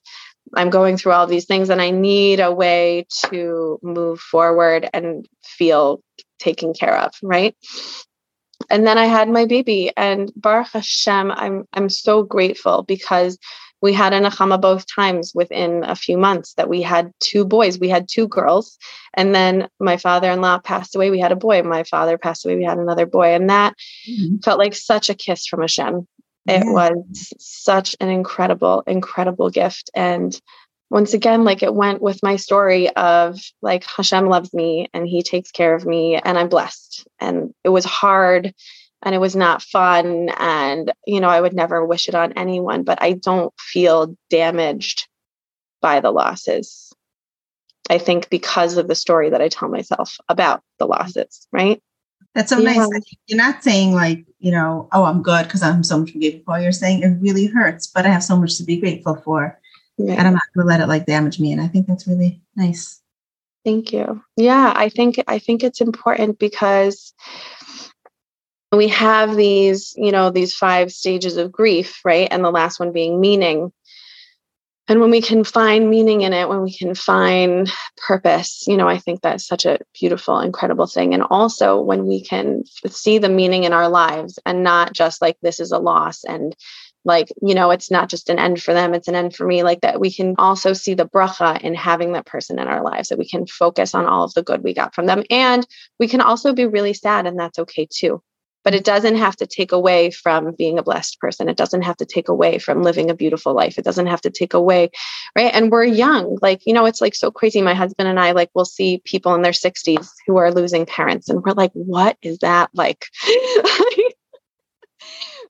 I'm 0.55 0.69
going 0.69 0.97
through 0.97 1.13
all 1.13 1.27
these 1.27 1.45
things 1.45 1.69
and 1.69 1.81
I 1.81 1.91
need 1.91 2.39
a 2.39 2.51
way 2.51 3.07
to 3.27 3.79
move 3.81 4.19
forward 4.19 4.89
and 4.93 5.25
feel 5.43 6.03
taken 6.39 6.73
care 6.73 6.97
of. 6.97 7.13
Right 7.21 7.55
and 8.69 8.85
then 8.85 8.97
I 8.97 9.05
had 9.05 9.29
my 9.29 9.45
baby, 9.45 9.91
and 9.97 10.31
Baruch 10.35 10.69
Hashem, 10.73 11.31
I'm 11.31 11.65
I'm 11.73 11.89
so 11.89 12.23
grateful 12.23 12.83
because 12.83 13.37
we 13.81 13.93
had 13.93 14.13
an 14.13 14.23
Nechama 14.23 14.61
both 14.61 14.85
times 14.85 15.31
within 15.33 15.83
a 15.83 15.95
few 15.95 16.17
months 16.17 16.53
that 16.53 16.69
we 16.69 16.81
had 16.81 17.11
two 17.19 17.45
boys. 17.45 17.79
We 17.79 17.89
had 17.89 18.07
two 18.07 18.27
girls. 18.27 18.77
And 19.13 19.33
then 19.33 19.69
my 19.79 19.97
father 19.97 20.29
in 20.29 20.41
law 20.41 20.59
passed 20.59 20.95
away. 20.95 21.09
We 21.09 21.19
had 21.19 21.31
a 21.31 21.35
boy. 21.35 21.63
My 21.63 21.83
father 21.83 22.17
passed 22.17 22.45
away. 22.45 22.55
We 22.55 22.63
had 22.63 22.77
another 22.77 23.07
boy. 23.07 23.33
And 23.33 23.49
that 23.49 23.73
mm-hmm. 24.07 24.37
felt 24.37 24.59
like 24.59 24.75
such 24.75 25.09
a 25.09 25.15
kiss 25.15 25.47
from 25.47 25.61
Hashem. 25.61 26.07
It 26.47 26.63
yeah. 26.65 26.71
was 26.71 27.33
such 27.39 27.95
an 27.99 28.09
incredible, 28.09 28.83
incredible 28.85 29.49
gift. 29.49 29.89
And 29.95 30.39
once 30.89 31.13
again, 31.13 31.43
like 31.43 31.63
it 31.63 31.73
went 31.73 32.01
with 32.01 32.21
my 32.21 32.35
story 32.35 32.89
of 32.95 33.39
like 33.61 33.85
Hashem 33.85 34.27
loves 34.27 34.53
me 34.53 34.89
and 34.93 35.07
he 35.07 35.23
takes 35.23 35.49
care 35.49 35.73
of 35.73 35.85
me 35.85 36.17
and 36.17 36.37
I'm 36.37 36.49
blessed. 36.49 37.07
And 37.19 37.53
it 37.63 37.69
was 37.69 37.85
hard 37.85 38.53
and 39.03 39.15
it 39.15 39.19
was 39.19 39.35
not 39.35 39.61
fun 39.61 40.29
and 40.37 40.91
you 41.05 41.19
know 41.19 41.29
i 41.29 41.41
would 41.41 41.53
never 41.53 41.85
wish 41.85 42.07
it 42.07 42.15
on 42.15 42.33
anyone 42.33 42.83
but 42.83 43.01
i 43.01 43.13
don't 43.13 43.53
feel 43.59 44.15
damaged 44.29 45.07
by 45.81 45.99
the 45.99 46.11
losses. 46.11 46.93
I 47.89 47.97
think 47.97 48.29
because 48.29 48.77
of 48.77 48.87
the 48.87 48.95
story 48.95 49.31
that 49.31 49.41
i 49.41 49.49
tell 49.49 49.67
myself 49.67 50.17
about 50.29 50.61
the 50.79 50.85
losses 50.85 51.47
right? 51.51 51.81
That's 52.35 52.49
so 52.49 52.59
yeah. 52.59 52.73
nice 52.73 52.87
you're 53.27 53.37
not 53.37 53.63
saying 53.63 53.93
like 53.93 54.25
you 54.39 54.51
know 54.51 54.87
oh 54.93 55.03
i'm 55.03 55.21
good 55.21 55.45
because 55.45 55.63
i'm 55.63 55.83
so 55.83 55.99
much 55.99 56.13
grateful 56.13 56.43
for. 56.45 56.59
You're 56.61 56.71
saying 56.71 57.03
it 57.03 57.17
really 57.19 57.47
hurts 57.47 57.87
but 57.87 58.05
i 58.05 58.09
have 58.09 58.23
so 58.23 58.37
much 58.37 58.57
to 58.57 58.63
be 58.63 58.79
grateful 58.79 59.15
for 59.15 59.59
yeah. 59.97 60.13
and 60.13 60.27
i'm 60.27 60.33
not 60.33 60.43
going 60.55 60.65
to 60.65 60.69
let 60.69 60.79
it 60.79 60.87
like 60.87 61.05
damage 61.05 61.39
me 61.39 61.51
and 61.51 61.59
i 61.59 61.67
think 61.67 61.87
that's 61.87 62.07
really 62.07 62.41
nice. 62.55 63.01
Thank 63.65 63.91
you. 63.91 64.23
Yeah 64.37 64.71
i 64.75 64.87
think 64.87 65.21
i 65.27 65.39
think 65.39 65.63
it's 65.63 65.81
important 65.81 66.39
because 66.39 67.13
we 68.77 68.87
have 68.87 69.35
these 69.35 69.93
you 69.97 70.11
know 70.11 70.29
these 70.29 70.53
five 70.53 70.91
stages 70.91 71.37
of 71.37 71.51
grief 71.51 71.99
right? 72.05 72.27
And 72.31 72.43
the 72.43 72.51
last 72.51 72.79
one 72.79 72.91
being 72.91 73.19
meaning. 73.19 73.71
And 74.87 74.99
when 74.99 75.11
we 75.11 75.21
can 75.21 75.45
find 75.45 75.89
meaning 75.89 76.21
in 76.21 76.33
it 76.33 76.49
when 76.49 76.63
we 76.63 76.75
can 76.75 76.95
find 76.95 77.71
purpose 77.97 78.65
you 78.67 78.75
know 78.75 78.87
i 78.87 78.97
think 78.97 79.21
that's 79.21 79.47
such 79.47 79.65
a 79.65 79.79
beautiful 79.99 80.39
incredible 80.39 80.87
thing. 80.87 81.13
And 81.13 81.23
also 81.23 81.81
when 81.81 82.05
we 82.05 82.23
can 82.23 82.63
see 82.87 83.17
the 83.17 83.29
meaning 83.29 83.63
in 83.63 83.73
our 83.73 83.89
lives 83.89 84.39
and 84.45 84.63
not 84.63 84.93
just 84.93 85.21
like 85.21 85.37
this 85.41 85.59
is 85.59 85.71
a 85.71 85.79
loss 85.79 86.23
and 86.23 86.55
like 87.03 87.29
you 87.41 87.55
know 87.55 87.71
it's 87.71 87.89
not 87.89 88.09
just 88.09 88.29
an 88.29 88.37
end 88.37 88.61
for 88.61 88.73
them 88.73 88.93
it's 88.93 89.07
an 89.07 89.15
end 89.15 89.35
for 89.35 89.45
me 89.45 89.63
like 89.63 89.81
that 89.81 89.99
we 89.99 90.13
can 90.13 90.35
also 90.37 90.71
see 90.73 90.93
the 90.93 91.07
bracha 91.07 91.59
in 91.61 91.73
having 91.73 92.13
that 92.13 92.25
person 92.25 92.59
in 92.59 92.67
our 92.67 92.83
lives 92.83 93.09
that 93.09 93.17
we 93.17 93.27
can 93.27 93.47
focus 93.47 93.95
on 93.95 94.05
all 94.05 94.23
of 94.23 94.33
the 94.35 94.43
good 94.43 94.63
we 94.63 94.73
got 94.73 94.93
from 94.93 95.07
them. 95.07 95.23
And 95.29 95.65
we 95.99 96.07
can 96.07 96.21
also 96.21 96.53
be 96.53 96.65
really 96.65 96.93
sad 96.93 97.25
and 97.25 97.39
that's 97.39 97.59
okay 97.59 97.87
too 97.89 98.21
but 98.63 98.75
it 98.75 98.83
doesn't 98.83 99.15
have 99.15 99.35
to 99.37 99.47
take 99.47 99.71
away 99.71 100.11
from 100.11 100.53
being 100.55 100.77
a 100.77 100.83
blessed 100.83 101.19
person. 101.19 101.49
It 101.49 101.57
doesn't 101.57 101.81
have 101.81 101.97
to 101.97 102.05
take 102.05 102.29
away 102.29 102.59
from 102.59 102.83
living 102.83 103.09
a 103.09 103.15
beautiful 103.15 103.53
life. 103.53 103.77
It 103.77 103.85
doesn't 103.85 104.07
have 104.07 104.21
to 104.21 104.29
take 104.29 104.53
away 104.53 104.91
right? 105.35 105.53
And 105.53 105.71
we're 105.71 105.83
young. 105.83 106.37
Like 106.41 106.65
you 106.65 106.73
know 106.73 106.85
it's 106.85 107.01
like 107.01 107.15
so 107.15 107.31
crazy. 107.31 107.61
My 107.61 107.73
husband 107.73 108.07
and 108.07 108.19
i 108.19 108.31
like 108.31 108.49
we'll 108.53 108.65
see 108.65 109.01
people 109.03 109.35
in 109.35 109.41
their 109.41 109.51
60s 109.51 110.09
who 110.27 110.37
are 110.37 110.51
losing 110.51 110.85
parents 110.85 111.29
and 111.29 111.41
we're 111.43 111.53
like 111.53 111.71
what 111.73 112.17
is 112.21 112.39
that 112.39 112.69
like? 112.73 113.07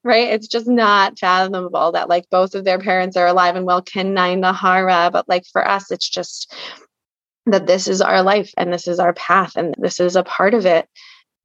Right? 0.03 0.29
It's 0.29 0.47
just 0.47 0.65
not 0.65 1.19
fathomable 1.19 1.91
that 1.91 2.09
like 2.09 2.27
both 2.31 2.55
of 2.55 2.65
their 2.65 2.79
parents 2.79 3.15
are 3.17 3.27
alive 3.27 3.55
and 3.55 3.67
well. 3.67 3.83
Kein 3.83 4.15
Ayin 4.15 4.55
Hara 4.55 5.11
but 5.13 5.29
like 5.29 5.43
for 5.51 5.67
us 5.67 5.91
it's 5.91 6.09
just 6.09 6.51
that 7.45 7.67
this 7.67 7.87
is 7.87 8.01
our 8.01 8.23
life 8.23 8.51
and 8.57 8.73
this 8.73 8.87
is 8.87 8.99
our 8.99 9.13
path 9.13 9.55
and 9.55 9.75
this 9.77 9.99
is 9.99 10.15
a 10.15 10.23
part 10.23 10.55
of 10.55 10.65
it 10.65 10.87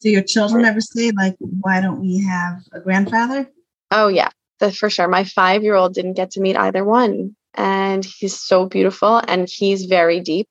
do 0.00 0.10
your 0.10 0.22
children 0.22 0.64
ever 0.64 0.80
say, 0.80 1.10
like, 1.10 1.36
why 1.38 1.80
don't 1.80 2.00
we 2.00 2.22
have 2.24 2.62
a 2.72 2.80
grandfather? 2.80 3.50
Oh, 3.90 4.08
yeah, 4.08 4.30
for 4.74 4.90
sure. 4.90 5.08
My 5.08 5.24
five 5.24 5.62
year 5.62 5.74
old 5.74 5.94
didn't 5.94 6.14
get 6.14 6.32
to 6.32 6.40
meet 6.40 6.56
either 6.56 6.84
one. 6.84 7.34
And 7.54 8.04
he's 8.04 8.38
so 8.38 8.66
beautiful 8.66 9.22
and 9.26 9.48
he's 9.48 9.86
very 9.86 10.20
deep. 10.20 10.48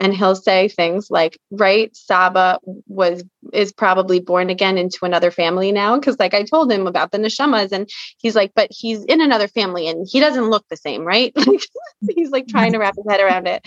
And 0.00 0.14
he'll 0.14 0.36
say 0.36 0.68
things 0.68 1.10
like, 1.10 1.38
right, 1.50 1.94
Saba 1.96 2.58
was 2.86 3.24
is 3.52 3.72
probably 3.72 4.20
born 4.20 4.50
again 4.50 4.78
into 4.78 5.04
another 5.04 5.30
family 5.30 5.72
now. 5.72 5.98
Because 5.98 6.18
like 6.18 6.34
i 6.34 6.42
told 6.42 6.70
him 6.70 6.86
about 6.86 7.12
the 7.12 7.18
neshamas 7.18 7.72
and 7.72 7.88
he's 8.18 8.34
like 8.34 8.52
but 8.54 8.68
he's 8.70 9.04
in 9.04 9.20
another 9.20 9.48
family 9.48 9.88
and 9.88 10.06
he 10.10 10.20
doesn't 10.20 10.50
look 10.50 10.64
the 10.68 10.76
same 10.76 11.04
right? 11.04 11.32
He's 12.14 12.30
like 12.30 12.46
trying 12.48 12.72
to 12.72 12.78
wrap 12.78 12.96
his 12.96 13.06
head 13.08 13.20
around 13.20 13.46
it. 13.46 13.66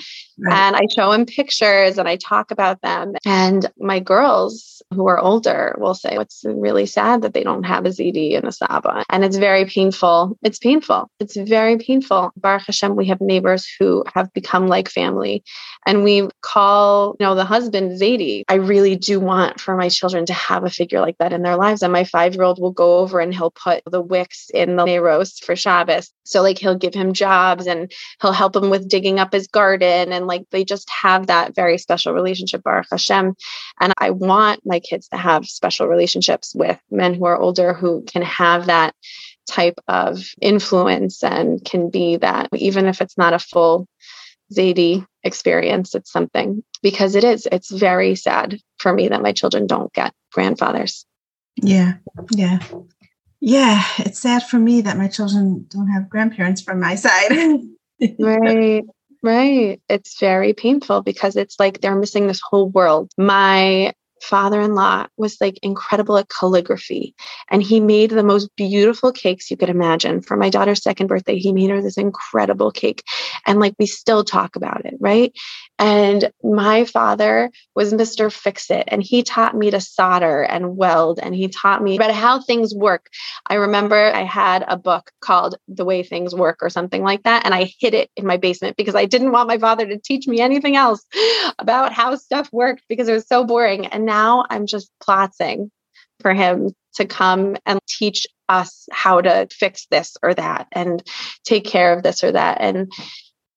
And 0.50 0.76
i 0.76 0.82
show 0.96 1.12
him 1.12 1.26
pictures 1.26 1.98
and 1.98 2.08
i 2.08 2.16
talk 2.18 2.52
about 2.52 2.82
them. 2.82 3.14
And 3.26 3.66
my 3.78 4.00
girls 4.00 4.82
who 4.94 5.08
are 5.08 5.20
older 5.20 5.76
will 5.80 5.96
say 5.96 6.16
it's 6.16 6.44
really 6.46 6.86
sad 6.86 7.22
that 7.22 7.34
they 7.34 7.44
don't 7.44 7.64
have 7.64 7.86
a 7.86 7.90
zaidy 7.90 8.38
and 8.38 8.46
a 8.46 8.52
saba. 8.52 9.04
And 9.10 9.26
it's 9.26 9.38
very 9.38 9.66
painful. 9.66 10.38
It's 10.44 10.60
painful. 10.60 11.10
It's 11.20 11.36
very 11.36 11.78
painful. 11.78 12.32
Baruch 12.38 12.66
hashem 12.68 12.96
we 12.96 13.08
have 13.08 13.22
neighbors 13.22 13.68
who 13.80 14.04
have 14.14 14.32
become 14.34 14.68
like 14.68 14.90
family. 14.90 15.44
And 15.86 16.04
we 16.04 16.17
call 16.42 17.16
you 17.20 17.26
know 17.26 17.36
the 17.36 17.46
husband 17.46 18.00
zaidy 18.00 18.44
i 18.48 18.56
really 18.56 18.96
do 18.96 19.20
want 19.20 19.60
for 19.60 19.76
my 19.76 19.90
children 19.90 20.26
to 20.26 20.34
have 20.34 20.64
a 20.64 20.70
figure 20.70 21.02
like 21.02 21.18
that 21.18 21.34
in 21.34 21.42
their 21.42 21.58
lives. 21.58 21.82
And 21.82 21.92
my 21.94 22.04
five 22.04 22.36
year 22.36 22.44
old 22.44 22.60
will 22.60 22.72
go 22.72 22.98
over 23.00 23.20
and 23.20 23.34
he'll 23.34 23.52
put 23.52 23.84
the 23.86 24.02
wicks 24.02 24.50
in 24.54 24.76
the 24.76 25.00
roast 25.00 25.44
for 25.44 25.56
Shabbos. 25.56 26.12
So, 26.24 26.42
like, 26.42 26.58
he'll 26.58 26.76
give 26.76 26.94
him 26.94 27.14
jobs 27.14 27.68
and 27.68 27.92
he'll 28.22 28.32
help 28.32 28.56
him 28.56 28.70
with 28.70 28.88
digging 28.88 29.20
up 29.20 29.34
his 29.34 29.48
garden. 29.48 30.12
And 30.12 30.28
like, 30.28 30.46
they 30.52 30.64
just 30.64 30.90
have 30.90 31.28
that 31.28 31.56
very 31.56 31.78
special 31.78 32.14
relationship, 32.14 32.64
Baruch 32.64 32.88
Hashem. 32.92 33.36
And 33.80 33.94
I 33.98 34.12
want 34.12 34.62
my 34.66 34.80
kids 34.80 35.08
to 35.10 35.18
have 35.18 35.46
special 35.46 35.88
relationships 35.88 36.54
with 36.56 36.80
men 36.92 37.14
who 37.14 37.26
are 37.26 37.38
older 37.38 37.74
who 37.74 38.04
can 38.04 38.22
have 38.22 38.68
that 38.68 38.96
type 39.50 39.80
of 39.88 40.20
influence 40.42 41.24
and 41.24 41.64
can 41.64 41.90
be 41.90 42.18
that, 42.18 42.50
even 42.54 42.86
if 42.86 43.02
it's 43.02 43.18
not 43.18 43.34
a 43.34 43.40
full 43.40 43.88
Zaidy 44.54 45.06
experience. 45.24 45.96
It's 45.96 46.12
something 46.12 46.64
because 46.82 47.16
it 47.16 47.24
is, 47.24 47.48
it's 47.52 47.72
very 47.72 48.16
sad 48.16 48.60
for 48.78 48.94
me 48.94 49.08
that 49.10 49.22
my 49.22 49.32
children 49.32 49.68
don't 49.68 49.92
get 49.94 50.14
grandfathers. 50.32 51.06
Yeah. 51.58 51.96
Yeah. 52.32 52.60
Yeah. 53.40 53.84
It's 54.00 54.20
sad 54.20 54.44
for 54.44 54.58
me 54.58 54.82
that 54.82 54.98
my 54.98 55.08
children 55.08 55.66
don't 55.70 55.90
have 55.90 56.10
grandparents 56.10 56.62
from 56.62 56.80
my 56.80 56.96
side. 56.96 57.32
right. 58.20 58.84
Right. 59.24 59.82
It's 59.90 60.20
very 60.20 60.54
painful 60.54 61.02
because 61.02 61.36
it's 61.36 61.60
like 61.60 61.82
they're 61.82 61.96
missing 61.96 62.28
this 62.28 62.42
whole 62.42 62.70
world. 62.70 63.12
My 63.18 63.94
father 64.22 64.62
in 64.62 64.76
law 64.76 65.08
was 65.18 65.38
like 65.40 65.60
incredible 65.62 66.18
at 66.18 66.30
calligraphy. 66.30 67.16
And 67.50 67.62
he 67.64 67.80
made 67.80 68.12
the 68.12 68.24
most 68.24 68.56
beautiful 68.56 69.12
cakes 69.12 69.50
you 69.50 69.58
could 69.58 69.70
imagine. 69.70 70.22
For 70.22 70.38
my 70.38 70.50
daughter's 70.50 70.82
second 70.82 71.08
birthday, 71.08 71.38
he 71.38 71.54
made 71.54 71.70
her 71.70 71.82
this 71.82 71.98
incredible 71.98 72.72
cake. 72.72 73.04
And 73.46 73.60
like 73.60 73.76
we 73.80 73.86
still 73.86 74.24
talk 74.24 74.56
about 74.56 74.86
it, 74.86 74.96
right? 75.00 75.34
And 75.80 76.32
my 76.44 76.86
father 76.86 77.52
was 77.76 77.94
Mr. 77.94 78.32
Fix 78.32 78.72
It, 78.72 78.86
and 78.88 79.04
he 79.04 79.22
taught 79.22 79.56
me 79.56 79.70
to 79.72 79.80
solder 79.80 80.42
and 80.42 80.76
weld, 80.76 81.20
and 81.22 81.36
he 81.36 81.48
taught 81.50 81.84
me 81.84 81.96
about 81.96 82.12
how 82.12 82.42
things 82.42 82.74
work. 82.74 83.10
I 83.46 83.56
remember 83.56 83.96
I 83.96 84.24
had 84.24 84.66
a 84.68 84.78
book 84.78 85.12
called 85.22 85.56
The 85.68 85.86
Way 85.86 86.02
Things 86.02 86.34
Work 86.34 86.60
or 86.62 86.70
something 86.70 87.04
like 87.04 87.24
that, 87.24 87.46
and 87.46 87.54
I 87.54 87.72
hid 87.80 87.94
it 87.94 88.10
in 88.16 88.26
my 88.26 88.38
basement 88.38 88.76
because 88.76 88.96
I 88.96 89.06
didn't 89.06 89.32
want 89.32 89.48
my 89.48 89.60
father 89.60 89.86
to 89.86 90.00
teach 90.00 90.28
me 90.28 90.42
anything 90.42 90.76
else 90.76 91.06
about 91.60 91.94
how 91.94 92.16
stuff 92.16 92.50
worked 92.52 92.84
because 92.90 93.08
it 93.08 93.14
was 93.14 93.28
so 93.28 93.44
boring. 93.44 93.86
And 93.86 94.06
now 94.06 94.46
I'm 94.50 94.66
just 94.66 94.92
plotting 95.00 95.72
for 96.22 96.34
him 96.34 96.74
to 96.96 97.06
come 97.06 97.56
and 97.66 97.80
teach 97.88 98.26
us 98.50 98.88
how 98.92 99.22
to 99.22 99.48
fix 99.52 99.88
this 99.92 100.18
or 100.24 100.34
that 100.34 100.68
and 100.72 101.04
take 101.44 101.66
care 101.66 101.94
of 101.94 102.04
this 102.04 102.24
or 102.24 102.32
that. 102.32 102.58
And 102.62 102.92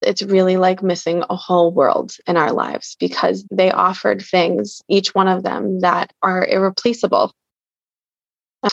it's 0.03 0.23
really 0.23 0.57
like 0.57 0.83
missing 0.83 1.23
a 1.29 1.37
whole 1.37 1.73
world 1.73 2.13
in 2.27 2.37
our 2.37 2.53
lives 2.53 2.97
because 2.99 3.45
they 3.51 3.71
offered 3.71 4.23
things, 4.23 4.83
each 4.89 5.15
one 5.15 5.29
of 5.29 5.43
them, 5.43 5.81
that 5.81 6.13
are 6.23 6.45
irreplaceable. 6.47 7.33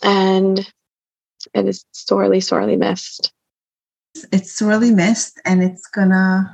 And 0.04 0.60
it 1.54 1.68
is 1.68 1.86
sorely, 1.92 2.40
sorely 2.40 2.76
missed. 2.76 3.32
It's 4.32 4.52
sorely 4.52 4.92
missed 4.92 5.40
and 5.46 5.64
it's 5.64 5.88
gonna 5.88 6.54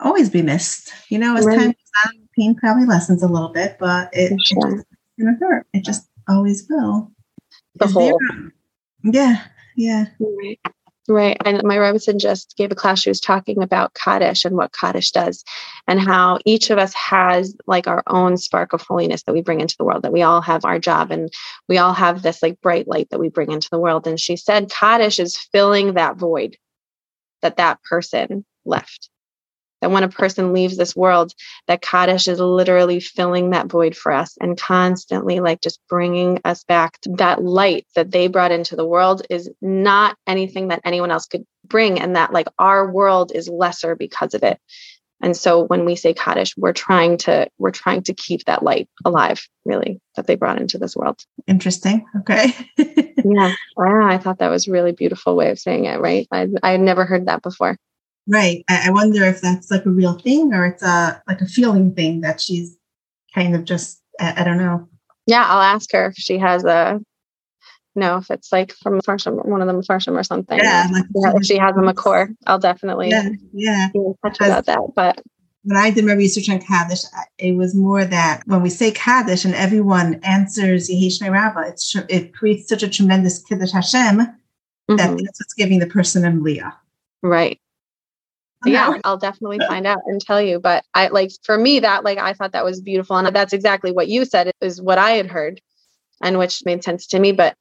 always 0.00 0.30
be 0.30 0.42
missed. 0.42 0.92
You 1.08 1.18
know, 1.18 1.36
as 1.36 1.46
right. 1.46 1.58
time 1.58 1.68
goes 1.68 2.06
on, 2.06 2.28
pain 2.36 2.54
probably 2.54 2.86
lessens 2.86 3.22
a 3.22 3.28
little 3.28 3.48
bit, 3.48 3.76
but 3.78 4.10
it, 4.12 4.38
sure. 4.44 4.80
it's 4.80 4.84
gonna 5.18 5.36
hurt. 5.40 5.66
It 5.72 5.84
just 5.84 6.08
always 6.28 6.66
will. 6.68 7.10
The 7.76 7.86
whole. 7.86 8.18
There, 8.18 8.52
yeah, 9.04 9.44
yeah. 9.76 10.06
Right. 10.18 10.60
Right. 11.10 11.38
And 11.42 11.62
my 11.64 11.76
Rebbetzin 11.76 12.20
just 12.20 12.54
gave 12.58 12.70
a 12.70 12.74
class. 12.74 13.00
She 13.00 13.08
was 13.08 13.20
talking 13.20 13.62
about 13.62 13.94
Kaddish 13.94 14.44
and 14.44 14.56
what 14.56 14.74
Kaddish 14.74 15.10
does, 15.10 15.42
and 15.86 15.98
how 15.98 16.38
each 16.44 16.68
of 16.68 16.76
us 16.78 16.92
has 16.92 17.56
like 17.66 17.86
our 17.86 18.02
own 18.06 18.36
spark 18.36 18.74
of 18.74 18.82
holiness 18.82 19.22
that 19.22 19.32
we 19.32 19.40
bring 19.40 19.60
into 19.60 19.76
the 19.78 19.84
world, 19.84 20.02
that 20.02 20.12
we 20.12 20.20
all 20.20 20.42
have 20.42 20.66
our 20.66 20.78
job 20.78 21.10
and 21.10 21.32
we 21.66 21.78
all 21.78 21.94
have 21.94 22.20
this 22.22 22.42
like 22.42 22.60
bright 22.60 22.86
light 22.86 23.08
that 23.10 23.20
we 23.20 23.30
bring 23.30 23.52
into 23.52 23.70
the 23.72 23.78
world. 23.78 24.06
And 24.06 24.20
she 24.20 24.36
said 24.36 24.70
Kaddish 24.70 25.18
is 25.18 25.38
filling 25.50 25.94
that 25.94 26.16
void 26.16 26.58
that 27.40 27.56
that 27.56 27.82
person 27.84 28.44
left 28.66 29.08
that 29.80 29.90
when 29.90 30.04
a 30.04 30.08
person 30.08 30.52
leaves 30.52 30.76
this 30.76 30.96
world 30.96 31.32
that 31.66 31.82
kaddish 31.82 32.28
is 32.28 32.40
literally 32.40 33.00
filling 33.00 33.50
that 33.50 33.66
void 33.66 33.96
for 33.96 34.12
us 34.12 34.36
and 34.40 34.58
constantly 34.58 35.40
like 35.40 35.60
just 35.60 35.80
bringing 35.88 36.40
us 36.44 36.64
back 36.64 37.00
to 37.00 37.10
that 37.18 37.42
light 37.42 37.86
that 37.94 38.10
they 38.10 38.26
brought 38.26 38.52
into 38.52 38.76
the 38.76 38.86
world 38.86 39.22
is 39.30 39.50
not 39.60 40.16
anything 40.26 40.68
that 40.68 40.80
anyone 40.84 41.10
else 41.10 41.26
could 41.26 41.44
bring 41.64 42.00
and 42.00 42.16
that 42.16 42.32
like 42.32 42.48
our 42.58 42.90
world 42.90 43.32
is 43.34 43.48
lesser 43.48 43.94
because 43.94 44.34
of 44.34 44.42
it. 44.42 44.58
And 45.20 45.36
so 45.36 45.64
when 45.64 45.84
we 45.84 45.96
say 45.96 46.14
kaddish 46.14 46.56
we're 46.56 46.72
trying 46.72 47.18
to 47.18 47.48
we're 47.58 47.72
trying 47.72 48.02
to 48.04 48.14
keep 48.14 48.44
that 48.44 48.62
light 48.62 48.88
alive 49.04 49.48
really 49.64 50.00
that 50.14 50.26
they 50.26 50.36
brought 50.36 50.60
into 50.60 50.78
this 50.78 50.94
world. 50.94 51.20
Interesting. 51.46 52.04
Okay. 52.20 52.52
Yeah. 53.24 53.52
Wow. 53.76 54.06
I 54.06 54.18
thought 54.18 54.38
that 54.38 54.48
was 54.48 54.68
a 54.68 54.70
really 54.70 54.92
beautiful 54.92 55.34
way 55.34 55.50
of 55.50 55.58
saying 55.58 55.86
it 55.86 55.98
right? 55.98 56.28
I 56.30 56.46
i 56.62 56.70
had 56.70 56.80
never 56.80 57.04
heard 57.04 57.26
that 57.26 57.42
before 57.42 57.76
Right. 58.28 58.62
I, 58.68 58.88
I 58.88 58.90
wonder 58.90 59.24
if 59.24 59.40
that's 59.40 59.70
like 59.70 59.86
a 59.86 59.90
real 59.90 60.12
thing 60.12 60.52
or 60.52 60.66
it's 60.66 60.82
a 60.82 61.22
like 61.26 61.40
a 61.40 61.46
feeling 61.46 61.94
thing 61.94 62.20
that 62.20 62.40
she's 62.40 62.76
kind 63.34 63.56
of 63.56 63.64
just 63.64 64.02
I, 64.20 64.42
I 64.42 64.44
don't 64.44 64.58
know. 64.58 64.86
Yeah, 65.26 65.46
I'll 65.46 65.62
ask 65.62 65.90
her 65.92 66.06
if 66.06 66.14
she 66.14 66.38
has 66.38 66.64
a 66.64 67.00
no, 67.94 68.18
if 68.18 68.30
it's 68.30 68.52
like 68.52 68.72
from 68.72 69.00
Farsham, 69.00 69.44
one 69.44 69.60
of 69.60 69.66
them 69.66 69.82
Farsham 69.82 70.18
or 70.18 70.22
something. 70.22 70.58
Yeah, 70.58 70.88
like 70.92 71.04
yeah 71.14 71.32
if 71.34 71.46
she 71.46 71.56
has 71.56 71.74
a 71.74 71.80
Makor, 71.80 72.34
I'll 72.46 72.58
definitely 72.58 73.08
yeah, 73.08 73.30
yeah. 73.52 73.88
be 73.92 73.98
in 73.98 74.14
touch 74.22 74.36
about 74.40 74.66
that. 74.66 74.78
But 74.94 75.22
when 75.64 75.78
I 75.78 75.90
did 75.90 76.04
my 76.04 76.12
research 76.12 76.50
on 76.50 76.60
Kaddish, 76.60 77.00
it 77.38 77.56
was 77.56 77.74
more 77.74 78.04
that 78.04 78.42
when 78.46 78.62
we 78.62 78.70
say 78.70 78.90
Kaddish 78.90 79.44
and 79.44 79.54
everyone 79.54 80.20
answers 80.22 80.90
Rava, 81.22 81.64
it's 81.66 81.96
it 82.08 82.34
creates 82.34 82.68
such 82.68 82.82
a 82.82 82.88
tremendous 82.88 83.42
Kiddush 83.42 83.72
Hashem 83.72 84.18
mm-hmm. 84.18 84.96
that 84.96 85.18
that's 85.18 85.40
what's 85.40 85.54
giving 85.54 85.78
the 85.78 85.86
person 85.86 86.22
aliyah. 86.22 86.74
Right 87.22 87.58
yeah 88.64 88.98
i'll 89.04 89.16
definitely 89.16 89.58
find 89.68 89.86
out 89.86 90.00
and 90.06 90.20
tell 90.20 90.40
you 90.40 90.58
but 90.58 90.84
i 90.94 91.08
like 91.08 91.30
for 91.42 91.56
me 91.56 91.80
that 91.80 92.04
like 92.04 92.18
i 92.18 92.32
thought 92.32 92.52
that 92.52 92.64
was 92.64 92.80
beautiful 92.80 93.16
and 93.16 93.34
that's 93.34 93.52
exactly 93.52 93.92
what 93.92 94.08
you 94.08 94.24
said 94.24 94.50
is 94.60 94.80
what 94.80 94.98
i 94.98 95.12
had 95.12 95.26
heard 95.26 95.60
and 96.22 96.38
which 96.38 96.64
made 96.64 96.82
sense 96.82 97.06
to 97.06 97.18
me 97.18 97.32
but 97.32 97.56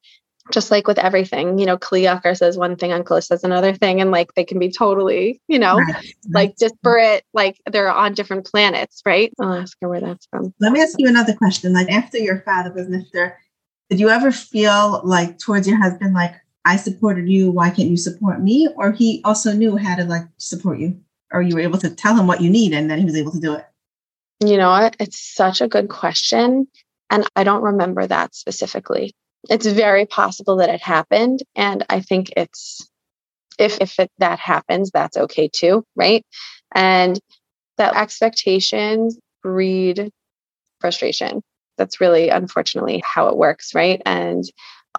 just 0.51 0.71
like 0.71 0.87
with 0.87 0.97
everything 0.97 1.59
you 1.59 1.65
know 1.65 1.77
Kli 1.77 2.03
Yakar 2.03 2.37
says 2.37 2.57
one 2.57 2.75
thing 2.75 2.91
Onkelos 2.91 3.25
says 3.25 3.43
another 3.43 3.73
thing 3.73 4.01
and 4.01 4.11
like 4.11 4.33
they 4.35 4.45
can 4.45 4.59
be 4.59 4.71
totally 4.71 5.41
you 5.47 5.59
know 5.59 5.77
right. 5.77 6.13
like 6.29 6.55
disparate 6.55 7.23
like 7.33 7.59
they're 7.69 7.91
on 7.91 8.13
different 8.13 8.45
planets 8.45 9.01
right? 9.05 9.33
I'll 9.39 9.53
ask 9.53 9.77
her 9.81 9.89
where 9.89 9.99
that's 9.99 10.25
from. 10.27 10.53
Let 10.59 10.71
me 10.71 10.81
ask 10.81 10.95
you 10.97 11.07
another 11.07 11.35
question 11.35 11.73
like 11.73 11.89
after 11.91 12.17
your 12.17 12.41
father 12.41 12.71
was 12.71 12.87
nifter 12.87 13.33
did 13.89 13.99
you 13.99 14.09
ever 14.09 14.31
feel 14.31 15.01
like 15.03 15.37
towards 15.37 15.67
your 15.67 15.77
husband 15.77 16.13
like 16.13 16.35
I 16.67 16.75
supported 16.75 17.29
you. 17.29 17.49
Why 17.49 17.69
can't 17.69 17.89
you 17.89 17.95
support 17.95 18.41
me? 18.41 18.67
Or 18.75 18.91
he 18.91 19.21
also 19.23 19.53
knew 19.53 19.77
how 19.77 19.95
to 19.95 20.03
like 20.03 20.25
support 20.37 20.79
you, 20.79 20.99
or 21.31 21.41
you 21.41 21.55
were 21.55 21.61
able 21.61 21.79
to 21.79 21.89
tell 21.89 22.15
him 22.15 22.27
what 22.27 22.41
you 22.41 22.49
need, 22.49 22.73
and 22.73 22.91
then 22.91 22.99
he 22.99 23.05
was 23.05 23.15
able 23.15 23.31
to 23.31 23.39
do 23.39 23.53
it. 23.53 23.65
You 24.43 24.57
know? 24.57 24.91
It's 24.99 25.19
such 25.19 25.61
a 25.61 25.69
good 25.69 25.87
question, 25.87 26.67
and 27.09 27.25
I 27.37 27.45
don't 27.45 27.63
remember 27.63 28.05
that 28.05 28.35
specifically. 28.35 29.15
It's 29.49 29.65
very 29.65 30.05
possible 30.05 30.57
that 30.57 30.69
it 30.69 30.81
happened, 30.81 31.39
and 31.55 31.85
I 31.89 32.01
think 32.01 32.33
it's 32.35 32.85
if 33.57 33.79
if 33.79 33.97
it, 33.97 34.11
that 34.17 34.39
happens, 34.39 34.91
that's 34.91 35.15
okay 35.15 35.49
too, 35.51 35.85
right? 35.95 36.25
And 36.75 37.17
that 37.77 37.95
expectations 37.95 39.17
breed 39.41 40.11
frustration. 40.81 41.41
That's 41.77 42.01
really 42.01 42.27
unfortunately 42.29 43.01
how 43.05 43.29
it 43.29 43.37
works, 43.37 43.73
right? 43.73 44.01
And 44.05 44.43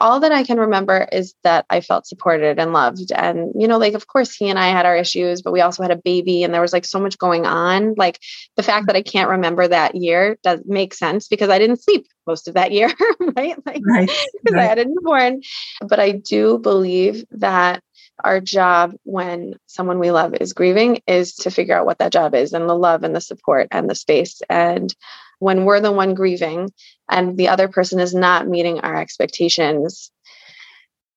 all 0.01 0.20
that 0.20 0.32
I 0.32 0.44
can 0.44 0.59
remember 0.59 1.09
is 1.12 1.34
that 1.44 1.66
I 1.70 1.80
felt 1.80 2.07
supported 2.07 2.59
and 2.59 2.72
loved. 2.72 3.12
And, 3.12 3.53
you 3.55 3.68
know, 3.68 3.78
like, 3.78 3.94
of 3.94 4.07
course, 4.07 4.34
he 4.34 4.49
and 4.49 4.59
I 4.59 4.68
had 4.68 4.86
our 4.86 4.96
issues, 4.96 5.42
but 5.42 5.53
we 5.53 5.61
also 5.61 5.82
had 5.82 5.90
a 5.90 5.96
baby 5.96 6.42
and 6.42 6.53
there 6.53 6.61
was 6.61 6.72
like 6.72 6.84
so 6.84 7.01
much 7.01 7.18
going 7.18 7.46
on. 7.46 7.94
Like, 7.96 8.20
the 8.57 8.62
fact 8.62 8.86
that 8.86 8.96
I 8.96 9.03
mm-hmm. 9.03 9.11
can't 9.11 9.30
remember 9.30 9.68
that 9.68 9.94
year 9.94 10.38
does 10.42 10.61
make 10.66 10.94
sense 10.94 11.28
because 11.28 11.51
I 11.51 11.59
didn't 11.59 11.82
sleep 11.82 12.07
most 12.26 12.49
of 12.49 12.55
that 12.55 12.72
year, 12.72 12.90
right? 13.36 13.57
Like, 13.66 13.82
because 13.84 14.53
right. 14.53 14.59
I 14.59 14.64
had 14.64 14.78
a 14.78 14.84
newborn. 14.84 15.42
But 15.86 16.01
I 16.01 16.12
do 16.12 16.59
believe 16.59 17.24
that 17.32 17.82
our 18.24 18.40
job 18.40 18.94
when 19.05 19.55
someone 19.66 19.99
we 19.99 20.11
love 20.11 20.34
is 20.34 20.53
grieving 20.53 21.01
is 21.07 21.34
to 21.36 21.51
figure 21.51 21.76
out 21.76 21.86
what 21.86 21.99
that 21.99 22.12
job 22.12 22.34
is 22.34 22.53
and 22.53 22.68
the 22.68 22.74
love 22.74 23.05
and 23.05 23.14
the 23.14 23.20
support 23.20 23.68
and 23.70 23.88
the 23.88 23.94
space. 23.94 24.40
And 24.49 24.94
when 25.39 25.64
we're 25.64 25.80
the 25.80 25.93
one 25.93 26.14
grieving 26.14 26.70
and 27.11 27.36
the 27.36 27.49
other 27.49 27.68
person 27.68 28.01
is 28.01 28.14
not 28.14 28.49
meeting 28.49 28.80
our 28.80 28.97
expectations, 28.97 30.11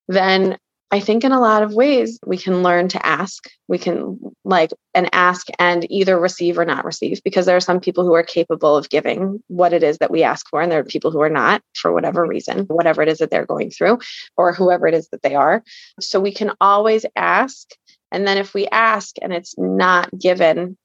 then 0.08 0.58
I 0.94 1.00
think 1.00 1.24
in 1.24 1.32
a 1.32 1.40
lot 1.40 1.64
of 1.64 1.74
ways 1.74 2.20
we 2.26 2.38
can 2.38 2.64
learn 2.64 2.90
to 2.90 3.06
ask. 3.06 3.50
We 3.70 3.78
can 3.78 4.20
like 4.44 4.72
and 4.94 5.10
ask 5.14 5.48
and 5.58 5.90
either 5.90 6.20
receive 6.20 6.60
or 6.60 6.66
not 6.66 6.84
receive 6.84 7.24
because 7.24 7.46
there 7.46 7.56
are 7.56 7.62
some 7.62 7.80
people 7.80 8.04
who 8.04 8.14
are 8.14 8.24
capable 8.24 8.76
of 8.76 8.90
giving 8.90 9.42
what 9.48 9.72
it 9.72 9.84
is 9.84 10.00
that 10.00 10.12
we 10.12 10.22
ask 10.22 10.50
for 10.50 10.62
and 10.62 10.70
there 10.70 10.80
are 10.80 10.84
people 10.84 11.10
who 11.10 11.22
are 11.22 11.30
not 11.30 11.62
for 11.76 11.94
whatever 11.94 12.28
reason, 12.28 12.66
whatever 12.66 13.02
it 13.02 13.08
is 13.08 13.20
that 13.20 13.32
they're 13.32 13.46
going 13.46 13.72
through 13.72 14.00
or 14.36 14.52
whoever 14.52 14.86
it 14.86 14.94
is 14.94 15.08
that 15.10 15.22
they 15.22 15.34
are. 15.34 15.64
So 16.02 16.20
we 16.20 16.34
can 16.34 16.52
always 16.60 17.06
ask 17.16 17.70
and 18.12 18.28
then 18.28 18.38
if 18.38 18.54
we 18.54 18.68
ask 18.68 19.16
and 19.22 19.32
it's 19.32 19.56
not 19.58 20.10
given, 20.20 20.78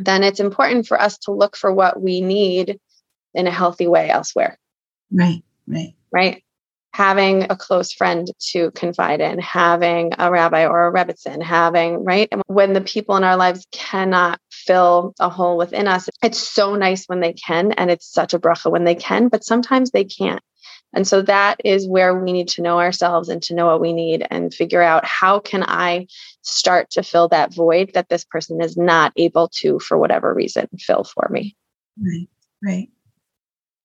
then 0.00 0.24
it's 0.24 0.40
important 0.40 0.86
for 0.86 1.00
us 1.00 1.18
to 1.18 1.32
look 1.32 1.56
for 1.56 1.72
what 1.72 2.00
we 2.00 2.20
need 2.20 2.78
in 3.34 3.46
a 3.46 3.50
healthy 3.50 3.86
way 3.86 4.10
elsewhere. 4.10 4.58
Right, 5.10 5.42
right. 5.66 5.94
Right 6.12 6.42
having 6.92 7.44
a 7.44 7.56
close 7.56 7.92
friend 7.92 8.28
to 8.38 8.70
confide 8.72 9.20
in, 9.20 9.38
having 9.38 10.12
a 10.18 10.30
rabbi 10.30 10.66
or 10.66 10.88
a 10.88 10.92
rebbitzin, 10.92 11.42
having, 11.42 12.04
right? 12.04 12.28
When 12.46 12.72
the 12.72 12.80
people 12.80 13.16
in 13.16 13.24
our 13.24 13.36
lives 13.36 13.66
cannot 13.70 14.40
fill 14.50 15.14
a 15.20 15.28
hole 15.28 15.56
within 15.56 15.86
us, 15.86 16.08
it's 16.22 16.38
so 16.38 16.74
nice 16.74 17.06
when 17.06 17.20
they 17.20 17.32
can. 17.32 17.72
And 17.72 17.90
it's 17.90 18.10
such 18.10 18.34
a 18.34 18.38
bracha 18.38 18.70
when 18.70 18.84
they 18.84 18.96
can, 18.96 19.28
but 19.28 19.44
sometimes 19.44 19.90
they 19.90 20.04
can't. 20.04 20.42
And 20.92 21.06
so 21.06 21.22
that 21.22 21.60
is 21.64 21.86
where 21.86 22.18
we 22.18 22.32
need 22.32 22.48
to 22.48 22.62
know 22.62 22.80
ourselves 22.80 23.28
and 23.28 23.42
to 23.44 23.54
know 23.54 23.66
what 23.66 23.80
we 23.80 23.92
need 23.92 24.26
and 24.30 24.52
figure 24.52 24.82
out 24.82 25.04
how 25.04 25.38
can 25.38 25.62
I 25.62 26.06
start 26.42 26.90
to 26.90 27.02
fill 27.02 27.28
that 27.28 27.54
void 27.54 27.92
that 27.94 28.08
this 28.08 28.24
person 28.24 28.60
is 28.60 28.76
not 28.76 29.12
able 29.16 29.48
to, 29.60 29.78
for 29.78 29.98
whatever 29.98 30.34
reason, 30.34 30.68
fill 30.78 31.04
for 31.04 31.28
me. 31.30 31.56
Right, 32.00 32.28
right. 32.62 32.88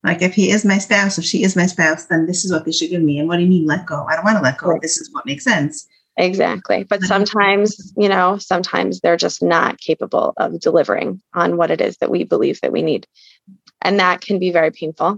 Like 0.03 0.21
if 0.21 0.33
he 0.33 0.51
is 0.51 0.63
my 0.65 0.77
spouse, 0.77 1.17
if 1.17 1.25
she 1.25 1.43
is 1.43 1.55
my 1.55 1.65
spouse, 1.65 2.05
then 2.05 2.27
this 2.27 2.45
is 2.45 2.51
what 2.51 2.65
they 2.65 2.71
should 2.71 2.91
give 2.91 3.01
me. 3.01 3.19
And 3.19 3.27
what 3.27 3.37
do 3.37 3.43
you 3.43 3.49
mean 3.49 3.65
let 3.65 3.85
go? 3.85 4.05
I 4.07 4.15
don't 4.15 4.25
want 4.25 4.37
to 4.37 4.43
let 4.43 4.57
go. 4.57 4.67
Right. 4.67 4.81
This 4.81 4.97
is 4.97 5.09
what 5.11 5.25
makes 5.25 5.43
sense. 5.43 5.87
Exactly. 6.17 6.83
But 6.83 7.01
sometimes, 7.01 7.93
you 7.97 8.07
know, 8.07 8.37
sometimes 8.37 9.01
they're 9.01 9.17
just 9.17 9.43
not 9.43 9.79
capable 9.79 10.33
of 10.37 10.59
delivering 10.61 11.21
on 11.33 11.57
what 11.57 11.71
it 11.71 11.81
is 11.81 11.97
that 11.97 12.09
we 12.09 12.23
believe 12.23 12.61
that 12.61 12.71
we 12.71 12.81
need. 12.81 13.05
And 13.81 13.99
that 13.99 14.21
can 14.21 14.39
be 14.39 14.51
very 14.51 14.71
painful. 14.71 15.17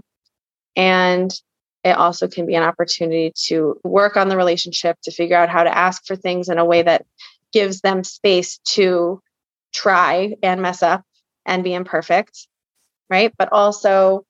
And 0.74 1.32
it 1.84 1.96
also 1.96 2.28
can 2.28 2.46
be 2.46 2.54
an 2.54 2.62
opportunity 2.62 3.32
to 3.46 3.78
work 3.84 4.16
on 4.16 4.28
the 4.28 4.36
relationship, 4.36 4.96
to 5.02 5.10
figure 5.10 5.36
out 5.36 5.48
how 5.48 5.62
to 5.62 5.76
ask 5.76 6.04
for 6.06 6.16
things 6.16 6.48
in 6.48 6.58
a 6.58 6.64
way 6.64 6.82
that 6.82 7.06
gives 7.52 7.80
them 7.80 8.04
space 8.04 8.58
to 8.64 9.20
try 9.72 10.34
and 10.42 10.60
mess 10.60 10.82
up 10.82 11.02
and 11.46 11.64
be 11.64 11.74
imperfect. 11.74 12.46
Right. 13.10 13.32
But 13.38 13.50
also 13.52 14.26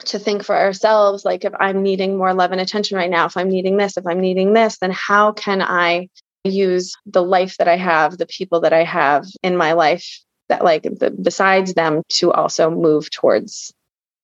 to 0.00 0.18
think 0.18 0.44
for 0.44 0.56
ourselves 0.56 1.24
like 1.24 1.44
if 1.44 1.52
i'm 1.60 1.82
needing 1.82 2.16
more 2.16 2.34
love 2.34 2.52
and 2.52 2.60
attention 2.60 2.96
right 2.96 3.10
now 3.10 3.26
if 3.26 3.36
i'm 3.36 3.48
needing 3.48 3.76
this 3.76 3.96
if 3.96 4.06
i'm 4.06 4.20
needing 4.20 4.52
this 4.52 4.78
then 4.78 4.90
how 4.90 5.32
can 5.32 5.62
i 5.62 6.08
use 6.42 6.94
the 7.06 7.22
life 7.22 7.56
that 7.58 7.68
i 7.68 7.76
have 7.76 8.18
the 8.18 8.26
people 8.26 8.60
that 8.60 8.72
i 8.72 8.82
have 8.82 9.24
in 9.42 9.56
my 9.56 9.72
life 9.72 10.20
that 10.48 10.64
like 10.64 10.82
the, 10.82 11.14
besides 11.22 11.74
them 11.74 12.02
to 12.08 12.32
also 12.32 12.70
move 12.70 13.10
towards 13.10 13.72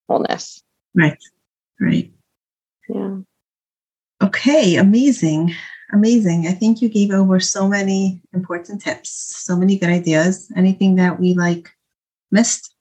wholeness 0.07 0.61
right 0.93 1.17
right 1.79 2.11
yeah 2.93 3.17
okay 4.21 4.75
amazing 4.75 5.53
amazing 5.93 6.47
i 6.47 6.51
think 6.51 6.81
you 6.81 6.89
gave 6.89 7.11
over 7.11 7.39
so 7.39 7.67
many 7.67 8.21
important 8.33 8.81
tips 8.81 9.09
so 9.09 9.55
many 9.55 9.77
good 9.77 9.89
ideas 9.89 10.51
anything 10.55 10.95
that 10.95 11.19
we 11.19 11.33
like 11.33 11.69
missed 12.31 12.73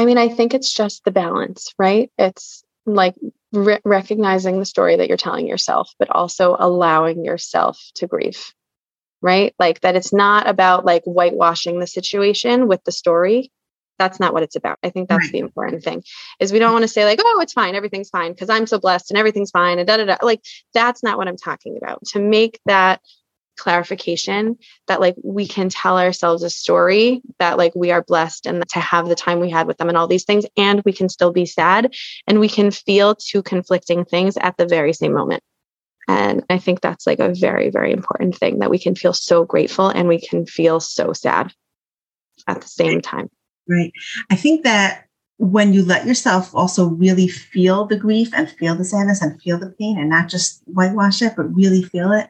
I 0.00 0.06
mean, 0.06 0.16
I 0.16 0.28
think 0.28 0.54
it's 0.54 0.72
just 0.72 1.04
the 1.04 1.10
balance, 1.10 1.74
right? 1.78 2.10
It's 2.16 2.64
like 2.86 3.14
re- 3.52 3.80
recognizing 3.84 4.58
the 4.58 4.64
story 4.64 4.96
that 4.96 5.08
you're 5.08 5.18
telling 5.18 5.46
yourself, 5.46 5.92
but 5.98 6.10
also 6.10 6.56
allowing 6.58 7.22
yourself 7.22 7.78
to 7.96 8.06
grieve, 8.06 8.54
right? 9.20 9.54
Like 9.58 9.80
that 9.80 9.96
it's 9.96 10.12
not 10.12 10.48
about 10.48 10.84
like 10.86 11.04
whitewashing 11.04 11.80
the 11.80 11.86
situation 11.86 12.66
with 12.66 12.82
the 12.84 12.92
story. 12.92 13.52
That's 14.00 14.18
not 14.18 14.32
what 14.32 14.42
it's 14.42 14.56
about. 14.56 14.78
I 14.82 14.88
think 14.88 15.10
that's 15.10 15.26
right. 15.26 15.32
the 15.32 15.40
important 15.40 15.84
thing 15.84 16.02
is 16.40 16.54
we 16.54 16.58
don't 16.58 16.72
want 16.72 16.84
to 16.84 16.88
say 16.88 17.04
like, 17.04 17.20
oh, 17.22 17.40
it's 17.42 17.52
fine, 17.52 17.74
everything's 17.74 18.08
fine 18.08 18.32
because 18.32 18.48
I'm 18.48 18.66
so 18.66 18.78
blessed 18.78 19.10
and 19.10 19.18
everything's 19.18 19.50
fine 19.50 19.78
and 19.78 19.86
da 19.86 19.98
da 19.98 20.06
da. 20.06 20.16
Like 20.22 20.40
that's 20.72 21.02
not 21.02 21.18
what 21.18 21.28
I'm 21.28 21.36
talking 21.36 21.76
about. 21.76 22.02
To 22.12 22.18
make 22.18 22.60
that 22.64 23.02
clarification 23.58 24.56
that 24.88 25.00
like 25.00 25.16
we 25.22 25.46
can 25.46 25.68
tell 25.68 25.98
ourselves 25.98 26.42
a 26.42 26.48
story 26.48 27.20
that 27.38 27.58
like 27.58 27.74
we 27.74 27.90
are 27.90 28.02
blessed 28.02 28.46
and 28.46 28.66
to 28.70 28.80
have 28.80 29.06
the 29.06 29.14
time 29.14 29.38
we 29.38 29.50
had 29.50 29.66
with 29.66 29.76
them 29.76 29.90
and 29.90 29.98
all 29.98 30.06
these 30.06 30.24
things 30.24 30.46
and 30.56 30.80
we 30.86 30.94
can 30.94 31.10
still 31.10 31.30
be 31.30 31.44
sad 31.44 31.94
and 32.26 32.40
we 32.40 32.48
can 32.48 32.70
feel 32.70 33.14
two 33.14 33.42
conflicting 33.42 34.06
things 34.06 34.38
at 34.38 34.56
the 34.56 34.64
very 34.64 34.94
same 34.94 35.12
moment 35.12 35.42
and 36.08 36.42
i 36.48 36.56
think 36.56 36.80
that's 36.80 37.06
like 37.06 37.18
a 37.18 37.34
very 37.34 37.68
very 37.68 37.92
important 37.92 38.34
thing 38.34 38.60
that 38.60 38.70
we 38.70 38.78
can 38.78 38.94
feel 38.94 39.12
so 39.12 39.44
grateful 39.44 39.88
and 39.90 40.08
we 40.08 40.18
can 40.18 40.46
feel 40.46 40.80
so 40.80 41.12
sad 41.12 41.52
at 42.46 42.62
the 42.62 42.68
same 42.68 43.02
time 43.02 43.28
right 43.70 43.92
i 44.30 44.36
think 44.36 44.64
that 44.64 45.06
when 45.38 45.72
you 45.72 45.82
let 45.82 46.06
yourself 46.06 46.54
also 46.54 46.88
really 46.88 47.26
feel 47.26 47.86
the 47.86 47.96
grief 47.96 48.28
and 48.34 48.50
feel 48.50 48.74
the 48.74 48.84
sadness 48.84 49.22
and 49.22 49.40
feel 49.40 49.58
the 49.58 49.70
pain 49.78 49.98
and 49.98 50.10
not 50.10 50.28
just 50.28 50.62
whitewash 50.66 51.22
it 51.22 51.32
but 51.36 51.54
really 51.54 51.82
feel 51.82 52.12
it 52.12 52.28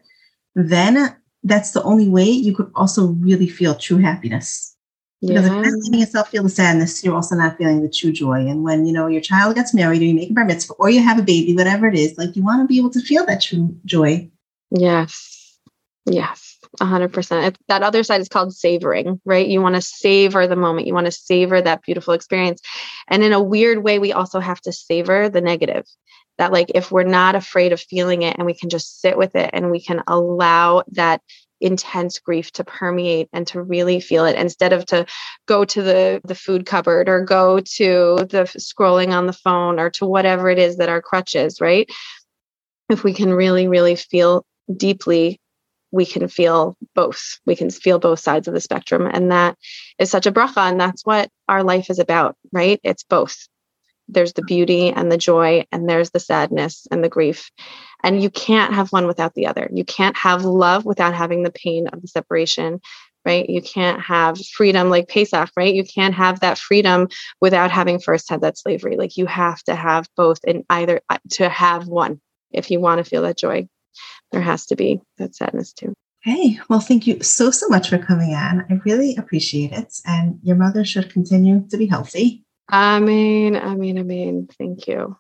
then 0.55 1.17
that's 1.43 1.73
the 1.73 1.83
only 1.83 2.09
way 2.09 2.25
you 2.25 2.55
could 2.55 2.71
also 2.75 3.09
really 3.09 3.49
feel 3.49 3.75
true 3.75 3.99
happiness. 3.99 4.77
Because 5.23 5.47
if 5.47 5.53
you're 5.53 5.65
not 5.65 5.81
letting 5.85 6.01
yourself 6.01 6.29
feel 6.31 6.43
the 6.43 6.49
sadness, 6.49 7.05
you're 7.05 7.15
also 7.15 7.37
not 7.37 7.59
feeling 7.59 7.83
the 7.83 7.91
true 7.91 8.11
joy. 8.11 8.47
And 8.47 8.63
when 8.63 8.87
you 8.87 8.93
know 8.93 9.07
your 9.07 9.21
child 9.21 9.55
gets 9.55 9.75
married, 9.75 10.01
or 10.01 10.07
you 10.07 10.15
make 10.15 10.31
a 10.31 10.33
bar 10.33 10.47
mitzvah, 10.47 10.73
or 10.75 10.89
you 10.89 11.03
have 11.03 11.19
a 11.19 11.23
baby, 11.23 11.55
whatever 11.55 11.87
it 11.87 11.95
is, 11.95 12.17
like 12.17 12.35
you 12.35 12.43
want 12.43 12.63
to 12.63 12.67
be 12.67 12.79
able 12.79 12.91
to 12.91 13.01
feel 13.01 13.27
that 13.27 13.43
true 13.43 13.77
joy. 13.85 14.31
Yes, 14.71 15.59
yes, 16.07 16.50
a 16.81 16.85
hundred 16.85 17.13
percent. 17.13 17.59
That 17.69 17.83
other 17.83 18.03
side 18.03 18.21
is 18.21 18.29
called 18.29 18.55
savoring, 18.55 19.21
right? 19.25 19.47
You 19.47 19.61
want 19.61 19.75
to 19.75 19.83
savor 19.83 20.47
the 20.47 20.57
moment. 20.57 20.87
You 20.87 20.95
want 20.95 21.07
to 21.07 21.13
savor 21.13 21.61
that 21.61 21.83
beautiful 21.83 22.15
experience, 22.15 22.61
and 23.09 23.23
in 23.25 23.33
a 23.33 23.43
weird 23.43 23.83
way, 23.83 23.99
we 23.99 24.13
also 24.13 24.41
have 24.41 24.61
to 24.63 24.73
savor 24.73 25.29
the 25.29 25.41
negative 25.41 25.85
that 26.41 26.53
like 26.53 26.73
if 26.75 26.91
we're 26.91 27.03
not 27.05 27.35
afraid 27.35 27.71
of 27.73 27.81
feeling 27.81 28.23
it 28.23 28.37
and 28.39 28.47
we 28.47 28.55
can 28.55 28.71
just 28.71 29.03
sit 29.03 29.19
with 29.19 29.37
it 29.37 29.51
and 29.53 29.71
we 29.71 29.79
can 29.79 30.03
allow 30.07 30.83
that 30.93 31.21
intense 31.61 32.19
grief 32.19 32.51
to 32.53 32.65
permeate 32.65 33.29
and 33.35 33.47
to 33.47 33.61
really 33.63 34.01
feel 34.01 34.25
it 34.25 34.37
instead 34.37 34.73
of 34.73 34.87
to 34.87 35.05
go 35.47 35.67
to 35.67 35.83
the 35.83 36.21
the 36.25 36.35
food 36.35 36.65
cupboard 36.65 37.11
or 37.11 37.23
go 37.23 37.61
to 37.61 38.17
the 38.31 38.51
scrolling 38.59 39.11
on 39.11 39.27
the 39.27 39.35
phone 39.35 39.79
or 39.79 39.91
to 39.91 40.07
whatever 40.07 40.49
it 40.49 40.59
is 40.59 40.79
that 40.79 40.89
our 40.89 41.03
crutch 41.03 41.37
is 41.37 41.61
right 41.61 41.91
if 42.89 43.05
we 43.05 43.13
can 43.13 43.33
really 43.33 43.69
really 43.69 43.95
feel 43.95 44.47
deeply 44.75 45.39
we 45.93 46.07
can 46.07 46.29
feel 46.29 46.77
both 46.95 47.39
we 47.47 47.57
can 47.57 47.71
feel 47.71 47.99
both 47.99 48.21
sides 48.21 48.49
of 48.49 48.55
the 48.55 48.61
spectrum 48.61 49.09
and 49.11 49.31
that 49.31 49.57
is 49.99 50.11
such 50.11 50.27
a 50.27 50.33
bracha 50.33 50.71
and 50.71 50.81
that's 50.81 51.05
what 51.05 51.31
our 51.49 51.63
life 51.63 51.91
is 51.91 51.99
about 51.99 52.37
right? 52.53 52.81
It's 52.83 53.05
both. 53.05 53.49
There's 54.09 54.33
the 54.33 54.43
beauty 54.43 54.91
and 54.91 55.11
the 55.11 55.19
joy 55.19 55.67
and 55.71 55.89
there's 55.89 56.11
the 56.11 56.19
sadness 56.19 56.87
and 56.91 57.05
the 57.05 57.09
grief. 57.09 57.51
And 58.03 58.21
you 58.21 58.31
can't 58.31 58.75
have 58.75 58.91
one 58.91 59.07
without 59.07 59.35
the 59.35 59.47
other. 59.47 59.69
You 59.73 59.85
can't 59.85 60.17
have 60.17 60.45
love 60.45 60.85
without 60.85 61.15
having 61.15 61.43
the 61.43 61.53
pain 61.53 61.87
of 61.89 62.03
the 62.03 62.09
separation 62.09 62.81
right? 63.27 63.51
You 63.51 63.61
can't 63.61 64.01
have 64.01 64.39
freedom 64.55 64.89
like 64.89 65.07
pesach 65.09 65.51
right? 65.55 65.75
You 65.75 65.85
can't 65.85 66.15
have 66.15 66.41
that 66.41 66.59
freedom 66.59 67.09
without 67.41 67.71
having 67.71 68.01
first 68.01 68.31
had 68.31 68.41
that 68.41 68.57
slavery. 68.57 68.97
Like 68.97 69.19
you 69.19 69.27
have 69.27 69.63
to 69.65 69.75
have 69.75 70.09
both 70.17 70.41
in 70.45 70.65
either 70.71 71.03
uh, 71.11 71.19
to 71.33 71.49
have 71.49 71.87
one 71.87 72.21
if 72.51 72.71
you 72.71 72.81
want 72.81 72.99
to 72.99 73.09
feel 73.09 73.23
that 73.23 73.37
joy 73.37 73.69
there 74.33 74.43
has 74.43 74.67
to 74.67 74.77
be 74.77 75.01
that 75.19 75.35
sadness 75.35 75.73
too 75.73 75.95
Hey, 76.23 76.59
well, 76.69 76.81
thank 76.81 77.07
you 77.07 77.23
so, 77.23 77.51
so 77.51 77.67
much 77.69 77.89
for 77.89 77.97
coming 77.97 78.35
on. 78.35 78.67
I 78.69 78.75
really 78.85 79.17
appreciate 79.17 79.73
it. 79.73 79.99
And 80.05 80.39
your 80.43 80.57
mother 80.57 80.85
should 80.85 81.11
continue 81.11 81.67
to 81.71 81.79
be 81.79 81.87
healthy. 81.87 82.45
I 82.69 83.01
mean, 83.01 83.57
I 83.57 83.75
mean, 83.75 83.99
I 83.99 84.03
mean, 84.03 84.47
thank 84.59 84.87
you. 84.87 85.17